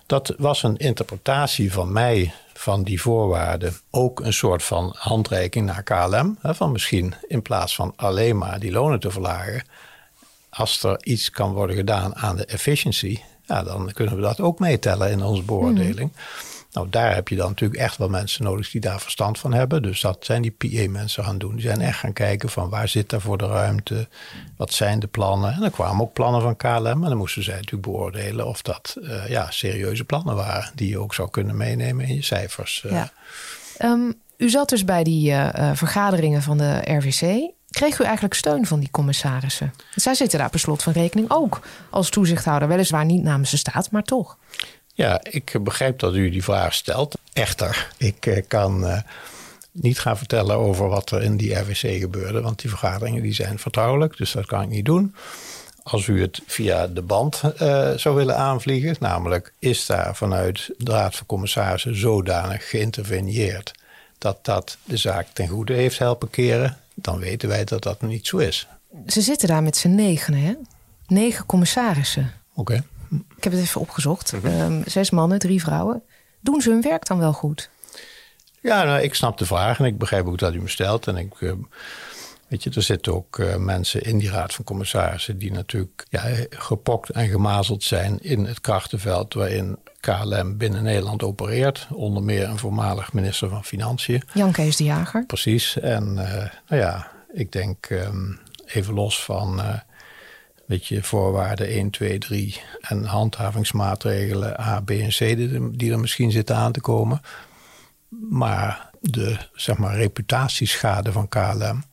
Dat 0.07 0.35
was 0.39 0.63
een 0.63 0.77
interpretatie 0.77 1.73
van 1.73 1.93
mij 1.93 2.33
van 2.55 2.83
die 2.83 3.01
voorwaarden. 3.01 3.77
Ook 3.91 4.21
een 4.21 4.33
soort 4.33 4.63
van 4.63 4.95
handreiking 4.97 5.67
naar 5.67 5.83
KLM. 5.83 6.39
Hè, 6.41 6.55
van 6.55 6.73
misschien 6.73 7.15
in 7.29 7.43
plaats 7.43 7.75
van 7.75 7.93
alleen 7.97 8.39
maar 8.39 8.59
die 8.59 8.73
lonen 8.73 9.01
te 9.01 9.11
verlagen, 9.11 9.65
als 10.59 10.83
er 10.83 11.05
iets 11.05 11.31
kan 11.31 11.53
worden 11.53 11.77
gedaan 11.77 12.17
aan 12.17 12.37
de 12.37 12.45
efficiency, 12.45 13.19
ja, 13.47 13.63
dan 13.63 13.93
kunnen 13.93 14.17
we 14.17 14.21
dat 14.21 14.41
ook 14.41 14.59
meetellen 14.59 15.11
in 15.11 15.23
onze 15.23 15.43
beoordeling. 15.43 16.11
Mhm. 16.13 16.21
Nou, 16.73 16.89
daar 16.91 17.15
heb 17.15 17.29
je 17.29 17.37
dan 17.37 17.49
natuurlijk 17.49 17.81
echt 17.81 17.97
wel 17.97 18.09
mensen 18.09 18.45
nodig 18.45 18.71
die 18.71 18.81
daar 18.81 19.01
verstand 19.01 19.39
van 19.39 19.53
hebben. 19.53 19.83
Dus 19.83 20.01
dat 20.01 20.25
zijn 20.25 20.43
die 20.43 20.51
PA-mensen 20.51 21.25
gaan 21.25 21.39
doen. 21.39 21.53
Die 21.53 21.61
zijn 21.61 21.81
echt 21.81 21.99
gaan 21.99 22.13
kijken 22.13 22.49
van 22.49 22.69
waar 22.69 22.89
zit 22.89 23.11
daar 23.11 23.21
voor 23.21 23.39
de 23.39 23.47
ruimte? 23.47 24.09
Wat 24.57 24.73
zijn 24.73 25.01
de 25.01 25.07
plannen? 25.07 25.53
En 25.53 25.61
dan 25.61 25.71
kwamen 25.71 26.03
ook 26.03 26.13
plannen 26.13 26.43
van 26.43 26.57
KLM. 26.57 26.87
En 26.87 27.09
dan 27.09 27.17
moesten 27.17 27.43
zij 27.45 27.55
natuurlijk 27.55 27.83
beoordelen 27.83 28.47
of 28.47 28.63
dat 28.63 28.97
uh, 29.01 29.29
ja, 29.29 29.51
serieuze 29.51 30.05
plannen 30.05 30.35
waren. 30.35 30.71
Die 30.75 30.89
je 30.89 30.99
ook 30.99 31.15
zou 31.15 31.31
kunnen 31.31 31.57
meenemen 31.57 32.07
in 32.07 32.15
je 32.15 32.23
cijfers. 32.23 32.83
Uh. 32.87 32.93
Ja. 32.93 33.13
Um, 33.83 34.15
u 34.37 34.49
zat 34.51 34.69
dus 34.69 34.85
bij 34.85 35.05
die 35.05 35.31
uh, 35.31 35.71
vergaderingen 35.75 36.43
van 36.43 36.59
de 36.59 36.81
RVC. 36.85 37.51
Kreeg 37.79 37.99
u 37.99 38.05
eigenlijk 38.05 38.35
steun 38.35 38.67
van 38.67 38.81
die 38.81 38.91
commissarissen? 38.91 39.75
Zij 39.95 40.15
zitten 40.15 40.39
daar 40.39 40.51
per 40.51 40.59
slot 40.59 40.83
van 40.83 40.93
rekening 40.93 41.31
ook 41.31 41.61
als 41.91 42.11
toezichthouder. 42.11 42.69
Weliswaar 42.69 43.05
niet 43.05 43.23
namens 43.23 43.51
de 43.51 43.57
staat, 43.57 43.91
maar 43.91 44.03
toch. 44.03 44.37
Ja, 44.95 45.21
ik 45.23 45.57
begrijp 45.61 45.99
dat 45.99 46.15
u 46.15 46.31
die 46.31 46.45
vraag 46.45 46.75
stelt. 46.75 47.19
Echter, 47.33 47.89
ik 47.97 48.27
eh, 48.27 48.43
kan 48.49 48.85
uh, 48.85 48.99
niet 49.71 49.99
gaan 49.99 50.19
vertellen 50.19 50.57
over 50.57 50.89
wat 50.89 51.11
er 51.11 51.23
in 51.23 51.37
die 51.37 51.55
RWC 51.55 52.01
gebeurde. 52.01 52.41
Want 52.41 52.61
die 52.61 52.71
vergaderingen 52.71 53.23
die 53.23 53.35
zijn 53.35 53.59
vertrouwelijk, 53.59 54.17
dus 54.17 54.33
dat 54.33 54.47
kan 54.47 54.63
ik 54.63 54.69
niet 54.69 54.85
doen. 54.85 55.15
Als 55.83 56.07
u 56.07 56.21
het 56.21 56.41
via 56.47 56.87
de 56.87 57.03
band 57.03 57.43
uh, 57.63 57.91
zou 57.91 58.15
willen 58.15 58.37
aanvliegen, 58.37 58.97
namelijk 59.01 59.53
is 59.59 59.87
daar 59.87 60.17
vanuit 60.17 60.71
de 60.79 60.91
Raad 60.91 61.17
van 61.17 61.27
Commissarissen 61.27 61.97
zodanig 61.97 62.69
geïnterveneerd 62.69 63.73
dat 64.19 64.45
dat 64.45 64.77
de 64.85 64.97
zaak 64.97 65.27
ten 65.33 65.49
goede 65.49 65.73
heeft 65.73 65.99
helpen 65.99 66.31
keren, 66.31 66.79
dan 67.03 67.19
weten 67.19 67.49
wij 67.49 67.65
dat 67.65 67.83
dat 67.83 68.03
niet 68.03 68.27
zo 68.27 68.37
is. 68.37 68.69
Ze 69.07 69.21
zitten 69.21 69.49
daar 69.49 69.63
met 69.63 69.77
z'n 69.77 69.95
negen, 69.95 70.35
hè? 70.35 70.55
Negen 71.07 71.47
commissarissen. 71.47 72.33
Oké. 72.55 72.85
Ik 73.37 73.45
heb 73.45 73.53
het 73.53 73.63
even 73.63 73.81
opgezocht. 73.81 74.33
Mhm. 74.33 74.47
Ehm, 74.47 74.83
zes 74.87 75.11
mannen, 75.11 75.39
drie 75.39 75.61
vrouwen. 75.61 76.03
Doen 76.41 76.61
ze 76.61 76.71
hun 76.71 76.83
werk 76.83 77.07
dan 77.07 77.19
wel 77.19 77.33
goed? 77.33 77.71
Ja, 78.61 78.85
nou, 78.85 79.01
ik 79.03 79.15
snap 79.15 79.39
de 79.39 79.47
vraag 79.47 79.79
en 79.79 79.85
ik 79.85 79.99
begrijp 79.99 80.27
ook 80.27 80.39
dat 80.39 80.55
u 80.55 80.61
me 80.61 80.69
stelt. 80.69 81.07
En 81.07 81.17
ik 81.17 81.41
uh, 81.41 81.53
Weet 82.49 82.63
je, 82.63 82.71
er 82.71 82.83
zitten 82.83 83.15
ook 83.15 83.39
uh, 83.39 83.57
mensen 83.57 84.03
in 84.03 84.19
die 84.19 84.31
raad 84.31 84.55
van 84.55 84.65
commissarissen 84.65 85.39
die 85.39 85.53
natuurlijk 85.53 86.07
ja, 86.09 86.23
gepokt 86.51 87.11
en 87.11 87.29
gemazeld 87.29 87.83
zijn 87.83 88.19
in 88.21 88.45
het 88.45 88.61
krachtenveld 88.61 89.35
waarin 89.35 89.79
KLM 90.01 90.57
binnen 90.57 90.83
Nederland 90.83 91.23
opereert. 91.23 91.87
Onder 91.93 92.23
meer 92.23 92.49
een 92.49 92.59
voormalig 92.59 93.13
minister 93.13 93.49
van 93.49 93.65
Financiën. 93.65 94.23
Jan 94.35 94.53
Kees 94.53 94.77
de 94.77 94.85
Jager. 94.85 95.27
Precies. 95.27 95.79
En 95.79 96.13
uh, 96.13 96.45
nou 96.69 96.83
ja, 96.83 97.11
ik 97.33 97.53
denk 97.53 97.91
um, 97.91 98.39
even 98.67 98.95
los 98.95 99.25
van 99.25 99.59
uh, 99.59 99.75
weet 100.67 100.87
je, 100.87 101.03
voorwaarden 101.03 101.67
1, 101.67 101.91
2, 101.91 102.19
3 102.19 102.61
en 102.81 103.05
handhavingsmaatregelen 103.05 104.61
A, 104.61 104.81
B 104.81 104.91
en 104.91 105.09
C 105.09 105.19
die, 105.19 105.77
die 105.77 105.93
er 105.93 106.01
misschien 106.01 106.31
zitten 106.31 106.57
aan 106.57 106.73
te 106.73 106.81
komen. 106.81 107.21
Maar 108.31 108.91
de 109.01 109.37
zeg 109.55 109.79
maar, 109.79 109.97
reputatieschade 109.97 111.13
van 111.13 111.29
KLM 111.29 111.85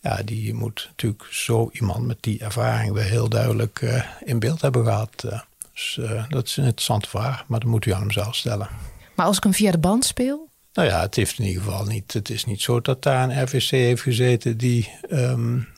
ja, 0.00 0.22
die 0.24 0.54
moet 0.54 0.86
natuurlijk 0.88 1.24
zo 1.30 1.70
iemand 1.72 2.06
met 2.06 2.16
die 2.20 2.38
ervaring 2.38 2.92
weer 2.92 3.04
heel 3.04 3.28
duidelijk 3.28 3.80
uh, 3.80 4.04
in 4.24 4.38
beeld 4.38 4.60
hebben 4.60 4.84
gehad. 4.84 5.22
Uh, 5.26 5.40
dus 5.72 5.98
uh, 6.00 6.24
dat 6.28 6.46
is 6.46 6.56
een 6.56 6.64
interessante 6.64 7.08
vraag, 7.08 7.44
maar 7.46 7.60
dat 7.60 7.68
moet 7.68 7.86
u 7.86 7.92
aan 7.92 8.00
hem 8.00 8.10
zelf 8.10 8.34
stellen. 8.34 8.68
Maar 9.14 9.26
als 9.26 9.36
ik 9.36 9.42
hem 9.42 9.54
via 9.54 9.70
de 9.70 9.78
band 9.78 10.04
speel? 10.04 10.48
Nou 10.72 10.88
ja, 10.88 11.00
het 11.00 11.14
heeft 11.14 11.38
in 11.38 11.44
ieder 11.44 11.62
geval 11.62 11.84
niet. 11.84 12.12
Het 12.12 12.30
is 12.30 12.44
niet 12.44 12.60
zo 12.60 12.80
dat 12.80 13.02
daar 13.02 13.22
een 13.22 13.42
RVC 13.42 13.70
heeft 13.70 14.02
gezeten 14.02 14.56
die 14.56 14.90
um, 15.10 15.68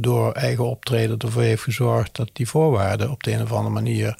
door 0.00 0.32
eigen 0.32 0.64
optreden 0.64 1.18
ervoor 1.18 1.42
heeft 1.42 1.62
gezorgd 1.62 2.16
dat 2.16 2.30
die 2.32 2.48
voorwaarden 2.48 3.10
op 3.10 3.22
de 3.22 3.32
een 3.32 3.42
of 3.42 3.52
andere 3.52 3.74
manier 3.74 4.18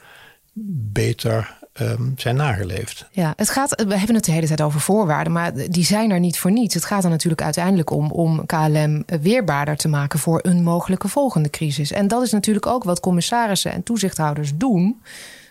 beter 0.93 1.59
um, 1.81 2.13
zijn 2.17 2.37
nageleefd. 2.37 3.09
Ja, 3.13 3.33
het 3.37 3.51
gaat, 3.51 3.83
we 3.87 3.97
hebben 3.97 4.15
het 4.15 4.25
de 4.25 4.33
hele 4.33 4.47
tijd 4.47 4.61
over 4.61 4.81
voorwaarden, 4.81 5.33
maar 5.33 5.53
die 5.71 5.85
zijn 5.85 6.11
er 6.11 6.21
niet 6.21 6.39
voor 6.39 6.53
niets. 6.53 6.75
Het 6.75 6.85
gaat 6.85 7.05
er 7.05 7.11
natuurlijk 7.11 7.43
uiteindelijk 7.43 7.91
om 7.91 8.11
om 8.11 8.47
KLM 8.47 9.05
weerbaarder 9.21 9.77
te 9.77 9.89
maken 9.89 10.19
voor 10.19 10.41
een 10.43 10.63
mogelijke 10.63 11.09
volgende 11.09 11.51
crisis. 11.51 11.93
En 11.93 12.09
dat 12.09 12.23
is 12.23 12.33
natuurlijk 12.33 12.67
ook 12.67 12.85
wat 12.85 13.01
commissarissen 13.01 13.73
en 13.73 13.83
toezichthouders 13.83 14.53
doen: 14.55 15.03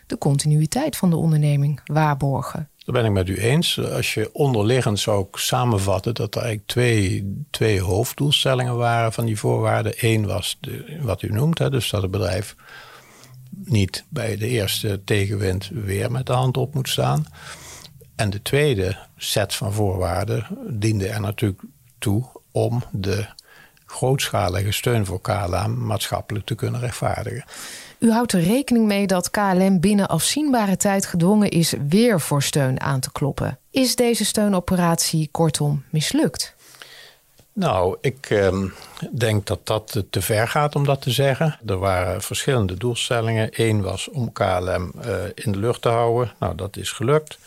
de 0.07 0.17
continuïteit 0.17 0.97
van 0.97 1.09
de 1.09 1.15
onderneming 1.15 1.79
waarborgen. 1.85 2.69
Dat 2.85 2.95
ben 2.95 3.05
ik 3.05 3.11
met 3.11 3.29
u 3.29 3.37
eens. 3.37 3.79
Als 3.91 4.13
je 4.13 4.29
onderliggend 4.33 4.99
zou 4.99 5.25
ik 5.29 5.37
samenvatten 5.37 6.13
dat 6.13 6.35
er 6.35 6.41
eigenlijk 6.41 6.69
twee, 6.69 7.43
twee 7.49 7.81
hoofddoelstellingen 7.81 8.77
waren 8.77 9.13
van 9.13 9.25
die 9.25 9.39
voorwaarden. 9.39 9.93
Eén 9.97 10.25
was 10.25 10.57
de, 10.61 10.97
wat 11.01 11.21
u 11.21 11.31
noemt, 11.31 11.59
hè, 11.59 11.69
dus 11.69 11.89
dat 11.89 12.01
het 12.01 12.11
bedrijf 12.11 12.55
niet 13.65 14.05
bij 14.09 14.37
de 14.37 14.47
eerste 14.47 15.01
tegenwind 15.03 15.69
weer 15.73 16.11
met 16.11 16.25
de 16.25 16.33
hand 16.33 16.57
op 16.57 16.73
moet 16.73 16.89
staan. 16.89 17.25
En 18.15 18.29
de 18.29 18.41
tweede 18.41 18.97
set 19.17 19.55
van 19.55 19.73
voorwaarden 19.73 20.45
diende 20.69 21.07
er 21.07 21.21
natuurlijk 21.21 21.61
toe 21.97 22.25
om 22.51 22.83
de 22.91 23.25
grootschalige 23.85 24.71
steun 24.71 25.05
voor 25.05 25.21
KLM 25.21 25.85
maatschappelijk 25.85 26.45
te 26.45 26.55
kunnen 26.55 26.79
rechtvaardigen. 26.79 27.45
U 27.99 28.11
houdt 28.11 28.33
er 28.33 28.41
rekening 28.41 28.85
mee 28.85 29.07
dat 29.07 29.31
KLM 29.31 29.79
binnen 29.79 30.07
afzienbare 30.07 30.77
tijd 30.77 31.05
gedwongen 31.05 31.49
is 31.49 31.73
weer 31.87 32.21
voor 32.21 32.43
steun 32.43 32.81
aan 32.81 32.99
te 32.99 33.11
kloppen. 33.11 33.59
Is 33.71 33.95
deze 33.95 34.25
steunoperatie 34.25 35.29
kortom 35.31 35.83
mislukt? 35.89 36.55
Nou, 37.59 37.97
ik 38.01 38.29
eh, 38.29 38.63
denk 39.11 39.45
dat 39.45 39.59
dat 39.63 40.03
te 40.09 40.21
ver 40.21 40.47
gaat 40.47 40.75
om 40.75 40.85
dat 40.85 41.01
te 41.01 41.11
zeggen. 41.11 41.59
Er 41.65 41.77
waren 41.77 42.21
verschillende 42.21 42.77
doelstellingen. 42.77 43.49
Eén 43.51 43.81
was 43.81 44.09
om 44.09 44.31
KLM 44.31 44.91
uh, 45.05 45.13
in 45.35 45.51
de 45.51 45.57
lucht 45.57 45.81
te 45.81 45.89
houden. 45.89 46.33
Nou, 46.39 46.55
dat 46.55 46.77
is 46.77 46.91
gelukt. 46.91 47.37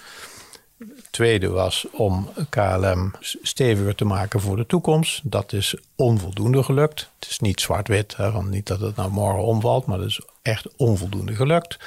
tweede 1.10 1.48
was 1.48 1.86
om 1.92 2.28
KLM 2.48 3.14
steviger 3.20 3.94
te 3.94 4.04
maken 4.04 4.40
voor 4.40 4.56
de 4.56 4.66
toekomst. 4.66 5.20
Dat 5.24 5.52
is 5.52 5.74
onvoldoende 5.96 6.62
gelukt. 6.62 7.10
Het 7.18 7.30
is 7.30 7.38
niet 7.38 7.60
zwart-wit, 7.60 8.16
want 8.16 8.50
niet 8.50 8.66
dat 8.66 8.80
het 8.80 8.96
nou 8.96 9.10
morgen 9.10 9.44
omvalt, 9.44 9.86
maar 9.86 9.98
dat 9.98 10.06
is 10.06 10.20
echt 10.42 10.66
onvoldoende 10.76 11.34
gelukt. 11.34 11.78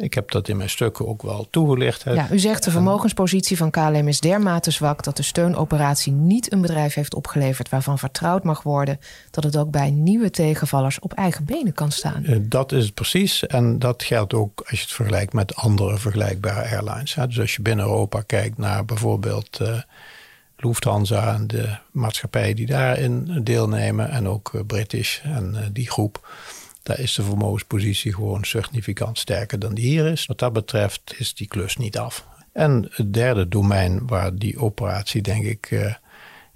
Ik 0.00 0.14
heb 0.14 0.30
dat 0.30 0.48
in 0.48 0.56
mijn 0.56 0.70
stukken 0.70 1.06
ook 1.08 1.22
wel 1.22 1.46
toegelicht. 1.50 2.02
Ja, 2.02 2.30
u 2.30 2.38
zegt 2.38 2.64
de 2.64 2.70
vermogenspositie 2.70 3.56
van 3.56 3.70
KLM 3.70 4.08
is 4.08 4.20
dermate 4.20 4.70
zwak 4.70 5.04
dat 5.04 5.16
de 5.16 5.22
steunoperatie 5.22 6.12
niet 6.12 6.52
een 6.52 6.60
bedrijf 6.60 6.94
heeft 6.94 7.14
opgeleverd 7.14 7.68
waarvan 7.68 7.98
vertrouwd 7.98 8.44
mag 8.44 8.62
worden 8.62 9.00
dat 9.30 9.44
het 9.44 9.56
ook 9.56 9.70
bij 9.70 9.90
nieuwe 9.90 10.30
tegenvallers 10.30 10.98
op 10.98 11.12
eigen 11.12 11.44
benen 11.44 11.72
kan 11.72 11.92
staan. 11.92 12.24
Eh, 12.24 12.36
dat 12.40 12.72
is 12.72 12.84
het 12.84 12.94
precies. 12.94 13.46
En 13.46 13.78
dat 13.78 14.02
geldt 14.02 14.34
ook 14.34 14.60
als 14.60 14.78
je 14.78 14.84
het 14.84 14.94
vergelijkt 14.94 15.32
met 15.32 15.56
andere 15.56 15.98
vergelijkbare 15.98 16.68
airlines. 16.68 17.14
Dus 17.14 17.40
als 17.40 17.54
je 17.54 17.62
binnen 17.62 17.84
Europa 17.84 18.22
kijkt 18.26 18.58
naar 18.58 18.84
bijvoorbeeld 18.84 19.58
uh, 19.62 19.78
Lufthansa 20.56 21.34
en 21.34 21.46
de 21.46 21.76
maatschappijen 21.90 22.56
die 22.56 22.66
daarin 22.66 23.40
deelnemen, 23.44 24.10
en 24.10 24.28
ook 24.28 24.50
eh, 24.54 24.60
British 24.66 25.20
en 25.22 25.70
die 25.72 25.90
groep 25.90 26.28
daar 26.90 26.98
is 27.00 27.14
de 27.14 27.22
vermogenspositie 27.22 28.14
gewoon 28.14 28.44
significant 28.44 29.18
sterker 29.18 29.58
dan 29.58 29.74
die 29.74 29.86
hier 29.86 30.06
is. 30.06 30.26
Wat 30.26 30.38
dat 30.38 30.52
betreft 30.52 31.14
is 31.18 31.34
die 31.34 31.46
klus 31.46 31.76
niet 31.76 31.98
af. 31.98 32.26
En 32.52 32.88
het 32.90 33.14
derde 33.14 33.48
domein 33.48 34.06
waar 34.06 34.34
die 34.34 34.58
operatie, 34.58 35.22
denk 35.22 35.44
ik, 35.44 35.70
uh, 35.70 35.94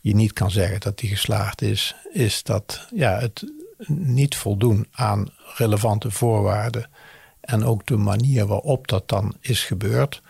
je 0.01 0.15
niet 0.15 0.33
kan 0.33 0.51
zeggen 0.51 0.81
dat 0.81 0.99
die 0.99 1.09
geslaagd 1.09 1.63
is, 1.63 1.95
is 2.13 2.43
dat 2.43 2.87
ja, 2.95 3.19
het 3.19 3.53
niet 3.89 4.37
voldoen 4.37 4.87
aan 4.91 5.29
relevante 5.57 6.11
voorwaarden 6.11 6.91
en 7.41 7.65
ook 7.65 7.87
de 7.87 7.97
manier 7.97 8.47
waarop 8.47 8.89
dat 8.89 9.09
dan 9.09 9.35
is 9.41 9.65
gebeurd. 9.65 10.23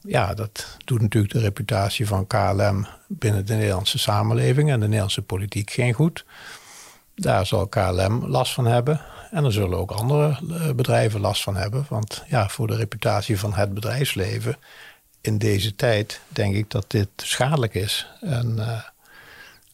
Ja, 0.00 0.34
dat 0.34 0.76
doet 0.84 1.00
natuurlijk 1.00 1.32
de 1.32 1.40
reputatie 1.40 2.06
van 2.06 2.26
KLM 2.26 2.86
binnen 3.08 3.46
de 3.46 3.54
Nederlandse 3.54 3.98
samenleving 3.98 4.70
en 4.70 4.80
de 4.80 4.86
Nederlandse 4.86 5.22
politiek 5.22 5.70
geen 5.70 5.92
goed. 5.92 6.24
Daar 7.22 7.46
zal 7.46 7.66
KLM 7.66 8.26
last 8.26 8.52
van 8.52 8.66
hebben. 8.66 9.00
En 9.30 9.44
er 9.44 9.52
zullen 9.52 9.78
ook 9.78 9.90
andere 9.90 10.38
eh, 10.50 10.70
bedrijven 10.72 11.20
last 11.20 11.42
van 11.42 11.56
hebben. 11.56 11.86
Want 11.88 12.22
ja, 12.28 12.48
voor 12.48 12.66
de 12.66 12.76
reputatie 12.76 13.38
van 13.38 13.54
het 13.54 13.74
bedrijfsleven 13.74 14.56
in 15.20 15.38
deze 15.38 15.74
tijd 15.74 16.20
denk 16.28 16.54
ik 16.54 16.70
dat 16.70 16.84
dit 16.88 17.08
schadelijk 17.16 17.74
is. 17.74 18.06
En 18.20 18.54
uh, 18.58 18.66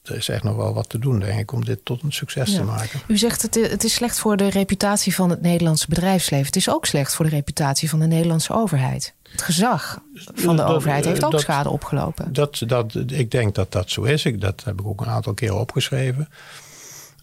er 0.03 0.17
is 0.17 0.29
echt 0.29 0.43
nog 0.43 0.57
wel 0.57 0.75
wat 0.75 0.89
te 0.89 0.99
doen, 0.99 1.21
denk 1.21 1.41
ik, 1.41 1.53
om 1.53 1.65
dit 1.65 1.85
tot 1.85 2.03
een 2.03 2.13
succes 2.13 2.55
te 2.55 2.63
maken. 2.63 3.01
U 3.07 3.19
zegt 3.19 3.43
het, 3.43 3.55
het 3.55 3.85
is 3.85 3.95
slecht 3.95 4.19
voor 4.19 4.37
de 4.37 4.51
reputatie 4.51 5.15
van 5.15 5.31
het 5.31 5.41
Nederlandse 5.41 5.89
bedrijfsleven. 5.89 6.47
Het 6.47 6.57
is 6.57 6.71
ook 6.71 6.87
slecht 6.87 7.15
voor 7.15 7.25
de 7.25 7.31
reputatie 7.31 7.91
van 7.91 7.99
de 7.99 8.07
Nederlandse 8.07 8.53
overheid. 8.53 9.15
Het 9.31 9.43
gezag 9.43 10.01
van 10.35 10.57
de 10.57 10.63
overheid 10.63 11.05
heeft 11.05 11.25
ook 11.25 11.41
schade 11.41 11.69
opgelopen. 11.69 12.33
Dat, 12.33 12.63
dat, 12.67 12.95
ik 13.07 13.31
denk 13.31 13.55
dat 13.55 13.73
dat 13.73 13.91
zo 13.91 14.03
is. 14.03 14.25
Ik, 14.25 14.41
dat 14.41 14.65
heb 14.65 14.81
ik 14.81 14.87
ook 14.87 15.01
een 15.01 15.07
aantal 15.07 15.35
keer 15.35 15.55
opgeschreven. 15.55 16.29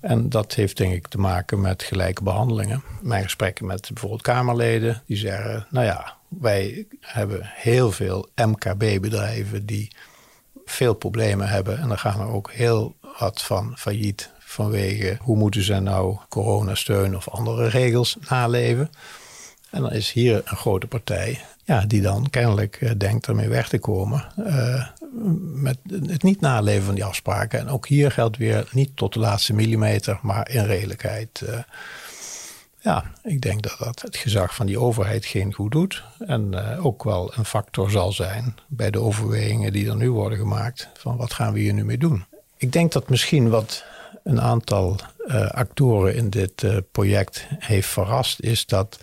En 0.05 0.29
dat 0.29 0.53
heeft 0.53 0.77
denk 0.77 0.93
ik 0.93 1.07
te 1.07 1.17
maken 1.17 1.61
met 1.61 1.83
gelijke 1.83 2.23
behandelingen. 2.23 2.83
Mijn 3.01 3.23
gesprekken 3.23 3.65
met 3.65 3.89
bijvoorbeeld 3.93 4.21
Kamerleden, 4.21 5.03
die 5.05 5.17
zeggen: 5.17 5.67
Nou 5.69 5.85
ja, 5.85 6.17
wij 6.27 6.85
hebben 6.99 7.39
heel 7.43 7.91
veel 7.91 8.29
MKB-bedrijven 8.35 9.65
die 9.65 9.91
veel 10.65 10.93
problemen 10.93 11.47
hebben. 11.47 11.79
En 11.79 11.87
dan 11.87 11.97
gaan 11.97 12.19
er 12.19 12.27
ook 12.27 12.51
heel 12.51 12.95
wat 13.19 13.41
van 13.41 13.73
failliet 13.77 14.29
vanwege 14.39 15.17
hoe 15.21 15.37
moeten 15.37 15.63
ze 15.63 15.79
nou 15.79 16.17
coronasteun 16.29 17.15
of 17.15 17.29
andere 17.29 17.67
regels 17.67 18.17
naleven. 18.29 18.89
En 19.69 19.81
dan 19.81 19.91
is 19.91 20.11
hier 20.11 20.41
een 20.45 20.57
grote 20.57 20.87
partij 20.87 21.41
ja, 21.63 21.85
die 21.85 22.01
dan 22.01 22.29
kennelijk 22.29 22.81
uh, 22.81 22.91
denkt 22.97 23.27
ermee 23.27 23.49
weg 23.49 23.69
te 23.69 23.79
komen. 23.79 24.25
Uh, 24.39 24.85
met 25.53 25.77
het 25.89 26.23
niet 26.23 26.41
naleven 26.41 26.85
van 26.85 26.95
die 26.95 27.05
afspraken. 27.05 27.59
En 27.59 27.67
ook 27.67 27.87
hier 27.87 28.11
geldt 28.11 28.37
weer 28.37 28.69
niet 28.71 28.91
tot 28.95 29.13
de 29.13 29.19
laatste 29.19 29.53
millimeter, 29.53 30.19
maar 30.21 30.49
in 30.49 30.65
redelijkheid. 30.65 31.41
Uh, 31.43 31.59
ja, 32.79 33.03
ik 33.23 33.41
denk 33.41 33.61
dat 33.61 33.75
dat 33.79 34.01
het 34.01 34.17
gezag 34.17 34.55
van 34.55 34.65
die 34.65 34.79
overheid 34.79 35.25
geen 35.25 35.53
goed 35.53 35.71
doet. 35.71 36.03
En 36.19 36.55
ook 36.77 37.03
wel 37.03 37.31
een 37.35 37.45
factor 37.45 37.89
zal 37.89 38.11
zijn 38.11 38.55
bij 38.67 38.91
de 38.91 38.99
overwegingen 38.99 39.73
die 39.73 39.89
er 39.89 39.95
nu 39.95 40.11
worden 40.11 40.37
gemaakt. 40.37 40.89
Van 40.93 41.17
wat 41.17 41.33
gaan 41.33 41.53
we 41.53 41.59
hier 41.59 41.73
nu 41.73 41.85
mee 41.85 41.97
doen? 41.97 42.25
Ik 42.57 42.71
denk 42.71 42.91
dat 42.91 43.09
misschien 43.09 43.49
wat 43.49 43.83
een 44.23 44.41
aantal 44.41 44.99
actoren 45.51 46.15
in 46.15 46.29
dit 46.29 46.65
project 46.91 47.47
heeft 47.59 47.87
verrast, 47.87 48.41
is 48.41 48.65
dat 48.65 48.99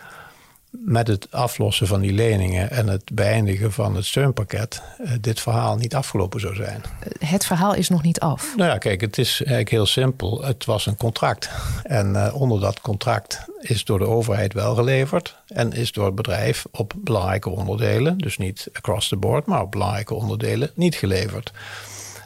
met 0.72 1.08
het 1.08 1.26
aflossen 1.30 1.86
van 1.86 2.00
die 2.00 2.12
leningen 2.12 2.70
en 2.70 2.86
het 2.86 3.10
beëindigen 3.12 3.72
van 3.72 3.94
het 3.96 4.04
steunpakket 4.04 4.82
uh, 5.00 5.10
dit 5.20 5.40
verhaal 5.40 5.76
niet 5.76 5.94
afgelopen 5.94 6.40
zou 6.40 6.54
zijn. 6.54 6.82
Het 7.18 7.46
verhaal 7.46 7.74
is 7.74 7.88
nog 7.88 8.02
niet 8.02 8.20
af. 8.20 8.56
Nou 8.56 8.70
ja, 8.70 8.78
kijk, 8.78 9.00
het 9.00 9.18
is 9.18 9.38
eigenlijk 9.38 9.70
heel 9.70 9.86
simpel. 9.86 10.42
Het 10.42 10.64
was 10.64 10.86
een 10.86 10.96
contract. 10.96 11.50
En 11.82 12.14
uh, 12.14 12.34
onder 12.34 12.60
dat 12.60 12.80
contract 12.80 13.44
is 13.60 13.84
door 13.84 13.98
de 13.98 14.06
overheid 14.06 14.52
wel 14.52 14.74
geleverd 14.74 15.36
en 15.46 15.72
is 15.72 15.92
door 15.92 16.06
het 16.06 16.14
bedrijf 16.14 16.64
op 16.70 16.92
belangrijke 16.96 17.50
onderdelen, 17.50 18.18
dus 18.18 18.38
niet 18.38 18.68
across 18.72 19.08
the 19.08 19.16
board, 19.16 19.46
maar 19.46 19.62
op 19.62 19.70
belangrijke 19.70 20.14
onderdelen 20.14 20.70
niet 20.74 20.94
geleverd. 20.94 21.52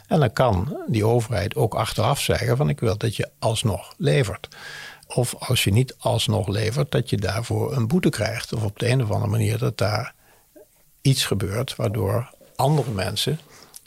En 0.07 0.19
dan 0.19 0.33
kan 0.33 0.77
die 0.87 1.05
overheid 1.05 1.55
ook 1.55 1.75
achteraf 1.75 2.19
zeggen 2.19 2.57
van 2.57 2.69
ik 2.69 2.79
wil 2.79 2.97
dat 2.97 3.15
je 3.15 3.29
alsnog 3.39 3.93
levert. 3.97 4.47
Of 5.07 5.35
als 5.35 5.63
je 5.63 5.71
niet 5.71 5.95
alsnog 5.97 6.47
levert, 6.47 6.91
dat 6.91 7.09
je 7.09 7.17
daarvoor 7.17 7.75
een 7.75 7.87
boete 7.87 8.09
krijgt. 8.09 8.53
Of 8.53 8.63
op 8.63 8.79
de 8.79 8.89
een 8.89 9.03
of 9.03 9.11
andere 9.11 9.31
manier 9.31 9.57
dat 9.57 9.77
daar 9.77 10.13
iets 11.01 11.25
gebeurt 11.25 11.75
waardoor 11.75 12.29
andere 12.55 12.91
mensen 12.91 13.39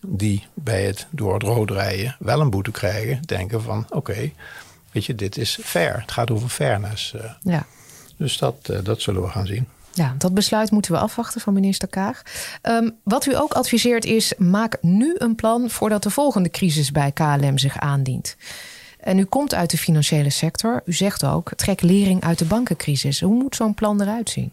die 0.07 0.47
bij 0.55 0.85
het 0.85 1.07
door 1.11 1.35
het 1.35 1.43
rood 1.43 1.71
rijden 1.71 2.17
wel 2.19 2.41
een 2.41 2.51
boete 2.51 2.71
krijgen, 2.71 3.23
denken 3.23 3.63
van 3.63 3.87
oké, 3.89 4.33
weet 4.93 5.05
je, 5.05 5.15
dit 5.15 5.37
is 5.37 5.59
fair. 5.63 6.01
Het 6.01 6.13
gaat 6.13 6.31
over 6.31 6.49
fairness. 6.49 7.15
Eh. 7.15 7.31
Ja. 7.41 7.67
Dus 8.17 8.39
dat, 8.39 8.57
eh, 8.63 8.79
dat 8.83 9.03
zullen 9.03 9.23
we 9.23 9.29
gaan 9.29 9.47
zien. 9.47 9.69
Ja, 9.93 10.15
dat 10.19 10.35
besluit 10.35 10.71
moeten 10.71 10.93
we 10.93 10.99
afwachten 10.99 11.41
van 11.41 11.53
minister 11.53 11.89
Kaag. 11.89 12.23
Ehm, 12.63 12.91
wat 13.03 13.27
u 13.27 13.37
ook 13.37 13.53
adviseert 13.53 14.05
is: 14.05 14.33
maak 14.39 14.79
nu 14.81 15.15
een 15.19 15.35
plan 15.35 15.71
voordat 15.71 16.03
de 16.03 16.11
volgende 16.11 16.51
crisis 16.51 16.93
bij 16.93 17.13
KLM 17.13 17.59
zich 17.59 17.79
aandient. 17.79 18.37
En 19.01 19.19
u 19.19 19.25
komt 19.25 19.55
uit 19.55 19.71
de 19.71 19.79
financiële 19.79 20.31
sector. 20.31 20.83
U 20.85 20.93
zegt 20.93 21.25
ook: 21.25 21.51
trek 21.57 21.81
lering 21.81 22.23
uit 22.23 22.39
de 22.39 22.45
bankencrisis. 22.45 23.21
Hoe 23.21 23.35
moet 23.35 23.57
zo'n 23.57 23.75
plan 23.75 24.01
eruit 24.01 24.31
zien? 24.31 24.53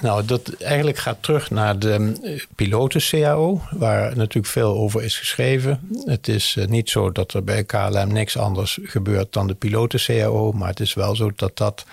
Nou, 0.00 0.24
dat 0.24 0.52
eigenlijk 0.52 0.98
gaat 0.98 1.22
terug 1.22 1.50
naar 1.50 1.78
de 1.78 2.12
eh, 2.22 2.40
piloten-CAO, 2.54 3.60
waar 3.70 4.16
natuurlijk 4.16 4.52
veel 4.52 4.74
over 4.74 5.02
is 5.02 5.18
geschreven. 5.18 5.88
Het 6.04 6.28
is 6.28 6.56
eh, 6.58 6.66
niet 6.66 6.90
zo 6.90 7.12
dat 7.12 7.34
er 7.34 7.44
bij 7.44 7.64
KLM 7.64 8.12
niks 8.12 8.36
anders 8.36 8.78
gebeurt 8.82 9.32
dan 9.32 9.46
de 9.46 9.54
piloten-CAO, 9.54 10.52
maar 10.52 10.68
het 10.68 10.80
is 10.80 10.94
wel 10.94 11.16
zo 11.16 11.32
dat 11.36 11.56
dat 11.56 11.84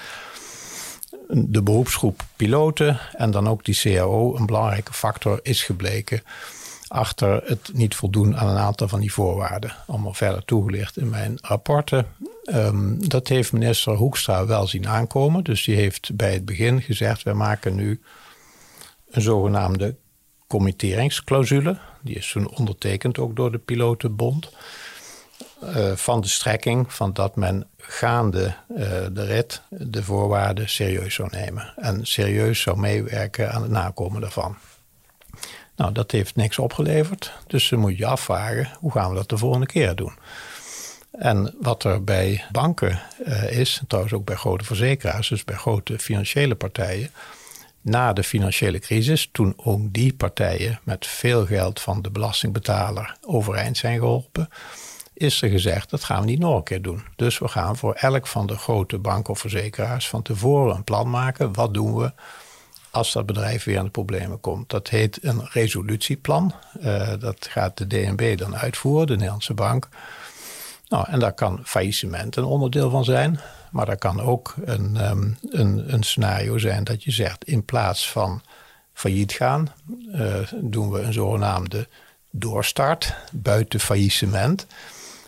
de 1.27 1.61
beroepsgroep 1.61 2.21
piloten 2.36 2.99
en 3.13 3.32
dan 3.32 3.49
ook 3.49 3.65
die 3.65 3.79
CAO 3.82 4.36
een 4.36 4.45
belangrijke 4.45 4.93
factor 4.93 5.39
is 5.43 5.63
gebleken 5.63 6.21
achter 6.92 7.42
het 7.46 7.70
niet 7.74 7.96
voldoen 7.96 8.38
aan 8.38 8.48
een 8.48 8.58
aantal 8.58 8.88
van 8.88 9.00
die 9.00 9.14
voorwaarden. 9.14 9.76
Allemaal 9.88 10.14
verder 10.14 10.46
toegelicht 10.46 10.98
in 10.98 11.10
mijn 11.10 11.38
rapporten. 11.42 12.08
Ehm, 12.44 13.08
dat 13.08 13.28
heeft 13.28 13.52
minister 13.52 13.94
Hoekstra 13.94 14.46
wel 14.46 14.68
zien 14.68 14.88
aankomen. 14.88 15.44
Dus 15.44 15.64
die 15.64 15.76
heeft 15.76 16.16
bij 16.16 16.34
het 16.34 16.46
begin 16.46 16.82
gezegd: 16.82 17.24
wij 17.24 17.34
maken 17.34 17.76
nu 17.76 18.02
een 19.10 19.22
zogenaamde 19.22 19.96
committeringsclausule. 20.48 21.78
Die 22.02 22.16
is 22.16 22.32
toen 22.32 22.50
ondertekend 22.50 23.18
ook 23.18 23.36
door 23.36 23.52
de 23.52 23.58
pilotenbond. 23.58 24.50
Uh, 25.64 25.92
van 25.96 26.22
de 26.22 26.28
strekking 26.28 26.94
van 26.94 27.14
dat 27.14 27.36
men 27.36 27.68
gaande 27.78 28.54
uh, 28.70 28.78
de 29.12 29.26
rit 29.26 29.62
de 29.70 30.04
voorwaarden 30.04 30.70
serieus 30.70 31.14
zou 31.14 31.30
nemen. 31.32 31.74
En 31.76 32.06
serieus 32.06 32.62
zou 32.62 32.80
meewerken 32.80 33.52
aan 33.52 33.62
het 33.62 33.72
nakomen 33.72 34.22
daarvan. 34.22 34.58
Nou, 35.82 35.93
dat 35.93 36.11
heeft 36.11 36.36
niks 36.36 36.59
opgeleverd. 36.59 37.34
Dus 37.47 37.69
dan 37.69 37.79
moet 37.79 37.97
je 37.97 38.05
afvragen, 38.05 38.69
hoe 38.79 38.91
gaan 38.91 39.09
we 39.09 39.15
dat 39.15 39.29
de 39.29 39.38
volgende 39.38 39.65
keer 39.65 39.95
doen? 39.95 40.13
En 41.11 41.55
wat 41.61 41.84
er 41.84 42.03
bij 42.03 42.45
banken 42.51 43.01
uh, 43.25 43.59
is, 43.59 43.82
trouwens 43.88 44.15
ook 44.15 44.25
bij 44.25 44.36
grote 44.36 44.65
verzekeraars, 44.65 45.29
dus 45.29 45.43
bij 45.43 45.55
grote 45.55 45.99
financiële 45.99 46.55
partijen, 46.55 47.09
na 47.82 48.13
de 48.13 48.23
financiële 48.23 48.79
crisis, 48.79 49.29
toen 49.32 49.53
ook 49.57 49.93
die 49.93 50.13
partijen 50.13 50.79
met 50.84 51.07
veel 51.07 51.45
geld 51.45 51.82
van 51.82 52.01
de 52.01 52.11
belastingbetaler 52.11 53.15
overeind 53.21 53.77
zijn 53.77 53.99
geholpen, 53.99 54.49
is 55.13 55.41
er 55.41 55.49
gezegd 55.49 55.89
dat 55.89 56.03
gaan 56.03 56.19
we 56.19 56.25
niet 56.25 56.39
nog 56.39 56.55
een 56.55 56.63
keer 56.63 56.82
doen. 56.82 57.03
Dus 57.15 57.39
we 57.39 57.47
gaan 57.47 57.77
voor 57.77 57.93
elk 57.93 58.27
van 58.27 58.47
de 58.47 58.57
grote 58.57 58.97
banken 58.97 59.34
of 59.34 59.39
verzekeraars 59.39 60.09
van 60.09 60.21
tevoren 60.21 60.75
een 60.75 60.84
plan 60.84 61.09
maken. 61.09 61.53
Wat 61.53 61.73
doen 61.73 61.95
we 61.95 62.11
als 62.92 63.12
dat 63.14 63.26
bedrijf 63.26 63.64
weer 63.64 63.78
aan 63.78 63.86
de 63.86 63.92
problemen 63.92 64.39
komt? 64.39 64.70
Dat 64.70 64.89
heet 64.89 65.24
een 65.24 65.48
resolutieplan. 65.50 66.54
Uh, 66.82 67.14
dat 67.20 67.48
gaat 67.50 67.78
de 67.78 67.88
DNB 67.88 68.38
dan 68.38 68.58
uitvoeren, 68.58 69.08
de 69.08 69.14
Nederlandse 69.14 69.54
bank. 69.54 69.89
Nou, 70.88 71.06
en 71.08 71.20
daar 71.20 71.34
kan 71.34 71.60
faillissement 71.64 72.36
een 72.36 72.44
onderdeel 72.44 72.89
van 72.89 73.04
zijn. 73.04 73.39
Maar 73.72 73.86
dat 73.86 74.00
kan 74.00 74.22
ook 74.22 74.54
een, 74.66 75.10
um, 75.10 75.38
een, 75.50 75.94
een 75.94 76.04
scenario 76.04 76.58
zijn 76.58 76.84
dat 76.84 77.04
je 77.04 77.12
zegt: 77.12 77.44
in 77.44 77.66
plaats 77.66 78.12
van 78.12 78.42
failliet 78.94 79.32
gaan, 79.32 79.74
uh, 80.14 80.36
doen 80.62 80.92
we 80.92 81.00
een 81.00 81.14
zogenaamde 81.14 81.88
doorstart 82.32 83.16
buiten 83.32 83.80
faillissement. 83.80 84.68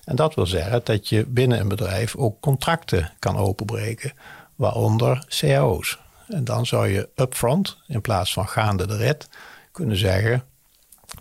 En 0.04 0.16
dat 0.16 0.36
wil 0.36 0.46
zeggen 0.46 0.82
dat 0.84 1.10
je 1.10 1.26
binnen 1.26 1.60
een 1.60 1.68
bedrijf 1.68 2.16
ook 2.16 2.40
contracten 2.40 3.12
kan 3.20 3.38
openbreken, 3.38 4.14
waaronder 4.56 5.26
cao's. 5.30 6.00
En 6.28 6.44
dan 6.44 6.66
zou 6.66 6.88
je 6.88 7.10
upfront, 7.16 7.78
in 7.88 8.02
plaats 8.02 8.34
van 8.34 8.48
gaande 8.48 8.88
de 8.88 8.98
rit, 8.98 9.30
kunnen 9.72 9.98
zeggen: 9.98 10.44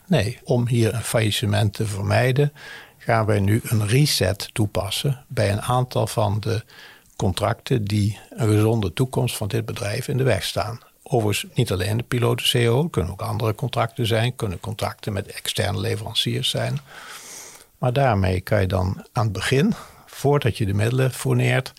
nee, 0.06 0.38
om 0.44 0.66
hier 0.66 0.94
een 0.94 1.02
faillissement 1.02 1.72
te 1.72 1.86
vermijden, 1.86 2.52
gaan 2.98 3.26
wij 3.26 3.40
nu 3.40 3.60
een 3.64 3.86
reset 3.86 4.48
toepassen 4.52 5.24
bij 5.28 5.52
een 5.52 5.62
aantal 5.62 6.06
van 6.06 6.40
de 6.40 6.64
contracten 7.16 7.84
die 7.84 8.18
een 8.30 8.48
gezonde 8.48 8.92
toekomst 8.92 9.36
van 9.36 9.48
dit 9.48 9.64
bedrijf 9.64 10.08
in 10.08 10.16
de 10.16 10.22
weg 10.22 10.44
staan. 10.44 10.80
Overigens 11.02 11.52
niet 11.54 11.72
alleen 11.72 11.96
de 11.96 12.02
piloten 12.02 12.46
CO, 12.50 12.88
kunnen 12.88 13.12
ook 13.12 13.22
andere 13.22 13.54
contracten 13.54 14.06
zijn, 14.06 14.36
kunnen 14.36 14.60
contracten 14.60 15.12
met 15.12 15.26
externe 15.26 15.80
leveranciers 15.80 16.50
zijn. 16.50 16.78
Maar 17.78 17.92
daarmee 17.92 18.40
kan 18.40 18.60
je 18.60 18.66
dan 18.66 19.06
aan 19.12 19.24
het 19.24 19.32
begin, 19.32 19.74
voordat 20.06 20.56
je 20.56 20.66
de 20.66 20.74
middelen 20.74 21.12
fourneert, 21.12 21.72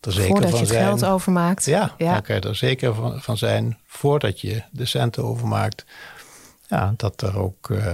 er 0.00 0.12
zeker 0.12 0.30
voordat 0.30 0.50
van 0.50 0.58
je 0.58 0.64
het 0.64 0.74
zijn, 0.74 0.84
geld 0.84 1.04
overmaakt. 1.04 1.64
Ja, 1.64 1.94
ja, 1.98 2.12
dan 2.12 2.22
kan 2.22 2.34
je 2.34 2.40
er 2.40 2.56
zeker 2.56 2.94
van, 2.94 3.20
van, 3.20 3.36
zijn, 3.36 3.78
voordat 3.86 4.40
je 4.40 4.62
de 4.70 4.84
centen 4.84 5.24
overmaakt, 5.24 5.84
ja, 6.68 6.94
dat 6.96 7.22
er 7.22 7.38
ook 7.38 7.68
uh, 7.68 7.86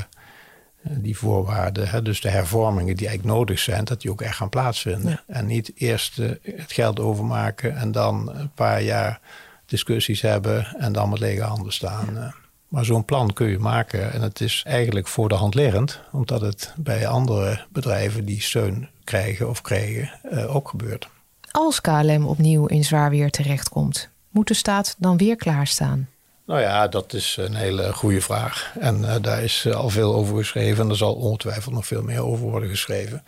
die 0.80 1.16
voorwaarden, 1.16 1.88
hè, 1.88 2.02
dus 2.02 2.20
de 2.20 2.28
hervormingen 2.28 2.96
die 2.96 3.07
eigenlijk 3.07 3.36
nodig 3.36 3.59
zijn, 3.59 3.84
dat 3.84 4.00
die 4.00 4.11
ook 4.11 4.22
echt 4.22 4.36
gaan 4.36 4.48
plaatsvinden. 4.48 5.20
En 5.26 5.46
niet 5.46 5.72
eerst 5.74 6.18
uh, 6.18 6.30
het 6.42 6.72
geld 6.72 7.00
overmaken 7.00 7.76
en 7.76 7.92
dan 7.92 8.30
een 8.34 8.52
paar 8.55 8.82
jaar 8.82 9.20
discussies 9.66 10.20
hebben 10.20 10.66
en 10.78 10.92
dan 10.92 11.09
met 11.09 11.18
lege 11.18 11.42
handen 11.42 11.72
staan. 11.72 12.14
Ja. 12.14 12.20
Eh. 12.20 12.32
Maar 12.68 12.84
zo'n 12.84 13.05
plan 13.05 13.32
kun 13.32 13.48
je 13.48 13.59
maken 13.59 14.12
en 14.12 14.22
het 14.22 14.40
is 14.40 14.62
eigenlijk 14.66 15.07
voor 15.07 15.28
de 15.28 15.34
hand 15.34 15.55
liggend, 15.55 16.00
omdat 16.12 16.40
het 16.40 16.74
bij 16.76 17.07
andere 17.07 17.64
bedrijven 17.72 18.24
die 18.24 18.42
steun 18.42 18.88
krijgen 19.05 19.48
of 19.48 19.61
kregen 19.61 20.11
ook 20.48 20.68
gebeurt. 20.68 21.09
Als 21.57 21.80
KLM 21.80 22.26
opnieuw 22.26 22.66
in 22.66 22.84
zwaar 22.84 23.11
weer 23.11 23.30
terechtkomt, 23.30 24.09
moet 24.30 24.48
de 24.48 24.55
staat 24.55 24.94
dan 24.98 25.16
weer 25.16 25.36
klaarstaan? 25.36 26.09
Nou 26.46 26.61
ja, 26.61 26.88
dat 26.88 27.12
is 27.12 27.36
een 27.40 27.55
hele 27.55 27.92
goede 27.92 28.20
vraag. 28.20 28.74
En 28.80 29.00
uh, 29.00 29.14
daar 29.20 29.42
is 29.42 29.66
al 29.74 29.88
veel 29.88 30.14
over 30.14 30.36
geschreven. 30.36 30.84
En 30.84 30.90
er 30.90 30.96
zal 30.96 31.14
ongetwijfeld 31.14 31.74
nog 31.74 31.86
veel 31.86 32.02
meer 32.02 32.24
over 32.24 32.46
worden 32.46 32.68
geschreven. 32.68 33.22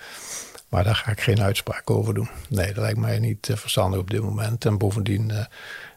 Maar 0.68 0.84
daar 0.84 0.94
ga 0.94 1.10
ik 1.10 1.20
geen 1.20 1.40
uitspraak 1.40 1.90
over 1.90 2.14
doen. 2.14 2.28
Nee, 2.48 2.66
dat 2.66 2.76
lijkt 2.76 2.98
mij 2.98 3.18
niet 3.18 3.48
uh, 3.48 3.56
verstandig 3.56 4.00
op 4.00 4.10
dit 4.10 4.22
moment. 4.22 4.64
En 4.64 4.78
bovendien 4.78 5.28
uh, 5.28 5.44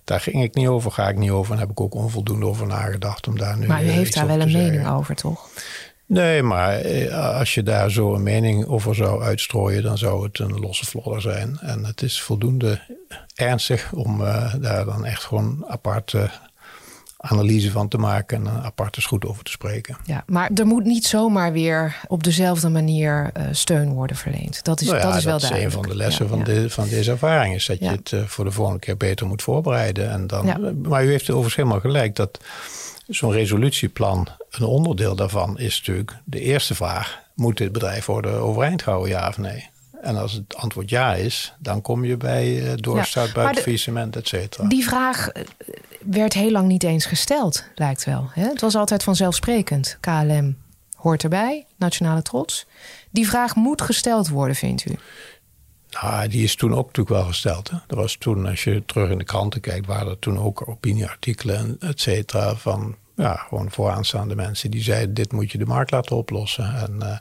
daar 0.04 0.20
ging 0.20 0.44
ik 0.44 0.56
niet 0.56 0.68
over, 0.68 0.92
ga 0.92 1.10
ik 1.10 1.18
niet 1.18 1.32
over. 1.32 1.54
En 1.54 1.60
heb 1.60 1.70
ik 1.70 1.80
ook 1.80 1.94
onvoldoende 1.94 2.46
over 2.46 2.68
nagedacht 2.68 3.28
om 3.28 3.38
daar 3.38 3.58
nu. 3.58 3.68
Maar 3.68 3.84
u 3.84 3.88
eh, 3.88 3.94
heeft 3.94 4.14
daar 4.14 4.28
wel 4.28 4.42
een 4.42 4.52
mening 4.52 4.88
over, 4.88 5.16
toch? 5.16 5.50
Nee, 6.10 6.44
maar 6.44 6.76
eh, 6.76 7.38
als 7.38 7.54
je 7.54 7.64
daar 7.64 7.92
zo 7.92 8.14
een 8.14 8.24
mening 8.24 8.66
over 8.66 8.96
zou 8.96 9.24
uitstrooien, 9.24 9.84
dan 9.84 9.98
zou 9.98 10.24
het 10.24 10.40
een 10.40 10.60
losse 10.60 10.86
vlodder 10.86 11.22
zijn. 11.22 11.58
En 11.62 11.86
het 11.86 12.02
is 12.02 12.22
voldoende 12.22 12.82
ernstig 13.36 13.92
om 13.94 14.22
uh, 14.22 14.54
daar 14.60 14.86
dan 14.86 15.06
echt 15.06 15.24
gewoon 15.24 15.66
apart 15.68 16.16
analyse 17.22 17.72
van 17.72 17.88
te 17.88 17.98
maken 17.98 18.38
en 18.38 18.46
een 18.46 18.62
aparte 18.62 19.02
goed 19.02 19.26
over 19.26 19.44
te 19.44 19.52
spreken. 19.52 19.98
Ja, 20.04 20.24
maar 20.28 20.50
er 20.56 20.66
moet 20.66 20.84
niet 20.84 21.06
zomaar 21.06 21.52
weer 21.52 22.02
op 22.08 22.24
dezelfde 22.24 22.70
manier 22.70 23.32
uh, 23.38 23.44
steun 23.52 23.94
worden 23.94 24.16
verleend. 24.16 24.64
Dat 24.64 24.82
is, 24.82 24.88
nou 24.88 25.00
ja, 25.00 25.06
dat 25.06 25.18
is 25.18 25.24
wel 25.24 25.40
dat 25.40 25.50
duidelijk. 25.50 25.70
is 25.70 25.76
een 25.76 25.84
van 25.84 25.92
de 25.92 26.04
lessen 26.04 26.28
van, 26.28 26.44
De, 26.44 26.70
van 26.70 26.88
deze 26.88 27.12
ervaring. 27.12 27.56
Is 27.56 27.66
dat 27.66 27.80
je 27.80 27.90
het 27.90 28.12
uh, 28.12 28.24
voor 28.24 28.46
de 28.46 28.52
volgende 28.52 28.80
keer 28.80 28.98
beter 28.98 29.28
moet 29.28 29.42
voorbereiden. 29.42 30.10
En 30.10 30.28
dan, 30.28 30.76
Maar 30.82 31.06
u 31.06 31.10
heeft 31.10 31.30
overigens 31.30 31.56
helemaal 31.56 31.80
gelijk 31.80 32.16
dat 32.16 32.40
zo'n 33.10 33.32
resolutieplan, 33.32 34.28
een 34.50 34.64
onderdeel 34.64 35.16
daarvan 35.16 35.60
is 35.60 35.78
natuurlijk 35.78 36.18
de 36.24 36.40
eerste 36.40 36.76
vraag. 36.76 37.20
Moet 37.36 37.58
dit 37.58 37.72
bedrijf 37.72 38.06
worden 38.06 38.34
overeind 38.34 38.82
gehouden, 38.82 39.12
ja 39.12 39.28
of 39.28 39.38
nee? 39.38 39.70
En 40.02 40.18
als 40.18 40.34
het 40.34 40.56
antwoord 40.56 40.90
ja 40.90 41.14
is, 41.14 41.54
dan 41.60 41.82
kom 41.82 42.06
je 42.06 42.18
bij 42.18 42.64
uh, 42.64 42.72
doorstart, 42.76 43.36
ja, 43.36 43.54
et 44.12 44.28
cetera. 44.28 44.68
Die 44.68 44.84
vraag 44.84 45.30
eh, 45.30 45.44
werd 46.00 46.34
heel 46.34 46.52
lang 46.52 46.68
niet 46.68 46.84
eens 46.84 47.06
gesteld, 47.06 47.64
lijkt 47.76 48.04
wel. 48.04 48.30
Hè? 48.34 48.44
Het 48.44 48.62
was 48.62 48.76
altijd 48.76 49.04
vanzelfsprekend. 49.04 49.98
KLM 50.00 50.58
hoort 50.96 51.24
erbij, 51.24 51.66
nationale 51.76 52.22
trots. 52.22 52.66
Die 53.10 53.28
vraag 53.28 53.56
moet 53.56 53.82
gesteld 53.82 54.30
worden, 54.30 54.56
vindt 54.56 54.86
u? 54.86 54.96
Nou, 55.92 56.28
die 56.28 56.44
is 56.44 56.56
toen 56.56 56.72
ook 56.76 56.86
natuurlijk 56.86 57.16
wel 57.16 57.26
gesteld. 57.26 57.70
Hè? 57.70 57.78
Er 57.88 57.96
was 57.96 58.16
toen, 58.16 58.46
als 58.46 58.64
je 58.64 58.86
terug 58.86 59.10
in 59.10 59.18
de 59.18 59.24
kranten 59.24 59.62
kijkt, 59.62 59.86
waren 59.86 60.12
er 60.12 60.20
toen 60.20 60.40
ook 60.40 60.70
opinieartikelen, 60.70 61.78
et 61.80 62.02
cetera, 62.02 62.56
van 62.56 62.96
ja, 63.16 63.36
gewoon 63.36 63.72
vooraanstaande 63.72 64.36
mensen 64.36 64.72
die 64.72 64.84
zeiden: 64.84 65.14
dit 65.14 65.32
moet 65.32 65.52
je 65.52 65.58
de 65.58 65.66
markt 65.66 65.92
laten 65.92 66.16
oplossen. 66.16 66.76
En 66.76 66.96
uh, 67.00 67.18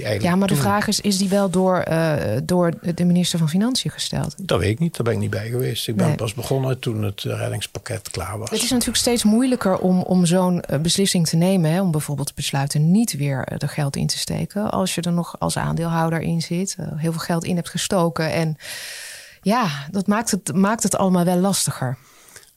ja, 0.00 0.36
maar 0.36 0.48
de 0.48 0.56
vraag 0.56 0.86
is, 0.86 1.00
is 1.00 1.18
die 1.18 1.28
wel 1.28 1.50
door, 1.50 1.84
uh, 1.88 2.14
door 2.44 2.72
de 2.94 3.04
minister 3.04 3.38
van 3.38 3.48
Financiën 3.48 3.90
gesteld? 3.90 4.34
Dat 4.36 4.58
weet 4.58 4.70
ik 4.70 4.78
niet, 4.78 4.96
daar 4.96 5.04
ben 5.04 5.14
ik 5.14 5.18
niet 5.18 5.30
bij 5.30 5.48
geweest. 5.48 5.88
Ik 5.88 5.96
ben 5.96 6.14
pas 6.14 6.34
begonnen 6.34 6.78
toen 6.78 7.02
het 7.02 7.22
reddingspakket 7.22 8.10
klaar 8.10 8.38
was. 8.38 8.50
Het 8.50 8.62
is 8.62 8.70
natuurlijk 8.70 8.98
steeds 8.98 9.24
moeilijker 9.24 9.78
om, 9.78 10.00
om 10.00 10.26
zo'n 10.26 10.60
eh, 10.60 10.78
beslissing 10.78 11.28
te 11.28 11.36
nemen. 11.36 11.70
Hè, 11.70 11.80
om 11.80 11.90
bijvoorbeeld 11.90 12.26
te 12.26 12.34
besluiten 12.34 12.90
niet 12.90 13.16
weer 13.16 13.44
er 13.44 13.68
geld 13.68 13.96
in 13.96 14.06
te 14.06 14.18
steken. 14.18 14.70
Als 14.70 14.94
je 14.94 15.00
er 15.00 15.12
nog 15.12 15.36
als 15.38 15.56
aandeelhouder 15.56 16.20
in 16.20 16.42
zit, 16.42 16.76
heel 16.96 17.12
veel 17.12 17.20
geld 17.20 17.44
in 17.44 17.56
hebt 17.56 17.70
gestoken. 17.70 18.32
En 18.32 18.56
ja, 19.42 19.68
dat 19.90 20.06
maakt 20.06 20.30
het, 20.30 20.54
maakt 20.54 20.82
het 20.82 20.96
allemaal 20.96 21.24
wel 21.24 21.38
lastiger. 21.38 21.98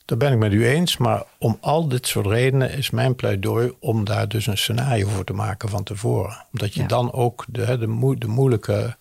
Dat 0.06 0.18
ben 0.18 0.32
ik 0.32 0.38
met 0.38 0.54
u 0.54 0.68
eens, 0.68 0.98
maar 0.98 1.24
om 1.38 1.58
al 1.62 1.88
dit 1.88 2.08
soort 2.08 2.26
redenen 2.26 2.72
is 2.72 2.90
mijn 2.90 3.16
pleidooi 3.16 3.74
om 3.80 4.04
daar 4.06 4.28
dus 4.28 4.48
een 4.48 4.58
scenario 4.58 5.08
voor 5.08 5.24
te 5.24 5.34
maken 5.34 5.70
van 5.70 5.84
tevoren. 5.84 6.46
Omdat 6.52 6.74
je 6.74 6.86
dan 6.86 7.14
ook 7.14 7.46
de, 7.48 7.78
de, 7.78 8.16
de 8.18 8.28
moeilijke 8.28 8.96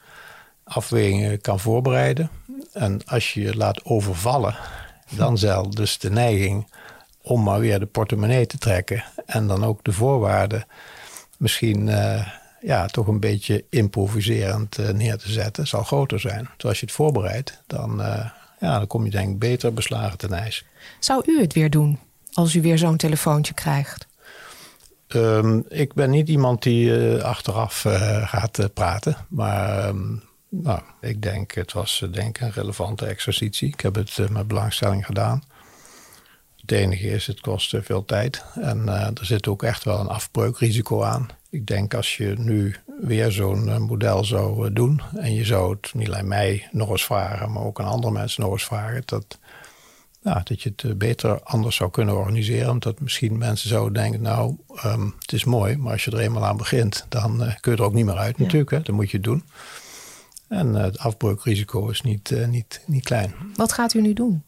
afwegingen 0.64 1.40
kan 1.40 1.60
voorbereiden. 1.60 2.30
En 2.72 3.04
als 3.04 3.34
je 3.34 3.40
je 3.40 3.56
laat 3.56 3.84
overvallen, 3.84 4.56
dan 5.16 5.38
zal 5.38 5.70
dus 5.70 5.98
de 5.98 6.10
neiging 6.10 6.66
om 7.22 7.42
maar 7.42 7.60
weer 7.60 7.80
de 7.80 7.86
portemonnee 7.86 8.46
te 8.46 8.58
trekken 8.58 9.04
en 9.26 9.46
dan 9.46 9.64
ook 9.64 9.84
de 9.84 9.92
voorwaarden 9.92 10.66
misschien 11.36 11.86
uh, 11.86 12.28
ja, 12.60 12.86
toch 12.86 13.06
een 13.06 13.20
beetje 13.20 13.64
improviserend 13.70 14.78
uh, 14.78 14.88
neer 14.88 15.16
te 15.16 15.32
zetten, 15.32 15.66
zal 15.66 15.82
groter 15.82 16.20
zijn. 16.20 16.48
Dus 16.56 16.68
als 16.68 16.80
je 16.80 16.86
het 16.86 16.94
voorbereidt, 16.94 17.62
dan, 17.66 18.00
uh, 18.00 18.30
ja, 18.60 18.78
dan 18.78 18.86
kom 18.86 19.04
je 19.04 19.10
denk 19.10 19.30
ik 19.30 19.38
beter 19.38 19.74
beslagen 19.74 20.18
ten 20.18 20.32
ijs. 20.32 20.64
Zou 20.98 21.22
u 21.26 21.40
het 21.40 21.52
weer 21.52 21.70
doen 21.70 21.98
als 22.32 22.54
u 22.54 22.62
weer 22.62 22.78
zo'n 22.78 22.96
telefoontje 22.96 23.54
krijgt? 23.54 24.06
Um, 25.08 25.64
ik 25.68 25.94
ben 25.94 26.10
niet 26.10 26.28
iemand 26.28 26.62
die 26.62 27.22
achteraf 27.22 27.80
gaat 28.24 28.74
praten, 28.74 29.16
maar 29.28 29.88
um, 29.88 30.22
nou, 30.48 30.80
ik 31.00 31.22
denk, 31.22 31.54
het 31.54 31.72
was 31.72 32.04
denk 32.10 32.40
een 32.40 32.52
relevante 32.52 33.06
exercitie. 33.06 33.68
Ik 33.68 33.80
heb 33.80 33.94
het 33.94 34.30
met 34.30 34.48
belangstelling 34.48 35.06
gedaan. 35.06 35.42
Het 36.60 36.72
enige 36.72 37.08
is, 37.08 37.26
het 37.26 37.40
kost 37.40 37.76
veel 37.78 38.04
tijd. 38.04 38.44
En 38.54 38.88
er 38.88 39.26
zit 39.26 39.48
ook 39.48 39.62
echt 39.62 39.84
wel 39.84 40.00
een 40.00 40.08
afbreukrisico 40.08 41.02
aan. 41.02 41.28
Ik 41.50 41.66
denk 41.66 41.94
als 41.94 42.16
je 42.16 42.34
nu 42.38 42.76
weer 43.00 43.32
zo'n 43.32 43.82
model 43.82 44.24
zou 44.24 44.72
doen. 44.72 45.00
en 45.16 45.34
je 45.34 45.44
zou 45.44 45.76
het 45.76 45.94
niet 45.94 46.08
alleen 46.08 46.28
mij 46.28 46.68
nog 46.70 46.90
eens 46.90 47.04
vragen. 47.04 47.52
maar 47.52 47.62
ook 47.62 47.80
aan 47.80 47.86
andere 47.86 48.12
mensen 48.12 48.42
nog 48.42 48.52
eens 48.52 48.64
vragen. 48.64 49.02
dat, 49.04 49.38
ja, 50.24 50.40
dat 50.44 50.62
je 50.62 50.72
het 50.76 50.98
beter 50.98 51.42
anders 51.42 51.76
zou 51.76 51.90
kunnen 51.90 52.16
organiseren. 52.16 52.70
Omdat 52.70 53.00
misschien 53.00 53.38
mensen 53.38 53.68
zouden 53.68 53.92
denken: 53.92 54.22
Nou, 54.22 54.56
um, 54.84 55.14
het 55.18 55.32
is 55.32 55.44
mooi. 55.44 55.76
maar 55.76 55.92
als 55.92 56.04
je 56.04 56.10
er 56.10 56.18
eenmaal 56.18 56.44
aan 56.44 56.56
begint. 56.56 57.06
dan 57.08 57.54
kun 57.60 57.72
je 57.72 57.78
er 57.78 57.84
ook 57.84 57.94
niet 57.94 58.04
meer 58.04 58.16
uit, 58.16 58.36
ja. 58.36 58.42
natuurlijk. 58.42 58.70
Hè? 58.70 58.80
Dan 58.80 58.94
moet 58.94 59.10
je 59.10 59.16
het 59.16 59.26
doen. 59.26 59.44
En 60.48 60.74
het 60.74 60.98
afbreukrisico 60.98 61.88
is 61.88 62.00
niet, 62.00 62.46
niet, 62.48 62.82
niet 62.86 63.04
klein. 63.04 63.34
Wat 63.54 63.72
gaat 63.72 63.94
u 63.94 64.00
nu 64.00 64.12
doen? 64.12 64.42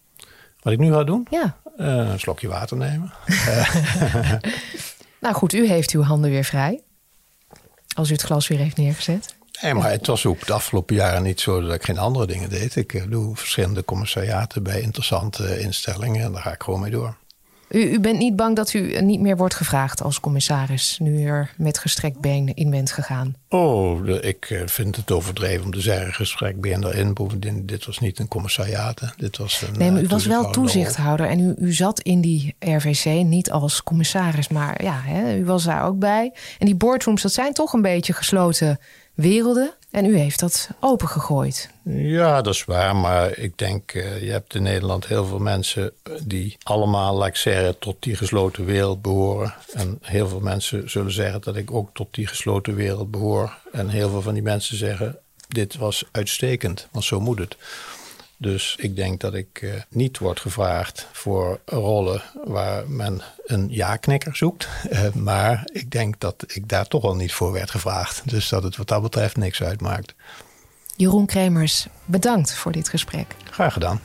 Wat 0.60 0.72
ik 0.72 0.78
nu 0.78 0.92
ga 0.92 1.04
doen? 1.04 1.26
Ja. 1.30 1.56
Een 1.76 2.20
slokje 2.20 2.48
water 2.48 2.76
nemen. 2.76 3.12
nou 5.20 5.34
goed, 5.34 5.52
u 5.52 5.66
heeft 5.66 5.90
uw 5.90 6.02
handen 6.02 6.30
weer 6.30 6.44
vrij. 6.44 6.80
Als 7.94 8.08
u 8.08 8.12
het 8.12 8.22
glas 8.22 8.48
weer 8.48 8.58
heeft 8.58 8.76
neergezet. 8.76 9.36
Nee, 9.60 9.74
maar 9.74 9.90
het 9.90 10.06
was 10.06 10.26
ook 10.26 10.46
de 10.46 10.52
afgelopen 10.52 10.94
jaren 10.94 11.22
niet 11.22 11.40
zo 11.40 11.60
dat 11.60 11.74
ik 11.74 11.84
geen 11.84 11.98
andere 11.98 12.26
dingen 12.26 12.48
deed. 12.48 12.76
Ik 12.76 13.10
doe 13.10 13.36
verschillende 13.36 13.84
commissariaten 13.84 14.62
bij 14.62 14.80
interessante 14.80 15.60
instellingen 15.60 16.24
en 16.24 16.32
daar 16.32 16.42
ga 16.42 16.52
ik 16.52 16.62
gewoon 16.62 16.80
mee 16.80 16.90
door. 16.90 17.16
U, 17.68 17.80
u, 17.80 18.00
bent 18.00 18.18
niet 18.18 18.36
bang 18.36 18.56
dat 18.56 18.72
u 18.72 19.00
niet 19.00 19.20
meer 19.20 19.36
wordt 19.36 19.54
gevraagd 19.54 20.02
als 20.02 20.20
commissaris, 20.20 20.98
nu 21.00 21.22
u 21.22 21.24
er 21.24 21.54
met 21.56 21.78
gestrekt 21.78 22.20
been 22.20 22.54
in 22.54 22.70
bent 22.70 22.92
gegaan? 22.92 23.34
Oh, 23.48 24.08
ik 24.08 24.50
eh, 24.50 24.60
vind 24.66 24.96
het 24.96 25.10
overdreven 25.10 25.64
om 25.64 25.72
te 25.72 25.80
zeggen 25.80 26.12
gestrekt 26.12 26.60
been 26.60 26.84
erin. 26.84 27.14
Bovendien, 27.14 27.66
dit 27.66 27.86
was 27.86 27.98
niet 27.98 28.18
een 28.18 28.28
commissariat. 28.28 29.00
Dit 29.16 29.36
was 29.36 29.62
een, 29.62 29.78
nee, 29.78 29.90
maar 29.90 30.00
u 30.00 30.04
eh, 30.04 30.10
was 30.10 30.26
wel 30.26 30.50
toezichthouder 30.50 31.28
en 31.28 31.40
u, 31.40 31.54
u 31.58 31.72
zat 31.72 32.00
in 32.00 32.20
die 32.20 32.54
RVC 32.58 33.04
niet 33.04 33.50
als 33.50 33.82
commissaris, 33.82 34.48
maar 34.48 34.82
ja, 34.82 35.00
hè, 35.04 35.36
u 35.36 35.44
was 35.44 35.64
daar 35.64 35.84
ook 35.84 35.98
bij. 35.98 36.32
En 36.58 36.66
die 36.66 36.74
boardrooms, 36.74 37.22
dat 37.22 37.32
zijn 37.32 37.52
toch 37.52 37.72
een 37.72 37.82
beetje 37.82 38.12
gesloten 38.12 38.78
werelden. 39.16 39.74
En 39.90 40.04
u 40.04 40.18
heeft 40.18 40.40
dat 40.40 40.68
opengegooid. 40.80 41.70
Ja, 41.82 42.42
dat 42.42 42.54
is 42.54 42.64
waar. 42.64 42.96
Maar 42.96 43.38
ik 43.38 43.58
denk, 43.58 43.94
uh, 43.94 44.22
je 44.22 44.30
hebt 44.30 44.54
in 44.54 44.62
Nederland 44.62 45.06
heel 45.06 45.26
veel 45.26 45.38
mensen 45.38 45.92
eh, 46.02 46.12
die 46.24 46.56
allemaal, 46.62 47.14
laat 47.14 47.36
zeggen, 47.36 47.78
tot 47.78 47.96
die 48.00 48.16
gesloten 48.16 48.64
wereld 48.64 49.02
behoren. 49.02 49.54
En 49.72 49.98
heel 50.02 50.28
veel 50.28 50.40
mensen 50.40 50.90
zullen 50.90 51.12
zeggen 51.12 51.40
dat 51.40 51.56
ik 51.56 51.72
ook 51.72 51.90
tot 51.92 52.14
die 52.14 52.26
gesloten 52.26 52.74
wereld 52.74 53.10
behoor. 53.10 53.58
En 53.72 53.88
heel 53.88 54.10
veel 54.10 54.22
van 54.22 54.34
die 54.34 54.42
mensen 54.42 54.76
zeggen, 54.76 55.18
dit 55.48 55.76
was 55.76 56.04
uitstekend, 56.10 56.88
want 56.90 57.04
zo 57.04 57.20
moet 57.20 57.38
het. 57.38 57.56
Dus 58.38 58.76
ik 58.78 58.96
denk 58.96 59.20
dat 59.20 59.34
ik 59.34 59.62
uh, 59.62 59.74
niet 59.88 60.18
word 60.18 60.40
gevraagd 60.40 61.06
voor 61.12 61.60
rollen 61.64 62.22
waar 62.44 62.90
men 62.90 63.22
een 63.44 63.66
ja-knikker 63.70 64.36
zoekt. 64.36 64.68
Uh, 64.90 65.12
maar 65.30 65.62
ik 65.72 65.90
denk 65.90 66.20
dat 66.20 66.44
ik 66.46 66.68
daar 66.68 66.86
toch 66.86 67.04
al 67.04 67.16
niet 67.16 67.32
voor 67.32 67.52
werd 67.52 67.70
gevraagd. 67.70 68.22
Dus 68.30 68.48
dat 68.48 68.62
het 68.62 68.76
wat 68.76 68.88
dat 68.88 69.02
betreft 69.02 69.36
niks 69.36 69.62
uitmaakt. 69.62 70.14
Jeroen 70.96 71.26
Kremers, 71.26 71.86
bedankt 72.04 72.54
voor 72.54 72.72
dit 72.72 72.88
gesprek. 72.88 73.34
Graag 73.50 73.72
gedaan. 73.72 74.00